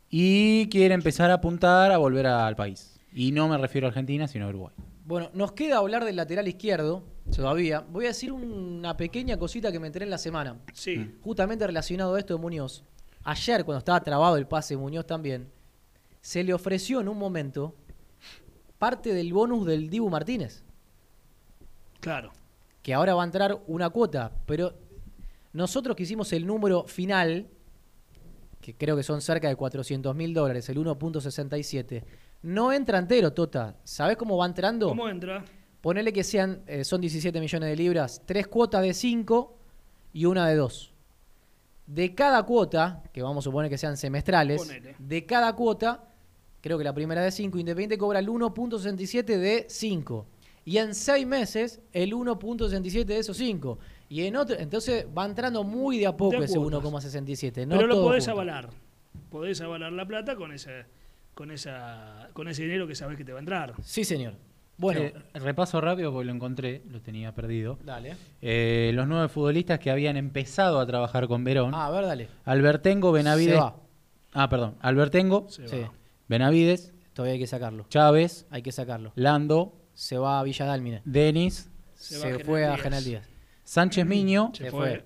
Y 0.09 0.69
quiere 0.69 0.93
empezar 0.93 1.29
a 1.31 1.35
apuntar 1.35 1.91
a 1.91 1.97
volver 1.97 2.27
al 2.27 2.55
país. 2.55 2.99
Y 3.11 3.31
no 3.31 3.47
me 3.47 3.57
refiero 3.57 3.87
a 3.87 3.89
Argentina, 3.89 4.27
sino 4.27 4.45
a 4.45 4.49
Uruguay. 4.49 4.73
Bueno, 5.05 5.29
nos 5.33 5.53
queda 5.53 5.77
hablar 5.77 6.05
del 6.05 6.15
lateral 6.15 6.47
izquierdo 6.47 7.03
todavía. 7.35 7.79
Voy 7.89 8.05
a 8.05 8.09
decir 8.09 8.31
una 8.31 8.95
pequeña 8.97 9.37
cosita 9.37 9.71
que 9.71 9.79
me 9.79 9.87
enteré 9.87 10.05
en 10.05 10.11
la 10.11 10.17
semana. 10.17 10.57
Sí. 10.73 11.13
Justamente 11.23 11.65
relacionado 11.65 12.15
a 12.15 12.19
esto 12.19 12.35
de 12.35 12.41
Muñoz. 12.41 12.83
Ayer, 13.23 13.65
cuando 13.65 13.79
estaba 13.79 13.99
trabado 14.01 14.37
el 14.37 14.47
pase 14.47 14.75
de 14.75 14.79
Muñoz 14.79 15.05
también, 15.05 15.49
se 16.21 16.43
le 16.43 16.53
ofreció 16.53 17.01
en 17.01 17.07
un 17.09 17.17
momento 17.17 17.75
parte 18.77 19.13
del 19.13 19.33
bonus 19.33 19.65
del 19.65 19.89
Dibu 19.89 20.09
Martínez. 20.09 20.63
Claro. 21.99 22.31
que 22.83 22.93
ahora 22.93 23.15
va 23.15 23.23
a 23.23 23.25
entrar 23.25 23.59
una 23.67 23.89
cuota, 23.89 24.31
pero 24.45 24.73
nosotros 25.51 25.95
que 25.95 26.03
hicimos 26.03 26.31
el 26.31 26.45
número 26.45 26.83
final, 26.85 27.47
que 28.67 28.75
creo 28.75 28.97
que 28.97 29.03
son 29.03 29.21
cerca 29.21 29.47
de 29.47 29.55
400 29.55 30.13
mil 30.13 30.33
dólares, 30.33 30.67
el 30.67 30.77
1.67, 30.77 32.03
no 32.41 32.73
entra 32.73 32.97
entero, 32.99 33.31
Tota. 33.31 33.77
¿Sabés 33.85 34.17
cómo 34.17 34.35
va 34.35 34.45
entrando? 34.45 34.89
¿Cómo 34.89 35.07
entra? 35.07 35.45
Ponele 35.79 36.11
que 36.11 36.21
sean, 36.21 36.63
eh, 36.67 36.83
son 36.83 36.99
17 36.99 37.39
millones 37.39 37.69
de 37.69 37.75
libras, 37.77 38.21
tres 38.25 38.45
cuotas 38.47 38.81
de 38.81 38.93
5 38.93 39.57
y 40.11 40.25
una 40.25 40.49
de 40.49 40.55
2. 40.55 40.93
De 41.85 42.13
cada 42.13 42.43
cuota, 42.43 43.03
que 43.13 43.21
vamos 43.21 43.43
a 43.43 43.45
suponer 43.45 43.69
que 43.69 43.77
sean 43.77 43.95
semestrales, 43.95 44.59
Ponele. 44.63 44.95
de 44.99 45.25
cada 45.25 45.55
cuota, 45.55 46.03
creo 46.59 46.77
que 46.77 46.83
la 46.83 46.93
primera 46.93 47.21
de 47.21 47.31
5, 47.31 47.57
Independiente 47.59 47.97
cobra 47.97 48.19
el 48.19 48.27
1.67 48.27 49.23
de 49.37 49.65
5. 49.69 50.25
Y 50.67 50.79
en 50.79 50.93
6 50.93 51.25
meses, 51.25 51.79
el 51.93 52.11
1.67 52.13 53.05
de 53.05 53.19
esos 53.19 53.37
5. 53.37 53.79
Y 54.09 54.23
en 54.23 54.35
otro, 54.35 54.57
entonces 54.59 55.05
va 55.17 55.25
entrando 55.25 55.63
muy 55.63 55.97
de 55.97 56.07
a 56.07 56.17
poco 56.17 56.37
De 56.39 56.45
ese 56.45 56.57
cuotas. 56.59 56.83
1,67. 56.83 57.65
No 57.65 57.75
Pero 57.77 57.87
lo 57.87 58.01
podés 58.03 58.25
junto. 58.25 58.41
avalar. 58.41 58.69
Podés 59.31 59.61
avalar 59.61 59.93
la 59.93 60.05
plata 60.05 60.35
con 60.35 60.51
ese, 60.51 60.83
con 61.33 61.51
esa, 61.51 62.27
con 62.33 62.49
ese 62.49 62.63
dinero 62.63 62.85
que 62.85 62.95
sabés 62.95 63.17
que 63.17 63.23
te 63.23 63.31
va 63.31 63.39
a 63.39 63.41
entrar. 63.41 63.75
Sí, 63.81 64.03
señor. 64.03 64.33
Bueno, 64.77 64.99
Eh, 65.01 65.13
repaso 65.35 65.79
rápido 65.79 66.11
porque 66.11 66.25
lo 66.25 66.33
encontré, 66.33 66.81
lo 66.91 66.99
tenía 67.01 67.33
perdido. 67.33 67.79
dale. 67.85 68.15
Eh, 68.41 68.91
los 68.93 69.07
nueve 69.07 69.29
futbolistas 69.29 69.79
que 69.79 69.89
habían 69.89 70.17
empezado 70.17 70.79
a 70.81 70.85
trabajar 70.85 71.27
con 71.29 71.43
Verón. 71.45 71.71
Ah, 71.73 71.87
a 71.87 71.91
ver, 71.91 72.05
dale. 72.05 72.27
Albertengo, 72.45 73.11
Benavides. 73.13 73.53
Se 73.55 73.59
va. 73.59 73.75
Ah, 74.33 74.49
perdón. 74.49 74.75
Albertengo, 74.81 75.47
Se 75.49 75.67
Sí, 75.67 75.79
va. 75.79 75.93
Benavides, 76.27 76.93
todavía 77.13 77.33
hay 77.33 77.39
que 77.39 77.47
sacarlo. 77.47 77.85
Chávez, 77.89 78.45
Hay 78.51 78.61
que 78.61 78.71
sacarlo. 78.73 79.13
Lando, 79.15 79.73
Se 79.97 80.15
va 80.17 80.39
a 80.39 80.43
Villa 80.43 80.63
Dálmine. 80.65 81.01
Denis, 81.05 81.71
Se 81.95 82.17
a 82.17 82.19
fue 82.45 82.61
General 82.61 82.63
a 82.63 82.75
Díaz. 82.75 82.81
General 82.83 83.03
Díaz. 83.03 83.29
Sánchez 83.63 84.05
Miño 84.05 84.51
Se 84.53 84.65
Se 84.65 84.71
fue, 84.71 85.05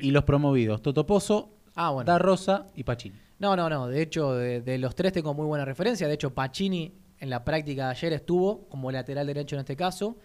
y 0.00 0.10
los 0.10 0.24
promovidos 0.24 0.80
Toto 0.82 1.04
Pozo, 1.06 1.56
Ah, 1.74 1.90
bueno. 1.90 2.10
Da 2.10 2.18
Rosa 2.18 2.66
y 2.74 2.82
Pachini. 2.84 3.16
No, 3.38 3.54
no, 3.54 3.68
no. 3.68 3.86
De 3.86 4.00
hecho, 4.02 4.32
de, 4.34 4.60
de 4.62 4.78
los 4.78 4.94
tres 4.94 5.12
tengo 5.12 5.34
muy 5.34 5.44
buena 5.46 5.64
referencia. 5.64 6.08
De 6.08 6.14
hecho, 6.14 6.34
Pacini 6.34 6.92
en 7.18 7.28
la 7.30 7.44
práctica 7.44 7.84
de 7.84 7.90
ayer 7.90 8.12
estuvo 8.14 8.66
como 8.68 8.90
lateral 8.90 9.26
derecho 9.26 9.56
en 9.56 9.60
este 9.60 9.76
caso. 9.76 10.16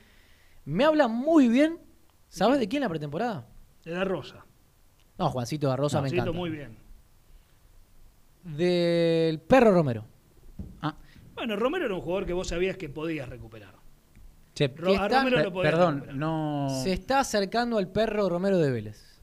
Me 0.64 0.86
habla 0.86 1.08
muy 1.10 1.48
bien. 1.50 1.78
¿Sabes 2.30 2.58
de 2.60 2.68
quién 2.70 2.82
la 2.82 2.90
pretemporada? 2.90 3.48
Le 3.84 3.92
da 3.92 4.04
Rosa. 4.06 4.46
No, 5.18 5.30
Juancito 5.30 5.68
da 5.68 5.76
Rosa 5.76 5.98
me 5.98 6.04
Juancito, 6.10 6.22
encanta. 6.24 6.38
muy 6.40 6.50
bien. 6.50 6.78
Del 8.44 9.40
Perro 9.42 9.72
Romero. 9.74 10.06
Ah, 10.82 10.96
Bueno, 11.36 11.56
Romero 11.56 11.86
era 11.86 11.94
un 11.96 12.02
jugador 12.02 12.26
que 12.26 12.34
vos 12.34 12.48
sabías 12.48 12.78
que 12.78 12.90
podías 12.90 13.28
recuperar. 13.30 13.75
Che, 14.56 14.74
Ro- 14.76 14.90
a 15.00 15.06
está- 15.06 15.20
Romero 15.20 15.44
lo 15.44 15.54
podías 15.54 15.72
perdón, 15.74 15.94
recuperar. 15.96 16.16
no. 16.18 16.68
Se 16.84 16.92
está 16.94 17.20
acercando 17.20 17.78
al 17.78 17.88
Perro 17.90 18.28
Romero 18.30 18.58
de 18.58 18.72
Vélez. 18.72 19.22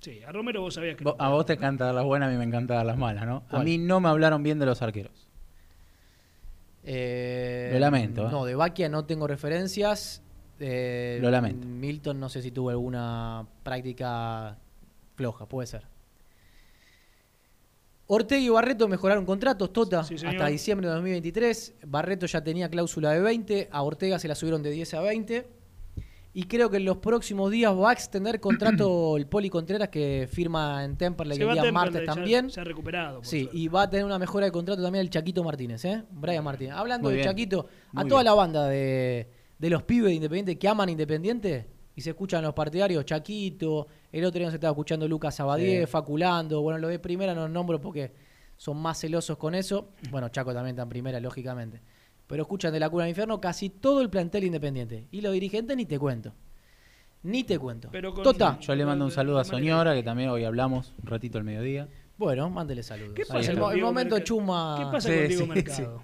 Sí, 0.00 0.22
a 0.22 0.32
Romero 0.32 0.60
vos 0.62 0.74
sabías 0.74 0.96
que 0.96 1.04
Vo- 1.04 1.16
A 1.18 1.28
vos 1.30 1.44
te 1.46 1.54
encanta 1.54 1.86
dar 1.86 1.94
las 1.94 2.04
buenas, 2.04 2.28
a 2.28 2.32
mí 2.32 2.38
me 2.38 2.44
encanta 2.44 2.74
dar 2.74 2.86
las 2.86 2.96
malas, 2.96 3.26
¿no? 3.26 3.36
A 3.48 3.50
¿Cuál? 3.50 3.64
mí 3.64 3.76
no 3.78 4.00
me 4.00 4.08
hablaron 4.08 4.42
bien 4.42 4.58
de 4.58 4.66
los 4.66 4.80
arqueros. 4.82 5.28
Eh, 6.84 7.70
Lo 7.72 7.78
lamento, 7.78 8.26
¿eh? 8.26 8.30
No, 8.30 8.44
de 8.44 8.54
Baquia 8.54 8.88
no 8.88 9.04
tengo 9.06 9.26
referencias. 9.26 10.22
Eh, 10.60 11.18
Lo 11.22 11.30
lamento. 11.30 11.66
Milton 11.66 12.20
no 12.20 12.28
sé 12.28 12.42
si 12.42 12.50
tuvo 12.50 12.70
alguna 12.70 13.46
práctica 13.62 14.58
floja, 15.16 15.46
puede 15.46 15.66
ser. 15.66 15.86
Ortega 18.06 18.40
y 18.42 18.48
Barreto 18.50 18.86
mejoraron 18.88 19.24
contratos, 19.24 19.72
Tota, 19.72 20.04
Sí, 20.04 20.14
hasta 20.26 20.46
diciembre 20.48 20.86
de 20.88 20.94
2023. 20.94 21.74
Barreto 21.86 22.26
ya 22.26 22.42
tenía 22.44 22.68
cláusula 22.68 23.12
de 23.12 23.20
20, 23.20 23.68
a 23.72 23.82
Ortega 23.82 24.18
se 24.18 24.28
la 24.28 24.34
subieron 24.34 24.62
de 24.62 24.70
10 24.70 24.94
a 24.94 25.00
20. 25.00 25.48
Y 26.36 26.44
creo 26.44 26.68
que 26.68 26.78
en 26.78 26.84
los 26.84 26.96
próximos 26.96 27.50
días 27.52 27.72
va 27.74 27.90
a 27.90 27.92
extender 27.92 28.40
contrato 28.40 29.16
el 29.16 29.26
Poli 29.28 29.48
Contreras 29.48 29.88
que 29.88 30.28
firma 30.30 30.84
en 30.84 30.96
Temperley 30.96 31.40
el 31.40 31.52
día 31.54 31.72
martes 31.72 32.04
también. 32.04 32.50
Se 32.50 32.60
ha 32.60 32.64
recuperado. 32.64 33.18
por 33.18 33.26
Sí, 33.26 33.42
suerte. 33.44 33.56
y 33.58 33.68
va 33.68 33.82
a 33.82 33.90
tener 33.90 34.04
una 34.04 34.18
mejora 34.18 34.46
de 34.46 34.52
contrato 34.52 34.82
también 34.82 35.02
el 35.02 35.10
Chaquito 35.10 35.44
Martínez, 35.44 35.84
¿eh? 35.84 36.02
Brian 36.10 36.42
Martínez. 36.42 36.74
Hablando 36.74 37.04
Muy 37.08 37.12
de 37.12 37.18
bien. 37.18 37.28
Chaquito, 37.30 37.68
a 37.94 38.02
toda 38.04 38.20
bien. 38.22 38.24
la 38.24 38.34
banda 38.34 38.66
de, 38.66 39.28
de 39.58 39.70
los 39.70 39.84
pibes 39.84 40.08
de 40.10 40.14
Independiente 40.16 40.58
que 40.58 40.68
aman 40.68 40.88
Independiente 40.88 41.66
y 41.96 42.00
se 42.00 42.10
escuchan 42.10 42.42
los 42.42 42.54
partidarios, 42.54 43.04
Chaquito, 43.04 43.86
el 44.10 44.24
otro 44.24 44.38
día 44.38 44.46
nos 44.48 44.54
estaba 44.54 44.72
escuchando 44.72 45.06
Lucas 45.08 45.38
Abadie, 45.40 45.80
Sí. 45.80 45.86
Faculando, 45.86 46.60
bueno, 46.62 46.78
lo 46.78 46.88
de 46.88 46.98
primera 46.98 47.34
no 47.34 47.48
nombro 47.48 47.80
porque 47.80 48.12
son 48.56 48.76
más 48.78 49.00
celosos 49.00 49.36
con 49.38 49.54
eso. 49.54 49.90
Bueno, 50.10 50.28
Chaco 50.28 50.52
también 50.52 50.74
está 50.74 50.82
en 50.82 50.88
primera, 50.88 51.20
lógicamente. 51.20 51.80
Pero 52.26 52.42
escuchan 52.42 52.72
de 52.72 52.80
la 52.80 52.88
cuna 52.88 53.04
del 53.04 53.10
infierno 53.10 53.40
casi 53.40 53.68
todo 53.68 54.00
el 54.00 54.08
plantel 54.10 54.44
independiente. 54.44 55.06
Y 55.10 55.20
los 55.20 55.32
dirigentes 55.32 55.76
ni 55.76 55.84
te 55.86 55.98
cuento. 55.98 56.32
Ni 57.22 57.44
te 57.44 57.58
cuento. 57.58 57.88
Pero 57.90 58.12
con- 58.14 58.22
Tota. 58.22 58.58
Yo 58.60 58.74
le 58.74 58.84
mando 58.84 59.04
un 59.04 59.10
saludo 59.10 59.38
a 59.38 59.44
Soñora, 59.44 59.94
que 59.94 60.02
también 60.02 60.28
hoy 60.30 60.44
hablamos 60.44 60.92
un 61.02 61.06
ratito 61.06 61.38
al 61.38 61.44
mediodía. 61.44 61.88
Bueno, 62.16 62.48
mándele 62.50 62.82
saludos. 62.82 63.12
¿Qué 63.14 63.24
pasa 63.26 63.50
el, 63.52 63.58
el 63.58 63.72
Diego 63.74 63.86
momento 63.88 64.16
Merca- 64.16 64.24
chuma. 64.24 64.76
¿Qué 64.78 64.84
pasa 64.92 65.08
Sí, 65.08 65.14
con 65.18 65.28
Diego 65.28 65.42
sí, 65.42 65.48
Mercado? 65.48 66.02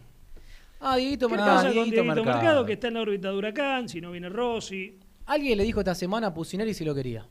Ah, 0.80 0.97
Dieguito 0.97 1.28
¿Qué 1.28 1.34
Mercado. 1.34 1.55
pasa 1.57 1.64
con 1.66 1.72
Dieguito 1.74 1.95
Dieguito 2.03 2.14
Mercado? 2.14 2.36
Mercado. 2.43 2.66
que 2.66 2.72
está 2.72 2.88
en 2.88 2.95
la 2.95 3.01
órbita 3.03 3.28
de 3.30 3.36
Huracán, 3.36 3.88
si 3.88 4.01
no 4.01 4.11
viene 4.11 4.28
Rossi? 4.28 4.99
Alguien 5.30 5.58
le 5.58 5.62
dijo 5.62 5.78
esta 5.78 5.94
semana 5.94 6.26
a 6.26 6.34
Pusineri 6.34 6.74
si 6.74 6.84
lo 6.84 6.92
quería. 6.92 7.24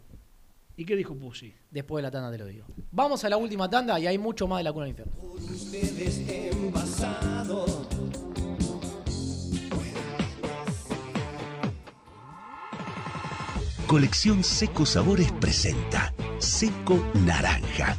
¿Y 0.77 0.85
qué 0.85 0.95
dijo 0.95 1.15
Pusi? 1.15 1.53
Después 1.69 2.01
de 2.01 2.03
la 2.03 2.11
tanda 2.11 2.31
te 2.31 2.37
lo 2.37 2.45
digo. 2.45 2.65
Vamos 2.91 3.25
a 3.25 3.29
la 3.29 3.35
última 3.35 3.69
tanda 3.69 3.99
y 3.99 4.07
hay 4.07 4.17
mucho 4.17 4.47
más 4.47 4.59
de 4.59 4.63
la 4.63 4.71
cuna 4.71 4.85
del 4.85 4.91
infierno. 4.91 5.11
Colección 13.85 14.45
Seco 14.45 14.85
Sabores 14.85 15.33
presenta 15.33 16.13
Seco 16.37 17.05
Naranja. 17.25 17.97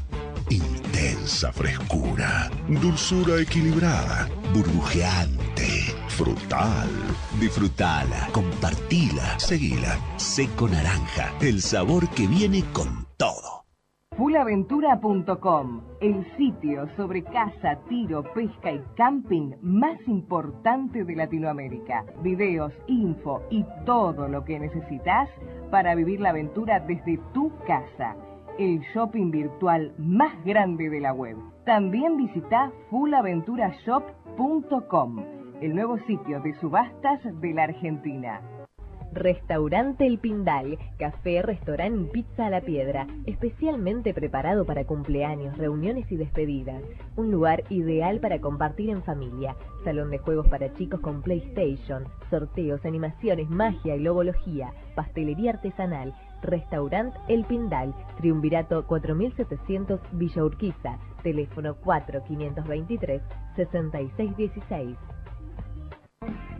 Intensa 0.49 1.53
frescura, 1.53 2.51
dulzura 2.69 3.39
equilibrada, 3.39 4.31
burbujeante, 4.55 5.70
frutal. 6.11 6.91
Disfrutala, 7.39 8.29
compartila, 8.33 9.39
seguila. 9.39 9.97
Seco 10.17 10.69
Naranja, 10.69 11.33
el 11.41 11.63
sabor 11.63 12.09
que 12.11 12.27
viene 12.27 12.65
con 12.73 13.07
todo. 13.17 13.61
Fullaventura.com, 14.17 15.83
el 16.01 16.27
sitio 16.37 16.89
sobre 16.97 17.23
caza, 17.23 17.79
tiro, 17.89 18.25
pesca 18.35 18.73
y 18.73 18.83
camping 18.97 19.53
más 19.63 19.97
importante 20.07 21.05
de 21.05 21.15
Latinoamérica. 21.17 22.05
Videos, 22.23 22.73
info 22.87 23.43
y 23.51 23.65
todo 23.87 24.29
lo 24.29 24.45
que 24.45 24.59
necesitas 24.59 25.31
para 25.71 25.95
vivir 25.95 26.21
la 26.21 26.29
aventura 26.31 26.81
desde 26.81 27.19
tu 27.33 27.51
casa. 27.67 28.17
El 28.59 28.81
shopping 28.93 29.31
virtual 29.31 29.95
más 29.97 30.35
grande 30.45 30.91
de 30.91 31.01
la 31.01 31.15
web. 31.15 31.39
También 31.65 32.19
visita 32.19 32.71
fullaventurashop.com, 32.91 35.25
el 35.61 35.75
nuevo 35.75 35.99
sitio 36.07 36.41
de 36.41 36.55
subastas 36.55 37.21
de 37.41 37.53
la 37.53 37.65
Argentina. 37.65 38.41
Restaurante 39.13 40.07
El 40.07 40.19
Pindal, 40.19 40.79
café, 40.97 41.43
restaurante 41.43 42.01
y 42.01 42.07
pizza 42.07 42.47
a 42.47 42.51
la 42.51 42.61
piedra, 42.61 43.09
especialmente 43.27 44.15
preparado 44.15 44.65
para 44.65 44.85
cumpleaños, 44.85 45.59
reuniones 45.59 46.11
y 46.13 46.17
despedidas. 46.17 46.81
Un 47.17 47.31
lugar 47.31 47.65
ideal 47.71 48.21
para 48.21 48.41
compartir 48.41 48.89
en 48.89 49.03
familia. 49.03 49.57
Salón 49.85 50.11
de 50.11 50.19
juegos 50.19 50.47
para 50.49 50.73
chicos 50.75 51.01
con 51.01 51.23
PlayStation, 51.23 52.05
sorteos, 52.31 52.85
animaciones, 52.87 53.51
magia 53.51 53.97
y 53.97 54.01
logología, 54.01 54.73
pastelería 54.95 55.51
artesanal. 55.51 56.15
Restaurante 56.43 57.19
El 57.29 57.45
Pindal, 57.45 57.95
Triunvirato 58.17 58.87
4700 58.87 60.01
Villa 60.13 60.45
Urquiza, 60.45 60.99
teléfono 61.23 61.75
4523 61.75 63.21
6616. 63.57 64.97
Thank 66.23 66.37
you. 66.51 66.60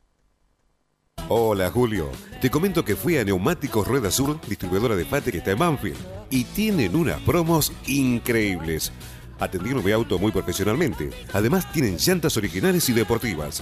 Hola 1.28 1.70
Julio, 1.70 2.08
te 2.42 2.50
comento 2.50 2.86
que 2.86 2.96
fui 2.96 3.18
a 3.18 3.24
Neumáticos 3.24 3.88
Rueda 3.88 4.10
Sur, 4.12 4.42
distribuidora 4.48 4.96
de 4.96 5.06
Fate 5.06 5.32
que 5.32 5.38
está 5.40 5.52
en 5.52 5.60
Banfield, 5.60 5.98
y 6.30 6.46
tienen 6.46 6.96
unas 6.96 7.20
promos 7.22 7.74
increíbles. 7.88 8.92
Atendieron 9.40 9.84
mi 9.84 9.92
auto 9.92 10.20
muy 10.20 10.32
profesionalmente. 10.32 11.10
Además 11.34 11.72
tienen 11.72 11.98
llantas 11.98 12.38
originales 12.38 12.88
y 12.90 12.94
deportivas. 12.94 13.62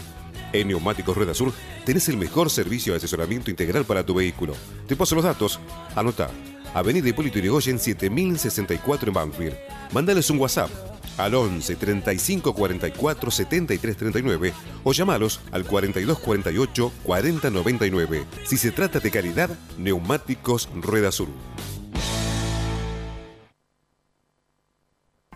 En 0.54 0.68
Neumáticos 0.68 1.16
Rueda 1.16 1.34
Sur 1.34 1.54
tenés 1.86 2.10
el 2.10 2.18
mejor 2.18 2.50
servicio 2.50 2.94
de 2.94 2.98
asesoramiento 2.98 3.50
integral 3.50 3.86
para 3.86 4.06
tu 4.06 4.14
vehículo. 4.14 4.54
Te 4.88 4.96
paso 4.96 5.16
los 5.16 5.24
datos. 5.24 5.60
Anota. 5.96 6.30
Avenida 6.74 7.10
Hipólito 7.10 7.40
Yrigoyen 7.40 7.80
7064 7.80 9.10
en 9.10 9.14
Banfield. 9.14 9.56
Mándales 9.92 10.30
un 10.30 10.40
WhatsApp 10.40 10.70
al 11.18 11.36
11 11.36 11.76
35 11.76 12.54
44 12.54 13.32
73 13.32 13.98
39 13.98 14.54
o 14.84 14.94
llamalos 14.94 15.42
al 15.52 15.66
42 15.66 16.20
48 16.20 16.92
40 17.04 17.50
99. 17.50 18.26
Si 18.46 18.58
se 18.58 18.72
trata 18.72 19.00
de 19.00 19.12
calidad, 19.12 19.50
Neumáticos 19.78 20.70
Rueda 20.76 21.12
Sur. 21.12 21.28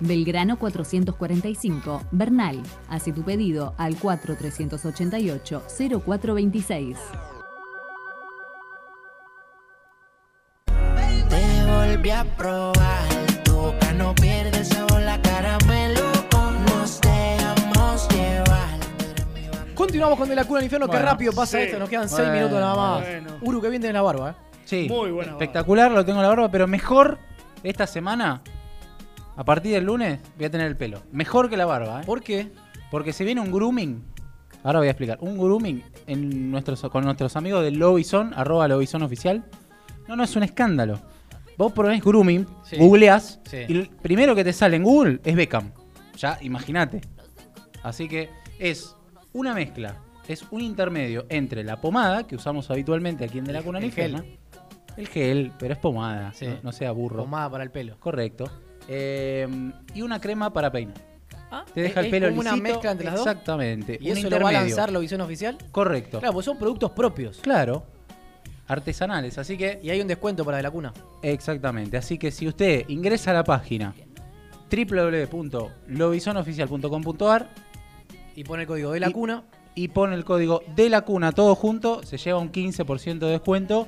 Belgrano 0.00 0.58
445, 0.58 2.02
Bernal. 2.10 2.60
Hace 2.88 3.12
tu 3.12 3.22
pedido 3.22 3.74
al 3.78 3.96
4388-0426. 3.98 6.96
Te 11.28 11.66
volví 11.66 12.10
a 12.10 12.24
probar, 12.36 13.08
tu 13.44 13.52
boca 13.54 13.92
no 13.94 14.14
pierde 14.14 14.64
sabor 14.64 15.00
la 15.02 15.20
caramelo. 15.22 16.00
Nos 16.66 17.00
dejamos 17.00 18.08
llevar. 18.10 18.78
Continuamos 19.74 20.18
con 20.18 20.28
De 20.28 20.34
la 20.36 20.44
Cuna 20.44 20.58
al 20.58 20.64
Infierno. 20.64 20.86
Qué 20.86 20.92
Bueno, 20.96 21.06
rápido 21.06 21.32
pasa 21.32 21.58
sí. 21.58 21.64
esto. 21.64 21.78
Nos 21.78 21.88
quedan 21.88 22.08
6 22.08 22.18
Bueno, 22.18 22.32
minutos 22.34 22.60
nada 22.60 22.74
más. 22.76 23.00
bueno. 23.02 23.30
Uru, 23.42 23.60
que 23.62 23.68
bien 23.70 23.80
tiene 23.82 23.94
la 23.94 24.02
barba, 24.02 24.30
¿eh? 24.30 24.34
Sí, 24.64 24.86
Muy 24.88 25.10
buena 25.10 25.32
espectacular, 25.32 25.90
lo 25.92 26.04
tengo 26.06 26.20
en 26.20 26.22
la 26.22 26.28
barba, 26.30 26.50
pero 26.50 26.66
mejor 26.66 27.18
esta 27.62 27.86
semana, 27.86 28.40
a 29.36 29.44
partir 29.44 29.72
del 29.72 29.84
lunes, 29.84 30.20
voy 30.36 30.46
a 30.46 30.50
tener 30.50 30.66
el 30.66 30.76
pelo. 30.76 31.02
Mejor 31.12 31.48
que 31.50 31.56
la 31.56 31.66
barba, 31.66 32.00
¿eh? 32.02 32.04
¿Por 32.06 32.22
qué? 32.22 32.50
Porque 32.90 33.12
se 33.12 33.24
viene 33.24 33.40
un 33.40 33.50
grooming. 33.50 34.02
Ahora 34.62 34.78
voy 34.78 34.88
a 34.88 34.92
explicar. 34.92 35.18
Un 35.20 35.36
grooming 35.36 35.82
en 36.06 36.50
nuestros, 36.50 36.80
con 36.90 37.04
nuestros 37.04 37.36
amigos 37.36 37.62
de 37.62 37.70
Lobison, 37.70 38.32
arroba 38.34 38.66
Lobison 38.68 39.02
oficial. 39.02 39.44
No, 40.08 40.16
no, 40.16 40.24
es 40.24 40.34
un 40.36 40.42
escándalo. 40.42 41.00
Vos 41.58 41.72
ponés 41.72 42.02
grooming, 42.02 42.46
Sí. 42.64 42.76
googleás, 42.78 43.40
Sí. 43.44 43.58
y 43.68 43.72
el 43.78 43.88
primero 43.88 44.34
que 44.34 44.42
te 44.44 44.52
sale 44.52 44.76
en 44.76 44.82
Google 44.84 45.20
es 45.24 45.36
Beckham. 45.36 45.72
Ya, 46.16 46.38
imagínate. 46.42 47.00
Así 47.82 48.08
que 48.08 48.30
es 48.58 48.96
una 49.32 49.52
mezcla, 49.54 49.96
es 50.28 50.44
un 50.50 50.60
intermedio 50.62 51.26
entre 51.28 51.62
la 51.64 51.80
pomada 51.80 52.26
que 52.26 52.36
usamos 52.36 52.70
habitualmente 52.70 53.24
aquí 53.24 53.38
en 53.38 53.44
De 53.44 53.52
la 53.52 53.62
Cuna 53.62 53.78
El 53.78 53.84
Infierna, 53.86 54.24
El 54.96 55.08
gel, 55.08 55.52
pero 55.58 55.74
es 55.74 55.78
pomada, 55.80 56.32
Sí. 56.34 56.46
no, 56.46 56.54
no 56.64 56.72
sea 56.72 56.92
burro. 56.92 57.24
Pomada 57.24 57.50
para 57.50 57.64
el 57.64 57.70
pelo. 57.70 57.96
Correcto. 58.00 58.44
Eh, 58.88 59.48
y 59.94 60.02
una 60.02 60.20
crema 60.20 60.52
para 60.52 60.70
peinar. 60.70 60.96
Ah, 61.50 61.64
Te 61.72 61.80
deja 61.82 62.00
¿es- 62.00 62.06
el 62.06 62.10
pelo 62.10 62.28
como 62.28 62.40
una 62.40 62.50
lisito. 62.52 62.68
mezcla 62.72 62.90
entre 62.92 63.06
las 63.06 63.14
dos? 63.16 63.26
Exactamente. 63.26 63.98
¿Y 64.00 64.10
un 64.10 64.18
eso 64.18 64.28
lo 64.28 64.36
va 64.40 64.46
a 64.48 64.52
intermedio. 64.52 64.76
lanzar 64.76 64.92
la 64.92 64.98
visión 64.98 65.20
oficial? 65.20 65.56
Correcto. 65.70 66.18
Claro, 66.18 66.32
pues 66.34 66.44
son 66.46 66.58
productos 66.58 66.90
propios. 66.90 67.38
Claro. 67.38 67.84
Artesanales, 68.66 69.36
así 69.38 69.56
que. 69.58 69.78
Y 69.82 69.90
hay 69.90 70.00
un 70.00 70.08
descuento 70.08 70.44
para 70.44 70.56
de 70.56 70.62
la 70.64 70.70
cuna. 70.70 70.92
Exactamente. 71.22 71.96
Así 71.96 72.18
que 72.18 72.30
si 72.30 72.48
usted 72.48 72.88
ingresa 72.88 73.30
a 73.30 73.34
la 73.34 73.44
página 73.44 73.94
www.lobisonoficial.com.ar 74.70 77.48
Y 78.36 78.44
pone 78.44 78.62
el 78.62 78.68
código 78.68 78.90
de 78.92 79.00
la 79.00 79.10
Y- 79.10 79.12
cuna. 79.12 79.44
y 79.76 79.88
pone 79.88 80.14
el 80.16 80.24
código 80.24 80.62
de 80.74 80.88
la 80.88 81.02
cuna 81.02 81.30
todo 81.32 81.54
junto, 81.54 82.02
se 82.02 82.16
lleva 82.16 82.38
un 82.40 82.50
15% 82.50 83.26
de 83.26 83.32
descuento 83.32 83.86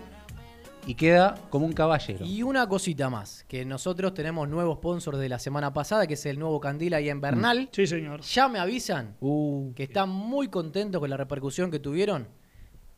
y 0.86 0.94
queda 0.94 1.34
como 1.50 1.66
un 1.66 1.72
caballero. 1.72 2.24
Y 2.24 2.42
una 2.42 2.68
cosita 2.68 3.10
más, 3.10 3.44
que 3.48 3.64
nosotros 3.64 4.14
tenemos 4.14 4.48
nuevo 4.48 4.74
sponsor 4.76 5.16
de 5.16 5.28
la 5.28 5.38
semana 5.38 5.72
pasada, 5.72 6.06
que 6.06 6.14
es 6.14 6.24
el 6.26 6.38
nuevo 6.38 6.60
Candil 6.60 6.94
ahí 6.94 7.08
en 7.08 7.20
Bernal. 7.20 7.68
Sí, 7.72 7.86
señor. 7.86 8.20
Ya 8.22 8.48
me 8.48 8.58
avisan 8.58 9.16
Uh, 9.20 9.72
que 9.74 9.82
están 9.84 10.08
muy 10.10 10.48
contentos 10.48 11.00
con 11.00 11.10
la 11.10 11.16
repercusión 11.16 11.70
que 11.70 11.78
tuvieron 11.80 12.28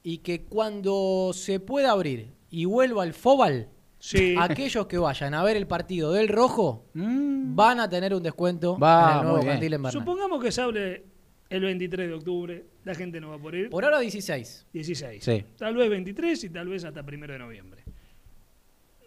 y 0.02 0.18
que 0.18 0.44
cuando 0.44 1.30
se 1.32 1.60
pueda 1.60 1.92
abrir 1.92 2.34
y 2.50 2.64
vuelva 2.66 3.04
el 3.04 3.14
Fobal, 3.14 3.68
Sí. 4.00 4.36
aquellos 4.38 4.86
que 4.86 4.96
vayan 4.96 5.34
a 5.34 5.42
ver 5.42 5.56
el 5.56 5.66
partido 5.66 6.12
del 6.12 6.28
Rojo 6.28 6.86
mm, 6.94 7.56
van 7.56 7.80
a 7.80 7.88
tener 7.88 8.14
un 8.14 8.22
descuento 8.22 8.78
Va, 8.78 9.10
en 9.14 9.18
el 9.18 9.24
nuevo. 9.24 9.44
Candil 9.46 9.72
en 9.74 9.82
Bernal. 9.82 9.92
Supongamos 10.00 10.40
que 10.42 10.52
se 10.52 10.60
hable 10.60 11.04
el 11.50 11.62
23 11.62 12.06
de 12.08 12.14
octubre, 12.14 12.66
la 12.88 12.94
gente 12.94 13.20
no 13.20 13.30
va 13.30 13.36
a 13.36 13.38
poder 13.38 13.60
ir. 13.60 13.70
Por 13.70 13.84
ahora 13.84 14.00
16. 14.00 14.66
16. 14.72 15.22
Sí. 15.24 15.44
Tal 15.56 15.76
vez 15.76 15.88
23 15.90 16.44
y 16.44 16.50
tal 16.50 16.68
vez 16.68 16.84
hasta 16.84 17.02
primero 17.04 17.32
de 17.34 17.38
noviembre. 17.38 17.82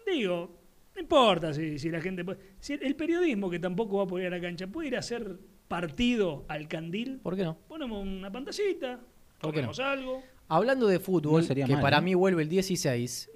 Digo, 0.06 0.50
no 0.94 1.00
importa 1.00 1.52
si, 1.52 1.78
si 1.78 1.90
la 1.90 2.00
gente 2.00 2.24
puede. 2.24 2.38
Si 2.60 2.74
el, 2.74 2.82
el 2.82 2.94
periodismo 2.96 3.50
que 3.50 3.58
tampoco 3.58 3.98
va 3.98 4.04
a 4.04 4.06
poder 4.06 4.26
ir 4.26 4.32
a 4.32 4.36
la 4.36 4.42
cancha 4.42 4.66
puede 4.66 4.88
ir 4.88 4.96
a 4.96 5.00
hacer 5.00 5.36
partido 5.68 6.44
al 6.48 6.68
candil. 6.68 7.18
¿Por 7.22 7.36
qué 7.36 7.44
no? 7.44 7.56
Ponemos 7.68 8.02
una 8.06 8.30
pantallita, 8.30 9.00
comemos 9.40 9.78
algo. 9.80 10.22
Hablando 10.48 10.86
de 10.86 10.98
fútbol, 10.98 11.40
No 11.40 11.46
sería 11.46 11.66
que 11.66 11.72
mal, 11.72 11.82
para 11.82 11.98
¿eh? 11.98 12.02
mí 12.02 12.14
vuelve 12.14 12.42
el 12.42 12.48
16, 12.48 13.30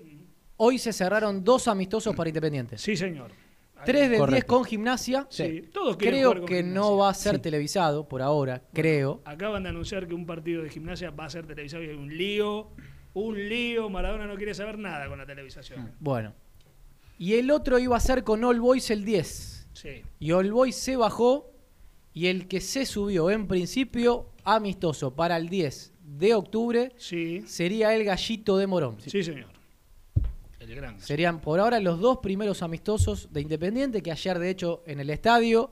hoy 0.59 0.79
se 0.79 0.93
cerraron 0.93 1.43
dos 1.43 1.67
amistosos 1.67 2.15
para 2.15 2.29
Independientes. 2.29 2.81
Sí, 2.83 2.95
señor. 2.95 3.31
3 3.85 4.01
del 4.03 4.09
10 4.11 4.21
Correcto. 4.21 4.55
con 4.55 4.65
gimnasia. 4.65 5.27
Sí, 5.31 5.69
todos 5.73 5.97
quieren 5.97 6.21
Creo 6.21 6.29
jugar 6.31 6.39
con 6.41 6.49
que 6.49 6.57
Gimnasia. 6.57 6.81
no 6.81 6.97
va 6.97 7.11
a 7.11 7.15
ser 7.15 7.35
Sí. 7.37 7.41
televisado 7.43 8.09
por 8.09 8.23
ahora, 8.23 8.63
creo. 8.73 9.21
Acaban 9.25 9.63
de 9.65 9.69
anunciar 9.69 10.07
que 10.07 10.15
un 10.15 10.27
partido 10.27 10.63
de 10.63 10.71
gimnasia 10.71 11.11
va 11.11 11.27
a 11.27 11.31
ser 11.31 11.47
televisado 11.47 11.83
y 11.85 11.89
hay 11.89 11.97
un 11.97 12.17
lío. 12.17 12.69
Un 13.15 13.49
lío. 13.49 13.89
Maradona 13.91 14.27
no 14.27 14.37
quiere 14.37 14.55
saber 14.55 14.79
nada 14.79 15.09
con 15.09 15.19
la 15.19 15.27
televisación. 15.27 15.93
Bueno. 16.01 16.35
Y 17.19 17.35
el 17.35 17.51
otro 17.51 17.79
iba 17.79 17.97
a 17.97 18.01
ser 18.01 18.25
con 18.25 18.45
All 18.45 18.61
Boys 18.61 18.91
el 18.91 19.05
10. 19.05 19.67
Sí. 19.73 20.03
Y 20.21 20.33
All 20.33 20.53
Boys 20.53 20.77
se 20.77 20.97
bajó 20.97 21.51
y 22.13 22.27
el 22.27 22.47
que 22.49 22.61
se 22.61 22.85
subió 22.87 23.31
en 23.31 23.47
principio 23.47 24.31
amistoso 24.45 25.15
para 25.15 25.37
el 25.37 25.49
10 25.49 25.93
de 26.03 26.35
octubre 26.35 26.93
Sí. 26.99 27.43
sería 27.47 27.95
el 27.95 28.05
Gallito 28.05 28.57
de 28.59 28.67
Morón. 28.67 28.97
Sí, 29.01 29.23
señor. 29.23 29.49
El. 30.67 31.01
Serían 31.01 31.41
por 31.41 31.61
ahora 31.61 31.79
los 31.81 32.01
dos 32.01 32.19
primeros 32.19 32.63
amistosos 32.63 33.33
de 33.33 33.41
Independiente, 33.41 34.03
que 34.03 34.11
ayer 34.13 34.39
de 34.39 34.51
hecho 34.51 34.83
en 34.87 35.01
el 35.01 35.11
estadio 35.11 35.71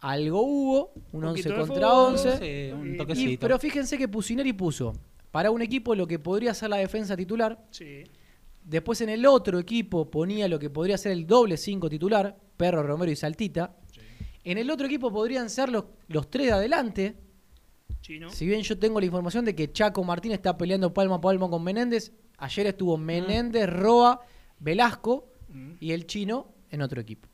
algo 0.00 0.40
hubo, 0.42 0.92
un 1.12 1.24
11 1.24 1.42
poquito 1.42 1.48
de 1.50 1.68
contra 1.68 1.88
fútbol, 1.88 2.14
11. 2.16 2.74
Un 2.74 3.06
Y- 3.16 3.36
pero 3.36 3.58
fíjense 3.58 3.98
que 3.98 4.08
Pusineri 4.08 4.52
puso 4.54 4.94
para 5.30 5.50
un 5.50 5.60
equipo 5.62 5.94
lo 5.94 6.06
que 6.06 6.18
podría 6.18 6.54
ser 6.54 6.70
la 6.70 6.76
defensa 6.78 7.16
titular, 7.16 7.62
Sí. 7.70 8.04
después 8.64 9.00
en 9.02 9.10
el 9.10 9.26
otro 9.26 9.58
equipo 9.58 10.10
ponía 10.10 10.48
lo 10.48 10.58
que 10.58 10.70
podría 10.70 10.96
ser 10.96 11.12
el 11.12 11.26
doble 11.26 11.56
5 11.56 11.88
titular, 11.90 12.36
Perro, 12.56 12.82
Romero 12.82 13.12
y 13.12 13.16
Saltita. 13.16 13.76
En 14.42 14.56
el 14.56 14.70
otro 14.70 14.86
equipo 14.86 15.12
podrían 15.12 15.50
ser 15.50 15.68
los, 15.68 15.84
los 16.08 16.30
tres 16.30 16.46
de 16.46 16.52
adelante, 16.52 17.16
Chino. 18.00 18.30
si 18.30 18.46
bien 18.46 18.62
yo 18.62 18.78
tengo 18.78 18.98
la 18.98 19.04
información 19.06 19.44
de 19.44 19.54
que 19.54 19.70
Chaco 19.70 20.02
Martín 20.02 20.32
está 20.32 20.56
peleando 20.56 20.94
palmo 20.94 21.16
a 21.16 21.20
palmo 21.20 21.50
con 21.50 21.62
Menéndez, 21.62 22.12
ayer 22.40 22.66
estuvo 22.66 22.96
Menéndez, 22.96 23.68
Roa, 23.68 24.20
Velasco 24.58 25.26
Mm. 25.48 25.72
y 25.80 25.90
el 25.92 26.06
chino 26.06 26.54
en 26.70 26.80
otro 26.82 27.00
equipo. 27.00 27.28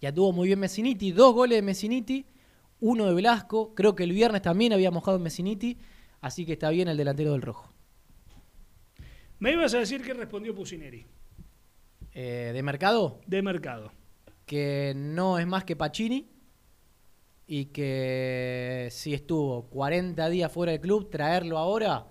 Ya 0.00 0.12
tuvo 0.14 0.32
muy 0.32 0.46
bien 0.46 0.60
Messiniti, 0.60 1.10
dos 1.12 1.34
goles 1.34 1.56
de 1.58 1.62
Messiniti, 1.62 2.26
uno 2.80 3.06
de 3.06 3.14
Velasco, 3.14 3.74
creo 3.74 3.94
que 3.96 4.04
el 4.04 4.12
viernes 4.12 4.42
también 4.42 4.72
había 4.72 4.90
mojado 4.92 5.18
Messiniti, 5.18 5.78
así 6.20 6.44
que 6.46 6.52
está 6.52 6.70
bien 6.70 6.86
el 6.88 6.96
delantero 6.96 7.32
del 7.32 7.42
rojo. 7.42 7.72
Me 9.40 9.52
ibas 9.52 9.74
a 9.74 9.78
decir 9.78 10.02
que 10.02 10.14
respondió 10.14 10.54
Pusineri. 10.54 11.04
Eh, 12.12 12.50
de 12.54 12.62
mercado, 12.62 13.20
De 13.26 13.42
mercado. 13.42 13.90
que 14.46 14.92
no 14.94 15.38
es 15.40 15.46
más 15.48 15.64
que 15.64 15.74
Pacini 15.74 16.30
y 17.48 17.66
que 17.66 18.88
si 18.92 19.12
estuvo 19.12 19.68
40 19.70 20.28
días 20.28 20.52
fuera 20.52 20.70
del 20.72 20.80
club, 20.80 21.10
traerlo 21.10 21.58
ahora 21.58 22.06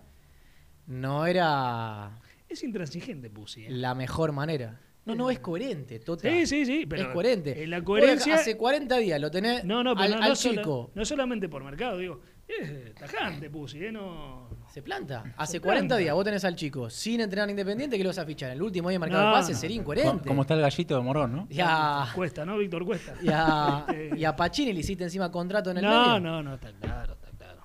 no 0.87 1.25
era 1.25 2.11
Es 2.49 2.63
intransigente, 2.63 3.29
Pusi. 3.29 3.65
¿eh? 3.65 3.69
la 3.71 3.95
mejor 3.95 4.31
manera. 4.31 4.79
No, 5.05 5.15
no, 5.15 5.29
es 5.29 5.39
coherente, 5.39 5.99
total. 5.99 6.31
Sí, 6.31 6.45
sí, 6.47 6.65
sí. 6.65 6.85
Pero 6.87 7.01
es 7.01 7.07
coherente. 7.09 7.61
en 7.61 7.69
la 7.71 7.83
coherencia. 7.83 8.35
Hace 8.35 8.55
40 8.55 8.97
días 8.99 9.19
lo 9.19 9.29
tenés 9.29 9.65
No, 9.65 9.83
no, 9.83 9.95
pero 9.95 10.05
al, 10.05 10.11
no, 10.11 10.23
al 10.23 10.29
no 10.29 10.35
sola- 10.35 10.61
chico. 10.61 10.91
no 10.95 11.03
solamente 11.03 11.49
por 11.49 11.61
mercado, 11.63 11.97
digo. 11.97 12.21
Es 12.47 12.95
tajante, 12.95 13.49
Pusi, 13.49 13.83
¿eh? 13.85 13.91
No. 13.91 14.47
Se 14.71 14.81
planta. 14.81 15.33
Hace 15.37 15.53
Se 15.53 15.59
40 15.59 15.87
planta. 15.87 15.97
días 15.97 16.13
vos 16.15 16.23
tenés 16.23 16.45
al 16.45 16.55
chico 16.55 16.89
sin 16.89 17.19
entrenar 17.21 17.49
independiente 17.49 17.97
que 17.97 18.03
lo 18.03 18.11
vas 18.11 18.17
a 18.19 18.25
fichar. 18.25 18.51
El 18.51 18.61
último 18.61 18.89
día 18.89 18.95
de 18.95 18.99
mercado 18.99 19.23
No, 19.23 19.29
de 19.29 19.33
pase 19.35 19.51
no, 19.53 19.57
sería 19.57 19.75
incoherente. 19.77 20.27
Como 20.27 20.41
está 20.43 20.53
el 20.53 20.61
gallito 20.61 20.95
de 20.95 21.01
Morón, 21.01 21.31
¿no? 21.33 21.47
Y 21.49 21.59
a, 21.61 22.07
Cuesta, 22.15 22.45
¿no, 22.45 22.57
Víctor? 22.57 22.85
Cuesta. 22.85 23.13
y, 23.21 23.27
a, 23.29 23.85
y 24.17 24.23
a 24.23 24.35
Pacini 24.35 24.71
le 24.73 24.79
hiciste 24.79 25.03
encima 25.03 25.29
contrato 25.31 25.69
en 25.71 25.77
el 25.79 25.83
no, 25.83 25.89
medio. 26.07 26.19
no, 26.21 26.43
no, 26.43 26.53
está 26.55 26.71
claro, 26.79 27.13
está 27.13 27.29
claro. 27.37 27.61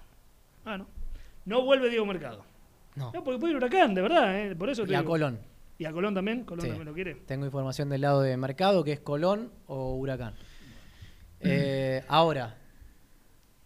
Ah, 0.64 0.77
no. 0.79 0.87
No 1.45 1.62
vuelve 1.64 1.89
Diego 1.89 2.05
Mercado. 2.05 2.45
No. 2.99 3.13
No, 3.13 3.25
porque 3.25 3.39
puede 3.39 3.53
ir 3.53 3.57
Huracán, 3.57 3.95
de 3.95 4.03
verdad, 4.03 4.39
¿eh? 4.39 4.57
Por 4.57 4.69
eso 4.71 4.83
Y 4.87 4.95
a 4.95 4.99
digo. 4.99 5.11
Colón. 5.13 5.39
¿Y 5.79 5.85
a 5.85 5.93
Colón 5.93 6.15
también? 6.15 6.45
¿Colón 6.45 6.63
Sí. 6.63 6.69
también 6.69 6.87
lo 6.89 6.93
quiere? 6.95 7.15
Tengo 7.15 7.45
información 7.47 7.89
del 7.89 8.01
lado 8.01 8.21
de 8.23 8.37
mercado 8.37 8.83
que 8.83 8.93
es 8.93 9.01
Colón 9.01 9.53
o 9.69 9.95
Huracán. 9.95 10.35
Eh, 11.41 12.03
ahora, 12.09 12.57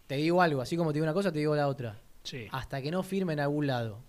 te 0.07 0.17
digo 0.17 0.43
algo, 0.43 0.61
así 0.61 0.77
como 0.77 0.91
te 0.93 0.95
digo 0.97 1.05
una 1.05 1.15
cosa, 1.15 1.33
te 1.33 1.39
digo 1.39 1.57
la 1.57 1.69
otra. 1.69 1.99
Sí. 2.23 2.47
Hasta 2.53 2.83
que 2.83 2.91
no 2.91 3.03
firmen 3.03 3.41
a 3.41 3.45
algún 3.45 3.67
lado. 3.67 4.01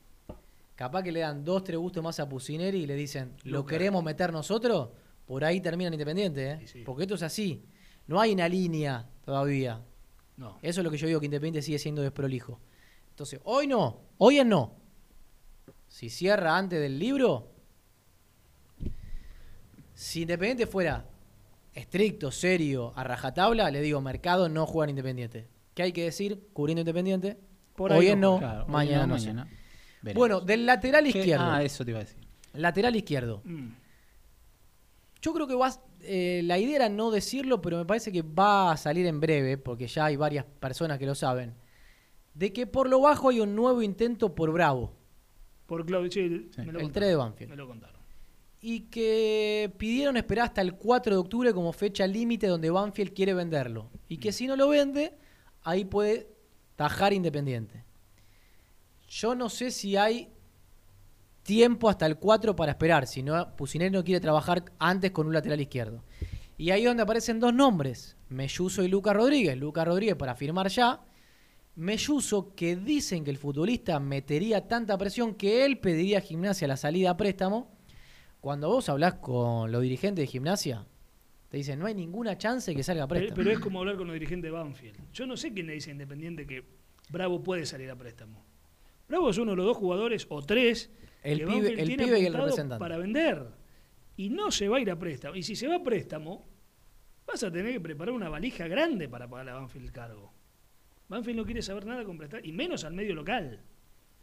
Capaz 0.76 1.04
que 1.04 1.12
le 1.12 1.22
dan 1.22 1.46
dos, 1.46 1.64
tres 1.64 1.78
gustos 1.78 2.04
más 2.04 2.20
a 2.20 2.28
Pusineri 2.28 2.80
y 2.84 2.86
le 2.88 2.96
dicen, 2.96 3.34
¿lo 3.44 3.60
Luca. 3.60 3.70
queremos 3.72 4.04
meter 4.04 4.34
nosotros? 4.34 4.90
Por 5.26 5.46
ahí 5.46 5.62
terminan 5.62 5.94
Independiente, 5.94 6.52
¿eh? 6.52 6.84
Porque 6.86 7.04
esto 7.04 7.16
es 7.16 7.24
así. 7.24 7.64
No 8.08 8.20
hay 8.20 8.34
una 8.34 8.50
línea 8.50 9.08
todavía. 9.24 9.80
No. 10.36 10.58
Eso 10.62 10.82
es 10.82 10.84
lo 10.84 10.92
que 10.92 10.98
yo 10.98 11.08
digo, 11.08 11.20
que 11.22 11.28
Independiente 11.28 11.62
sigue 11.62 11.80
siendo 11.80 12.02
desprolijo. 12.02 12.60
Entonces, 13.12 13.40
hoy 13.46 13.68
no, 13.68 14.02
hoy 14.18 14.40
es 14.40 14.46
no. 14.46 14.76
Si 15.94 16.10
cierra 16.10 16.58
antes 16.58 16.82
del 16.82 16.98
libro, 16.98 17.52
si 19.94 20.24
Independiente 20.24 20.66
fuera 20.66 21.06
estricto, 21.76 22.32
serio, 22.32 22.94
a 22.96 23.04
rajatabla, 23.04 23.70
le 23.70 23.80
digo, 23.80 24.02
mercado 24.02 24.50
no 24.50 24.66
juega 24.66 24.86
en 24.86 24.89
Independiente. 24.98 25.48
¿Qué 25.76 25.84
hay 25.84 25.91
que 25.91 26.06
decir? 26.06 26.48
Cubriendo 26.52 26.82
Independiente. 26.82 27.38
Por 27.76 27.94
ahí 27.94 28.00
hoy 28.00 28.06
no 28.08 28.12
es 28.14 28.18
no, 28.18 28.39
Claro, 28.39 28.68
mañana 28.68 29.06
no, 29.06 29.14
no. 29.14 29.20
sé. 29.20 29.28
mañana 29.28 29.52
veremos. 30.02 30.20
Bueno, 30.20 30.41
del 30.41 30.66
lateral 30.66 31.04
¿Qué? 31.04 31.20
izquierdo. 31.20 31.46
Ah, 31.46 31.62
eso 31.62 31.86
te 31.86 31.91
iba 31.91 32.00
a 32.00 32.04
decir. 32.04 32.18
Lateral 32.54 32.96
izquierdo. 32.96 33.41
Mm. 33.44 33.68
Yo 35.22 35.32
creo 35.32 35.46
que 35.46 35.54
vas, 35.54 35.80
eh, 36.02 36.41
la 36.44 36.58
idea 36.58 36.78
era 36.78 36.89
no 36.89 37.12
decirlo, 37.12 37.62
pero 37.62 37.78
me 37.78 37.86
parece 37.86 38.12
que 38.12 38.24
va 38.24 38.72
a 38.72 38.78
salir 38.78 39.06
en 39.06 39.20
breve, 39.20 39.60
porque 39.60 39.86
ya 39.86 40.06
hay 40.06 40.16
varias 40.16 40.46
personas 40.60 40.98
que 40.98 41.06
lo 41.06 41.14
saben, 41.14 41.54
de 42.34 42.52
que 42.52 42.66
por 42.66 42.89
lo 42.89 43.02
bajo 43.02 43.30
hay 43.30 43.41
un 43.41 43.56
nuevo 43.56 43.84
intento 43.84 44.34
por 44.34 44.52
Bravo 44.52 45.03
Por 45.66 45.86
Claudio, 45.86 46.11
sí, 46.11 46.20
el 46.20 46.49
contaron, 46.55 46.91
3 46.91 47.09
de 47.09 47.16
Banfield. 47.16 47.49
Me 47.51 47.55
lo 47.57 47.68
contaron. 47.68 48.01
y 48.61 48.82
que 48.82 49.74
pidieron 49.78 50.16
esperar 50.18 50.45
hasta 50.45 50.61
el 50.61 50.76
4 50.76 51.14
de 51.16 51.20
octubre 51.20 51.53
como 51.53 51.74
fecha 51.74 52.07
límite 52.07 52.47
donde 52.47 52.70
Banfield 52.70 53.14
quiere 53.14 53.34
venderlo. 53.34 53.89
Y 54.07 54.18
que 54.18 54.32
si 54.32 54.47
no 54.47 54.55
lo 54.55 54.70
vende, 54.70 55.18
ahí 55.64 55.86
puede 55.86 56.30
tajar 56.76 57.14
Independiente. 57.14 57.84
Yo 59.09 59.36
no 59.36 59.49
sé 59.49 59.70
si 59.72 59.95
hay 59.95 60.30
tiempo 61.43 61.89
hasta 61.89 62.05
el 62.05 62.18
4 62.18 62.55
para 62.55 62.72
esperar, 62.72 63.05
si 63.05 63.22
no, 63.22 63.55
Pusineri 63.55 63.91
no 63.91 64.03
quiere 64.03 64.22
trabajar 64.22 64.64
antes 64.80 65.11
con 65.11 65.28
un 65.28 65.34
lateral 65.34 65.59
izquierdo. 65.61 66.03
Y 66.57 66.72
ahí 66.72 66.84
es 66.84 66.88
donde 66.88 67.03
aparecen 67.03 67.39
dos 67.39 67.53
nombres, 67.53 68.16
Melluso 68.30 68.84
y 68.84 68.88
Lucas 68.88 69.16
Rodríguez. 69.16 69.57
Lucas 69.57 69.86
Rodríguez 69.86 70.16
para 70.16 70.36
firmar 70.36 70.70
ya. 70.70 71.01
Melluso, 71.76 72.54
que 72.56 72.76
dicen 72.76 73.24
que 73.24 73.32
el 73.32 73.38
futbolista 73.38 74.00
metería 74.00 74.68
tanta 74.68 74.98
presión 74.98 75.34
que 75.34 75.66
él 75.66 75.80
pediría 75.80 76.20
a 76.20 76.22
Gimnasia 76.22 76.68
la 76.68 76.78
salida 76.78 77.10
a 77.12 77.18
préstamo. 77.18 77.72
Cuando 78.42 78.68
vos 78.70 78.90
hablás 78.90 79.16
con 79.16 79.72
los 79.72 79.82
dirigentes 79.82 80.24
de 80.24 80.28
Gimnasia, 80.28 80.86
te 81.50 81.58
dicen, 81.58 81.80
no 81.80 81.86
hay 81.88 81.96
ninguna 81.96 82.38
chance 82.38 82.76
que 82.76 82.84
salga 82.84 83.04
a 83.04 83.08
préstamo. 83.08 83.36
pero 83.36 83.52
es 83.52 83.60
como 83.60 83.80
hablar 83.80 83.96
con 83.98 84.06
los 84.08 84.14
dirigentes 84.14 84.52
de 84.52 84.58
Banfield. 84.58 84.98
Yo 85.14 85.26
no 85.26 85.36
sé 85.38 85.52
quién 85.54 85.68
le 85.68 85.74
dice 85.74 85.90
a 85.90 85.94
Independiente 85.94 86.46
que 86.46 86.64
Bravo 87.10 87.42
puede 87.42 87.66
salir 87.66 87.90
a 87.90 87.96
préstamo. 87.96 88.44
Bravo 89.08 89.30
es 89.30 89.38
uno 89.38 89.52
de 89.52 89.58
los 89.58 89.66
dos 89.66 89.78
jugadores, 89.78 90.26
o 90.30 90.42
tres, 90.42 90.92
El 91.24 91.40
que 91.40 91.46
pibe- 91.48 91.80
el 91.80 91.88
tiene 91.88 92.04
pibe 92.06 92.20
y 92.20 92.26
el 92.26 92.34
representante. 92.34 92.80
para 92.80 92.98
vender. 92.98 93.48
Y 94.18 94.30
no 94.30 94.52
se 94.52 94.68
va 94.70 94.78
a 94.78 94.80
ir 94.80 94.92
a 94.92 95.00
préstamo. 95.00 95.36
Y 95.36 95.44
si 95.44 95.56
se 95.56 95.68
va 95.68 95.78
a 95.78 95.84
préstamo, 95.84 96.46
vas 97.26 97.44
a 97.44 97.52
tener 97.52 97.72
que 97.74 97.80
preparar 97.82 98.14
una 98.14 98.30
valija 98.30 98.68
grande 98.68 99.08
para 99.10 99.28
pagar 99.28 99.50
a 99.50 99.54
Banfield 99.56 99.86
el 99.86 99.92
cargo. 99.92 100.33
Banfield 101.10 101.38
no 101.38 101.45
quiere 101.45 101.62
saber 101.62 101.86
nada 101.86 102.04
con 102.04 102.18
prestar, 102.18 102.45
y 102.45 102.51
menos 102.51 102.84
al 102.84 102.93
medio 102.93 103.14
local. 103.16 103.60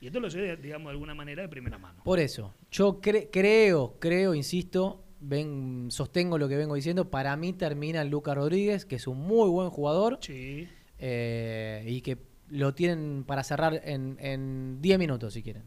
Y 0.01 0.07
esto 0.07 0.19
lo 0.21 0.31
sé, 0.31 0.57
digamos, 0.57 0.87
de 0.87 0.93
alguna 0.93 1.15
manera 1.15 1.43
de 1.43 1.49
primera 1.49 1.77
mano. 1.79 2.03
Por 2.05 2.19
eso, 2.21 2.55
yo 2.71 3.01
cre- 3.03 3.29
creo, 3.31 3.97
creo, 3.99 4.35
insisto, 4.35 5.05
ven, 5.21 5.89
sostengo 5.91 6.39
lo 6.39 6.49
que 6.49 6.57
vengo 6.57 6.75
diciendo. 6.75 7.11
Para 7.11 7.37
mí 7.37 7.53
termina 7.53 8.03
Lucas 8.05 8.35
Rodríguez, 8.35 8.87
que 8.87 8.97
es 8.97 9.07
un 9.07 9.19
muy 9.19 9.49
buen 9.51 9.69
jugador. 9.71 10.19
Sí. 10.23 10.69
eh, 10.99 11.85
y 11.87 12.01
que 12.03 12.19
lo 12.49 12.75
tienen 12.75 13.25
para 13.27 13.43
cerrar 13.45 13.81
en, 13.85 14.17
en 14.21 14.83
10 14.83 14.99
minutos, 14.99 15.33
si 15.35 15.43
quieren. 15.43 15.63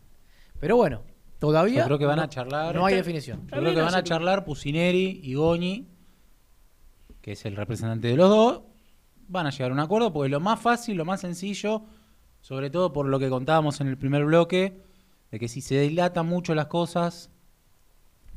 Pero 0.59 0.75
bueno, 0.77 1.01
todavía. 1.39 1.81
Yo 1.81 1.85
creo 1.85 1.97
que 1.99 2.05
van 2.05 2.17
no- 2.17 2.23
a 2.23 2.29
charlar. 2.29 2.75
No 2.75 2.85
hay 2.85 2.95
definición. 2.95 3.47
Yo 3.51 3.59
creo 3.59 3.73
que 3.73 3.81
van 3.81 3.95
a 3.95 4.03
charlar 4.03 4.45
Pusineri 4.45 5.21
y 5.23 5.33
Goñi, 5.35 5.87
que 7.21 7.31
es 7.33 7.45
el 7.45 7.55
representante 7.55 8.07
de 8.09 8.15
los 8.17 8.29
dos. 8.29 8.61
Van 9.33 9.47
a 9.47 9.49
llegar 9.49 9.71
a 9.71 9.73
un 9.73 9.79
acuerdo 9.79 10.13
porque 10.13 10.29
lo 10.29 10.39
más 10.39 10.59
fácil, 10.61 10.95
lo 10.95 11.05
más 11.05 11.21
sencillo, 11.21 11.81
sobre 12.39 12.69
todo 12.69 12.93
por 12.93 13.07
lo 13.07 13.17
que 13.17 13.29
contábamos 13.29 13.81
en 13.81 13.87
el 13.87 13.97
primer 13.97 14.25
bloque, 14.25 14.79
de 15.31 15.39
que 15.39 15.47
si 15.47 15.59
se 15.59 15.79
dilatan 15.79 16.27
mucho 16.27 16.53
las 16.53 16.67
cosas, 16.67 17.31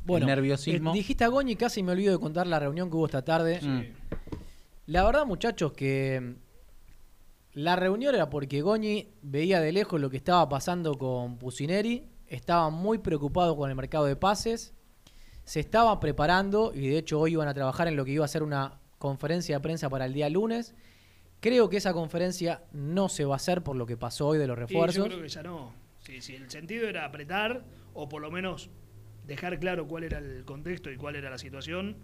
Bueno, 0.03 0.25
el 0.25 0.27
nerviosismo. 0.35 0.89
eh, 0.89 0.93
dijiste 0.95 1.23
a 1.23 1.27
Goñi, 1.27 1.55
casi 1.55 1.83
me 1.83 1.91
olvido 1.91 2.13
de 2.13 2.19
contar 2.19 2.47
la 2.47 2.57
reunión 2.57 2.89
que 2.89 2.95
hubo 2.95 3.05
esta 3.05 3.23
tarde. 3.23 3.59
Mm. 3.61 3.81
La 4.87 5.03
verdad, 5.03 5.27
muchachos, 5.27 5.73
que 5.73 6.19
mm, 6.19 7.59
la 7.59 7.75
reunión 7.75 8.15
era 8.15 8.31
porque 8.31 8.61
Goñi 8.61 9.07
veía 9.21 9.61
de 9.61 9.71
lejos 9.71 10.01
lo 10.01 10.09
que 10.09 10.17
estaba 10.17 10.49
pasando 10.49 10.95
con 10.97 11.37
Pusineri, 11.37 12.07
estaba 12.25 12.71
muy 12.71 12.97
preocupado 12.97 13.55
con 13.55 13.69
el 13.69 13.75
mercado 13.75 14.05
de 14.05 14.15
pases, 14.15 14.73
se 15.43 15.59
estaba 15.59 15.99
preparando 15.99 16.71
y 16.73 16.87
de 16.87 16.97
hecho 16.97 17.19
hoy 17.19 17.33
iban 17.33 17.47
a 17.47 17.53
trabajar 17.53 17.87
en 17.87 17.95
lo 17.95 18.03
que 18.03 18.13
iba 18.13 18.25
a 18.25 18.27
ser 18.27 18.41
una 18.41 18.79
conferencia 18.97 19.57
de 19.57 19.61
prensa 19.61 19.89
para 19.89 20.05
el 20.05 20.13
día 20.13 20.27
lunes. 20.27 20.73
Creo 21.39 21.69
que 21.69 21.77
esa 21.77 21.93
conferencia 21.93 22.63
no 22.73 23.09
se 23.09 23.23
va 23.25 23.35
a 23.35 23.37
hacer 23.37 23.61
por 23.61 23.75
lo 23.75 23.85
que 23.85 23.95
pasó 23.97 24.27
hoy 24.27 24.37
de 24.39 24.47
los 24.47 24.57
refuerzos. 24.57 24.95
yo 24.97 25.05
creo 25.05 25.21
que 25.21 25.29
ya 25.29 25.43
no. 25.43 25.73
Si, 25.99 26.21
si 26.21 26.35
el 26.35 26.49
sentido 26.49 26.87
era 26.87 27.05
apretar, 27.05 27.63
o 27.93 28.09
por 28.09 28.21
lo 28.21 28.31
menos 28.31 28.69
dejar 29.25 29.59
claro 29.59 29.87
cuál 29.87 30.03
era 30.05 30.17
el 30.19 30.45
contexto 30.45 30.89
y 30.89 30.95
cuál 30.97 31.15
era 31.15 31.29
la 31.29 31.37
situación, 31.37 31.97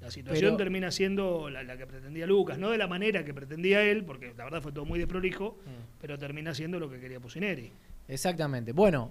la 0.00 0.10
situación 0.10 0.50
Pero- 0.52 0.56
termina 0.58 0.90
siendo 0.90 1.48
la, 1.50 1.62
la 1.62 1.76
que 1.76 1.86
pretendía 1.86 2.26
Lucas. 2.26 2.58
No 2.58 2.70
de 2.70 2.78
la 2.78 2.86
manera 2.86 3.24
que 3.24 3.32
pretendía 3.34 3.82
él, 3.82 4.04
porque 4.04 4.32
la 4.36 4.44
verdad 4.44 4.62
fue 4.62 4.70
todo 4.72 4.84
muy 4.84 4.98
desprolijo, 4.98 5.58
Mm. 5.64 5.98
pero 6.00 6.18
termina 6.18 6.54
siendo 6.54 6.78
lo 6.78 6.88
que 6.90 7.00
quería 7.00 7.18
Pusineri. 7.18 7.72
Exactamente. 8.06 8.72
Bueno, 8.72 9.10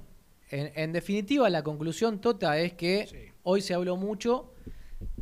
en, 0.50 0.72
en 0.76 0.94
definitiva, 0.94 1.50
la 1.50 1.64
conclusión, 1.64 2.22
Tota, 2.22 2.58
es 2.60 2.74
que 2.74 3.34
hoy 3.44 3.62
se 3.62 3.74
habló 3.74 3.98
mucho 3.98 4.54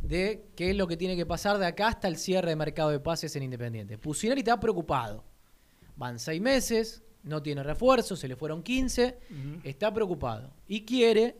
de 0.08 0.46
qué 0.56 0.70
es 0.70 0.76
lo 0.76 0.86
que 0.86 0.96
tiene 0.96 1.16
que 1.16 1.26
pasar 1.26 1.58
de 1.58 1.66
acá 1.66 1.88
hasta 1.88 2.08
el 2.08 2.16
cierre 2.16 2.50
de 2.50 2.56
mercado 2.56 2.90
de 2.90 3.00
pases 3.00 3.34
en 3.36 3.42
Independiente. 3.42 3.98
Pusineri 3.98 4.40
está 4.40 4.58
preocupado. 4.60 5.24
Van 5.96 6.18
seis 6.18 6.40
meses, 6.40 7.02
no 7.22 7.42
tiene 7.42 7.62
refuerzo, 7.62 8.16
se 8.16 8.28
le 8.28 8.36
fueron 8.36 8.62
15, 8.62 9.18
está 9.64 9.92
preocupado. 9.94 10.52
Y 10.68 10.84
quiere, 10.84 11.36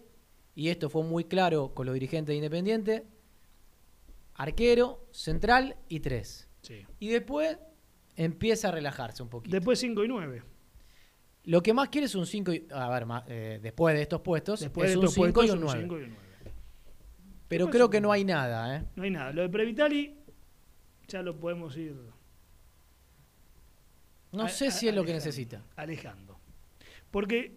y 0.54 0.68
esto 0.68 0.88
fue 0.88 1.02
muy 1.02 1.24
claro 1.24 1.74
con 1.74 1.86
los 1.86 1.92
dirigentes 1.94 2.28
de 2.32 2.36
Independiente, 2.36 3.04
arquero, 4.34 5.06
central 5.10 5.76
y 5.88 6.00
tres. 6.00 6.48
Sí. 6.62 6.86
Y 7.00 7.08
después 7.08 7.58
empieza 8.16 8.68
a 8.68 8.70
relajarse 8.70 9.22
un 9.22 9.28
poquito. 9.28 9.54
Después 9.54 9.78
5 9.78 10.04
y 10.04 10.08
9. 10.08 10.42
Lo 11.44 11.62
que 11.62 11.74
más 11.74 11.90
quiere 11.90 12.06
es 12.06 12.14
un 12.14 12.26
5 12.26 12.52
A 12.70 12.88
ver, 12.88 13.04
ma- 13.04 13.24
eh, 13.28 13.58
después 13.62 13.94
de 13.94 14.00
estos 14.02 14.22
puestos, 14.22 14.60
Después 14.60 14.86
es 14.86 14.92
de 14.92 14.98
un 14.98 15.04
estos 15.04 15.14
5 15.26 15.44
y 15.44 15.50
un 15.50 15.60
9. 15.60 15.80
cinco 15.82 15.98
y 15.98 16.02
un 16.04 16.10
nueve. 16.10 16.24
Pero 17.48 17.68
creo 17.70 17.90
que 17.90 18.00
no 18.00 18.10
hay 18.12 18.24
nada, 18.24 18.76
¿eh? 18.76 18.84
No 18.96 19.02
hay 19.04 19.10
nada. 19.10 19.32
Lo 19.32 19.42
de 19.42 19.48
Previtali 19.48 20.16
ya 21.08 21.22
lo 21.22 21.38
podemos 21.38 21.76
ir 21.76 21.94
No 24.32 24.44
a- 24.44 24.48
sé 24.48 24.68
a- 24.68 24.70
si 24.70 24.88
es 24.88 24.94
lo 24.94 25.04
que 25.04 25.12
necesita. 25.12 25.62
Alejando. 25.76 26.38
Porque 27.10 27.56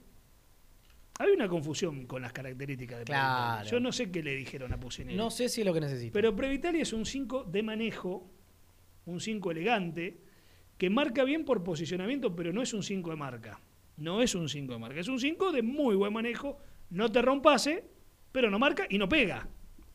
hay 1.19 1.31
una 1.31 1.47
confusión 1.47 2.05
con 2.05 2.21
las 2.21 2.31
características 2.33 2.99
de 2.99 3.05
Claro. 3.05 3.45
Previtali. 3.63 3.69
Yo 3.71 3.79
no 3.79 3.91
sé 3.91 4.11
qué 4.11 4.21
le 4.21 4.35
dijeron 4.35 4.71
a 4.73 4.79
Pusineri. 4.79 5.17
No 5.17 5.31
sé 5.31 5.49
si 5.49 5.61
es 5.61 5.67
lo 5.67 5.73
que 5.73 5.81
necesita. 5.81 6.13
Pero 6.13 6.35
Previtali 6.35 6.81
es 6.81 6.93
un 6.93 7.05
5 7.05 7.43
de 7.45 7.63
manejo, 7.63 8.29
un 9.05 9.19
5 9.19 9.49
elegante, 9.51 10.21
que 10.77 10.89
marca 10.91 11.23
bien 11.23 11.43
por 11.45 11.63
posicionamiento, 11.63 12.35
pero 12.35 12.53
no 12.53 12.61
es 12.61 12.73
un 12.73 12.83
5 12.83 13.09
de 13.09 13.15
marca. 13.15 13.59
No 13.95 14.21
es 14.21 14.35
un 14.35 14.47
5 14.47 14.73
de 14.73 14.79
marca. 14.79 14.99
Es 14.99 15.07
un 15.07 15.19
5 15.19 15.51
de 15.51 15.63
muy 15.63 15.95
buen 15.95 16.13
manejo, 16.13 16.59
no 16.91 17.11
te 17.11 17.19
rompase, 17.23 17.83
pero 18.31 18.51
no 18.51 18.59
marca 18.59 18.85
y 18.87 18.99
no 18.99 19.09
pega. 19.09 19.47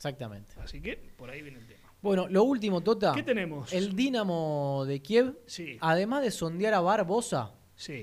Exactamente. 0.06 0.56
Así 0.60 0.80
que 0.80 0.96
por 1.16 1.30
ahí 1.30 1.42
viene 1.42 1.58
el 1.60 1.66
tema. 1.68 1.92
Bueno, 2.02 2.26
lo 2.28 2.42
último, 2.42 2.80
Tota. 2.80 3.12
¿Qué 3.14 3.22
tenemos? 3.22 3.72
El 3.72 3.94
Dinamo 3.94 4.82
de 4.84 5.00
Kiev, 5.00 5.38
Sí. 5.46 5.78
además 5.80 6.22
de 6.24 6.32
sondear 6.32 6.74
a 6.74 6.80
Barbosa, 6.80 7.52
Sí. 7.76 8.02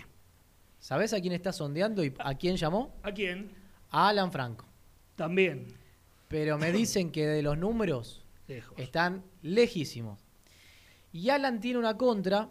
¿sabés 0.79 1.11
a 1.11 1.19
quién 1.19 1.33
está 1.33 1.51
sondeando 1.51 2.01
y 2.05 2.13
a 2.17 2.35
quién 2.35 2.55
llamó? 2.55 2.95
¿A 3.03 3.11
quién? 3.11 3.51
A 3.89 4.07
Alan 4.07 4.31
Franco. 4.31 4.65
También. 5.17 5.67
Pero 6.29 6.57
me 6.57 6.71
dicen 6.71 7.11
que 7.11 7.27
de 7.27 7.41
los 7.43 7.57
números 7.57 8.23
Lejos. 8.47 8.79
están 8.79 9.25
lejísimos. 9.41 10.21
Y 11.11 11.29
Alan 11.31 11.59
tiene 11.59 11.79
una 11.79 11.97
contra 11.97 12.47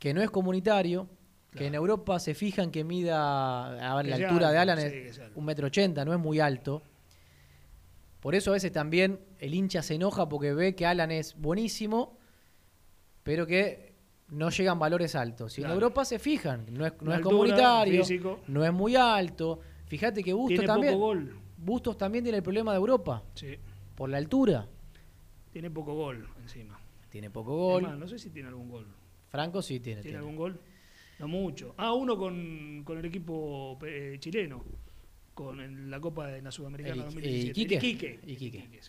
que 0.00 0.12
no 0.12 0.20
es 0.20 0.30
comunitario, 0.32 1.08
que 1.52 1.66
en 1.68 1.76
Europa 1.76 2.18
se 2.18 2.34
fijan 2.34 2.72
que 2.72 2.82
mida, 2.82 3.92
a 3.92 3.94
ver, 3.94 4.06
Que 4.06 4.18
la 4.18 4.26
altura 4.26 4.50
de 4.50 4.58
Alan 4.58 4.80
sí, 4.80 4.86
es 4.86 5.20
un 5.36 5.44
metro 5.44 5.68
ochenta, 5.68 6.04
no 6.04 6.12
es 6.12 6.18
muy 6.18 6.40
alto. 6.40 6.82
Por 8.22 8.34
eso 8.36 8.50
a 8.50 8.54
veces 8.54 8.70
también 8.70 9.18
el 9.40 9.52
hincha 9.52 9.82
se 9.82 9.96
enoja 9.96 10.28
porque 10.28 10.54
ve 10.54 10.74
que 10.76 10.86
Alan 10.86 11.10
es 11.10 11.34
buenísimo, 11.36 12.16
pero 13.24 13.46
que 13.46 13.92
no 14.28 14.48
llegan 14.50 14.78
valores 14.78 15.14
altos. 15.16 15.58
Y 15.58 15.62
en 15.62 15.64
Claro. 15.66 15.74
Europa 15.74 16.04
se 16.04 16.18
fijan, 16.20 16.66
no 16.70 16.86
es, 16.86 16.92
no 17.02 17.10
es 17.10 17.16
altura, 17.18 17.22
comunitario, 17.22 18.02
físico. 18.04 18.40
no 18.46 18.64
es 18.64 18.72
muy 18.72 18.94
alto. 18.96 19.58
Fíjate 19.86 20.22
que 20.22 20.32
Busto 20.32 20.48
Tiene 20.50 20.66
también. 20.66 20.92
poco 20.94 21.04
gol. 21.06 21.36
Bustos 21.56 21.98
también 21.98 22.22
tiene 22.24 22.38
el 22.38 22.42
problema 22.44 22.70
de 22.72 22.78
Europa, 22.78 23.24
Sí. 23.34 23.56
por 23.96 24.08
la 24.08 24.18
altura. 24.18 24.66
Tiene 25.50 25.70
poco 25.70 25.94
gol 25.94 26.26
encima. 26.40 26.78
Tiene 27.10 27.28
poco 27.28 27.54
gol. 27.56 27.98
No 27.98 28.06
sé 28.08 28.18
si 28.18 28.30
tiene 28.30 28.48
algún 28.48 28.68
gol. 28.70 28.86
Franco 29.28 29.60
sí 29.62 29.80
tiene. 29.80 30.00
¿Tiene 30.00 30.02
tiene. 30.02 30.18
algún 30.18 30.36
gol? 30.36 30.60
No 31.18 31.28
mucho. 31.28 31.74
Ah, 31.76 31.92
uno 31.92 32.16
con, 32.16 32.82
con 32.84 32.98
el 32.98 33.04
equipo 33.04 33.78
eh, 33.84 34.16
chileno. 34.18 34.64
Con 35.34 35.90
la 35.90 36.00
Copa 36.00 36.26
de 36.28 36.42
la 36.42 36.50
Sudamericana 36.50 36.94
El- 36.94 37.02
2017. 37.04 37.50
el 37.50 37.50
Iquique. 37.84 38.20
El 38.22 38.30
Iquique. 38.30 38.58
Iquique. 38.58 38.80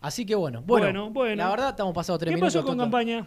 Así 0.00 0.26
que 0.26 0.34
bueno, 0.34 0.62
bueno, 0.62 0.86
Bueno, 0.86 1.10
bueno. 1.10 1.36
la 1.36 1.50
verdad 1.50 1.70
estamos 1.70 1.94
pasados 1.94 2.18
tres 2.20 2.30
¿Qué 2.32 2.36
minutos. 2.36 2.54
pasó 2.54 2.66
con 2.66 2.78
campaña? 2.78 3.26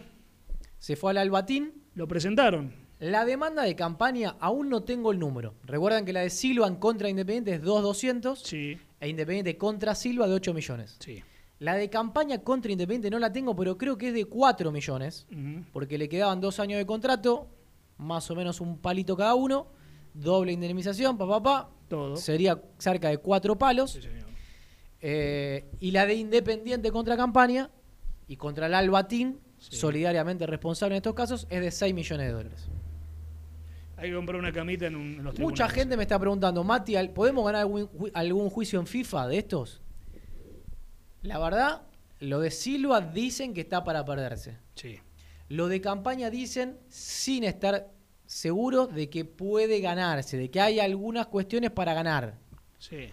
Se 0.78 0.96
fue 0.96 1.10
al 1.10 1.18
Albatín. 1.18 1.72
Lo 1.94 2.06
presentaron. 2.06 2.72
La 3.00 3.24
demanda 3.24 3.62
de 3.62 3.74
campaña 3.74 4.36
aún 4.40 4.68
no 4.68 4.82
tengo 4.82 5.10
el 5.10 5.18
número. 5.18 5.54
Recuerdan 5.64 6.04
que 6.04 6.12
la 6.12 6.20
de 6.20 6.30
Silva 6.30 6.66
en 6.68 6.76
contra 6.76 7.06
de 7.06 7.10
Independiente 7.12 7.54
es 7.54 7.62
2.200 7.62 8.42
Sí. 8.44 8.78
e 9.00 9.08
Independiente 9.08 9.56
contra 9.56 9.94
Silva 9.94 10.28
de 10.28 10.34
8 10.34 10.52
millones. 10.54 10.96
Sí. 11.00 11.22
La 11.58 11.74
de 11.74 11.90
campaña 11.90 12.38
contra 12.38 12.70
Independiente 12.72 13.10
no 13.10 13.18
la 13.18 13.32
tengo, 13.32 13.56
pero 13.56 13.76
creo 13.76 13.96
que 13.98 14.08
es 14.08 14.14
de 14.14 14.26
4 14.26 14.70
millones, 14.70 15.26
porque 15.72 15.98
le 15.98 16.08
quedaban 16.08 16.40
dos 16.40 16.60
años 16.60 16.78
de 16.78 16.86
contrato, 16.86 17.48
más 17.98 18.30
o 18.30 18.34
menos 18.36 18.60
un 18.60 18.78
palito 18.78 19.16
cada 19.16 19.34
uno, 19.34 19.66
doble 20.14 20.52
indemnización, 20.52 21.16
papá, 21.18 21.42
papá. 21.42 21.70
Todo. 21.88 22.16
Sería 22.16 22.60
cerca 22.78 23.08
de 23.08 23.18
cuatro 23.18 23.56
palos. 23.58 23.92
Sí, 23.92 24.02
señor. 24.02 24.28
Eh, 25.02 25.64
y 25.80 25.90
la 25.92 26.06
de 26.06 26.14
Independiente 26.14 26.90
contra 26.92 27.16
campaña 27.16 27.70
y 28.28 28.36
contra 28.36 28.66
el 28.66 28.74
Albatín, 28.74 29.40
solidariamente 29.58 30.46
responsable 30.46 30.94
en 30.94 30.98
estos 30.98 31.14
casos, 31.14 31.46
es 31.50 31.60
de 31.60 31.70
6 31.70 31.94
millones 31.94 32.26
de 32.26 32.32
dólares. 32.32 32.68
Hay 33.96 34.08
que 34.10 34.14
comprar 34.16 34.38
una 34.38 34.52
camita 34.52 34.86
en, 34.86 34.96
un, 34.96 35.02
en 35.14 35.24
los 35.24 35.38
Mucha 35.38 35.68
gente 35.68 35.96
me 35.96 36.04
está 36.04 36.18
preguntando, 36.18 36.64
Mati, 36.64 36.96
¿al- 36.96 37.10
¿podemos 37.10 37.44
ganar 37.44 37.62
algún, 37.62 37.86
ju- 37.88 38.10
algún 38.14 38.48
juicio 38.50 38.78
en 38.80 38.86
FIFA 38.86 39.26
de 39.28 39.38
estos? 39.38 39.82
La 41.22 41.38
verdad, 41.38 41.82
lo 42.20 42.40
de 42.40 42.50
Silva 42.50 43.00
dicen 43.00 43.52
que 43.52 43.60
está 43.62 43.84
para 43.84 44.04
perderse. 44.04 44.58
Sí. 44.74 44.98
Lo 45.48 45.68
de 45.68 45.80
campaña 45.80 46.30
dicen 46.30 46.78
sin 46.88 47.44
estar 47.44 47.90
seguros 48.30 48.94
de 48.94 49.10
que 49.10 49.24
puede 49.24 49.80
ganarse, 49.80 50.36
de 50.36 50.52
que 50.52 50.60
hay 50.60 50.78
algunas 50.78 51.26
cuestiones 51.26 51.72
para 51.72 51.94
ganar. 51.94 52.38
Sí. 52.78 53.08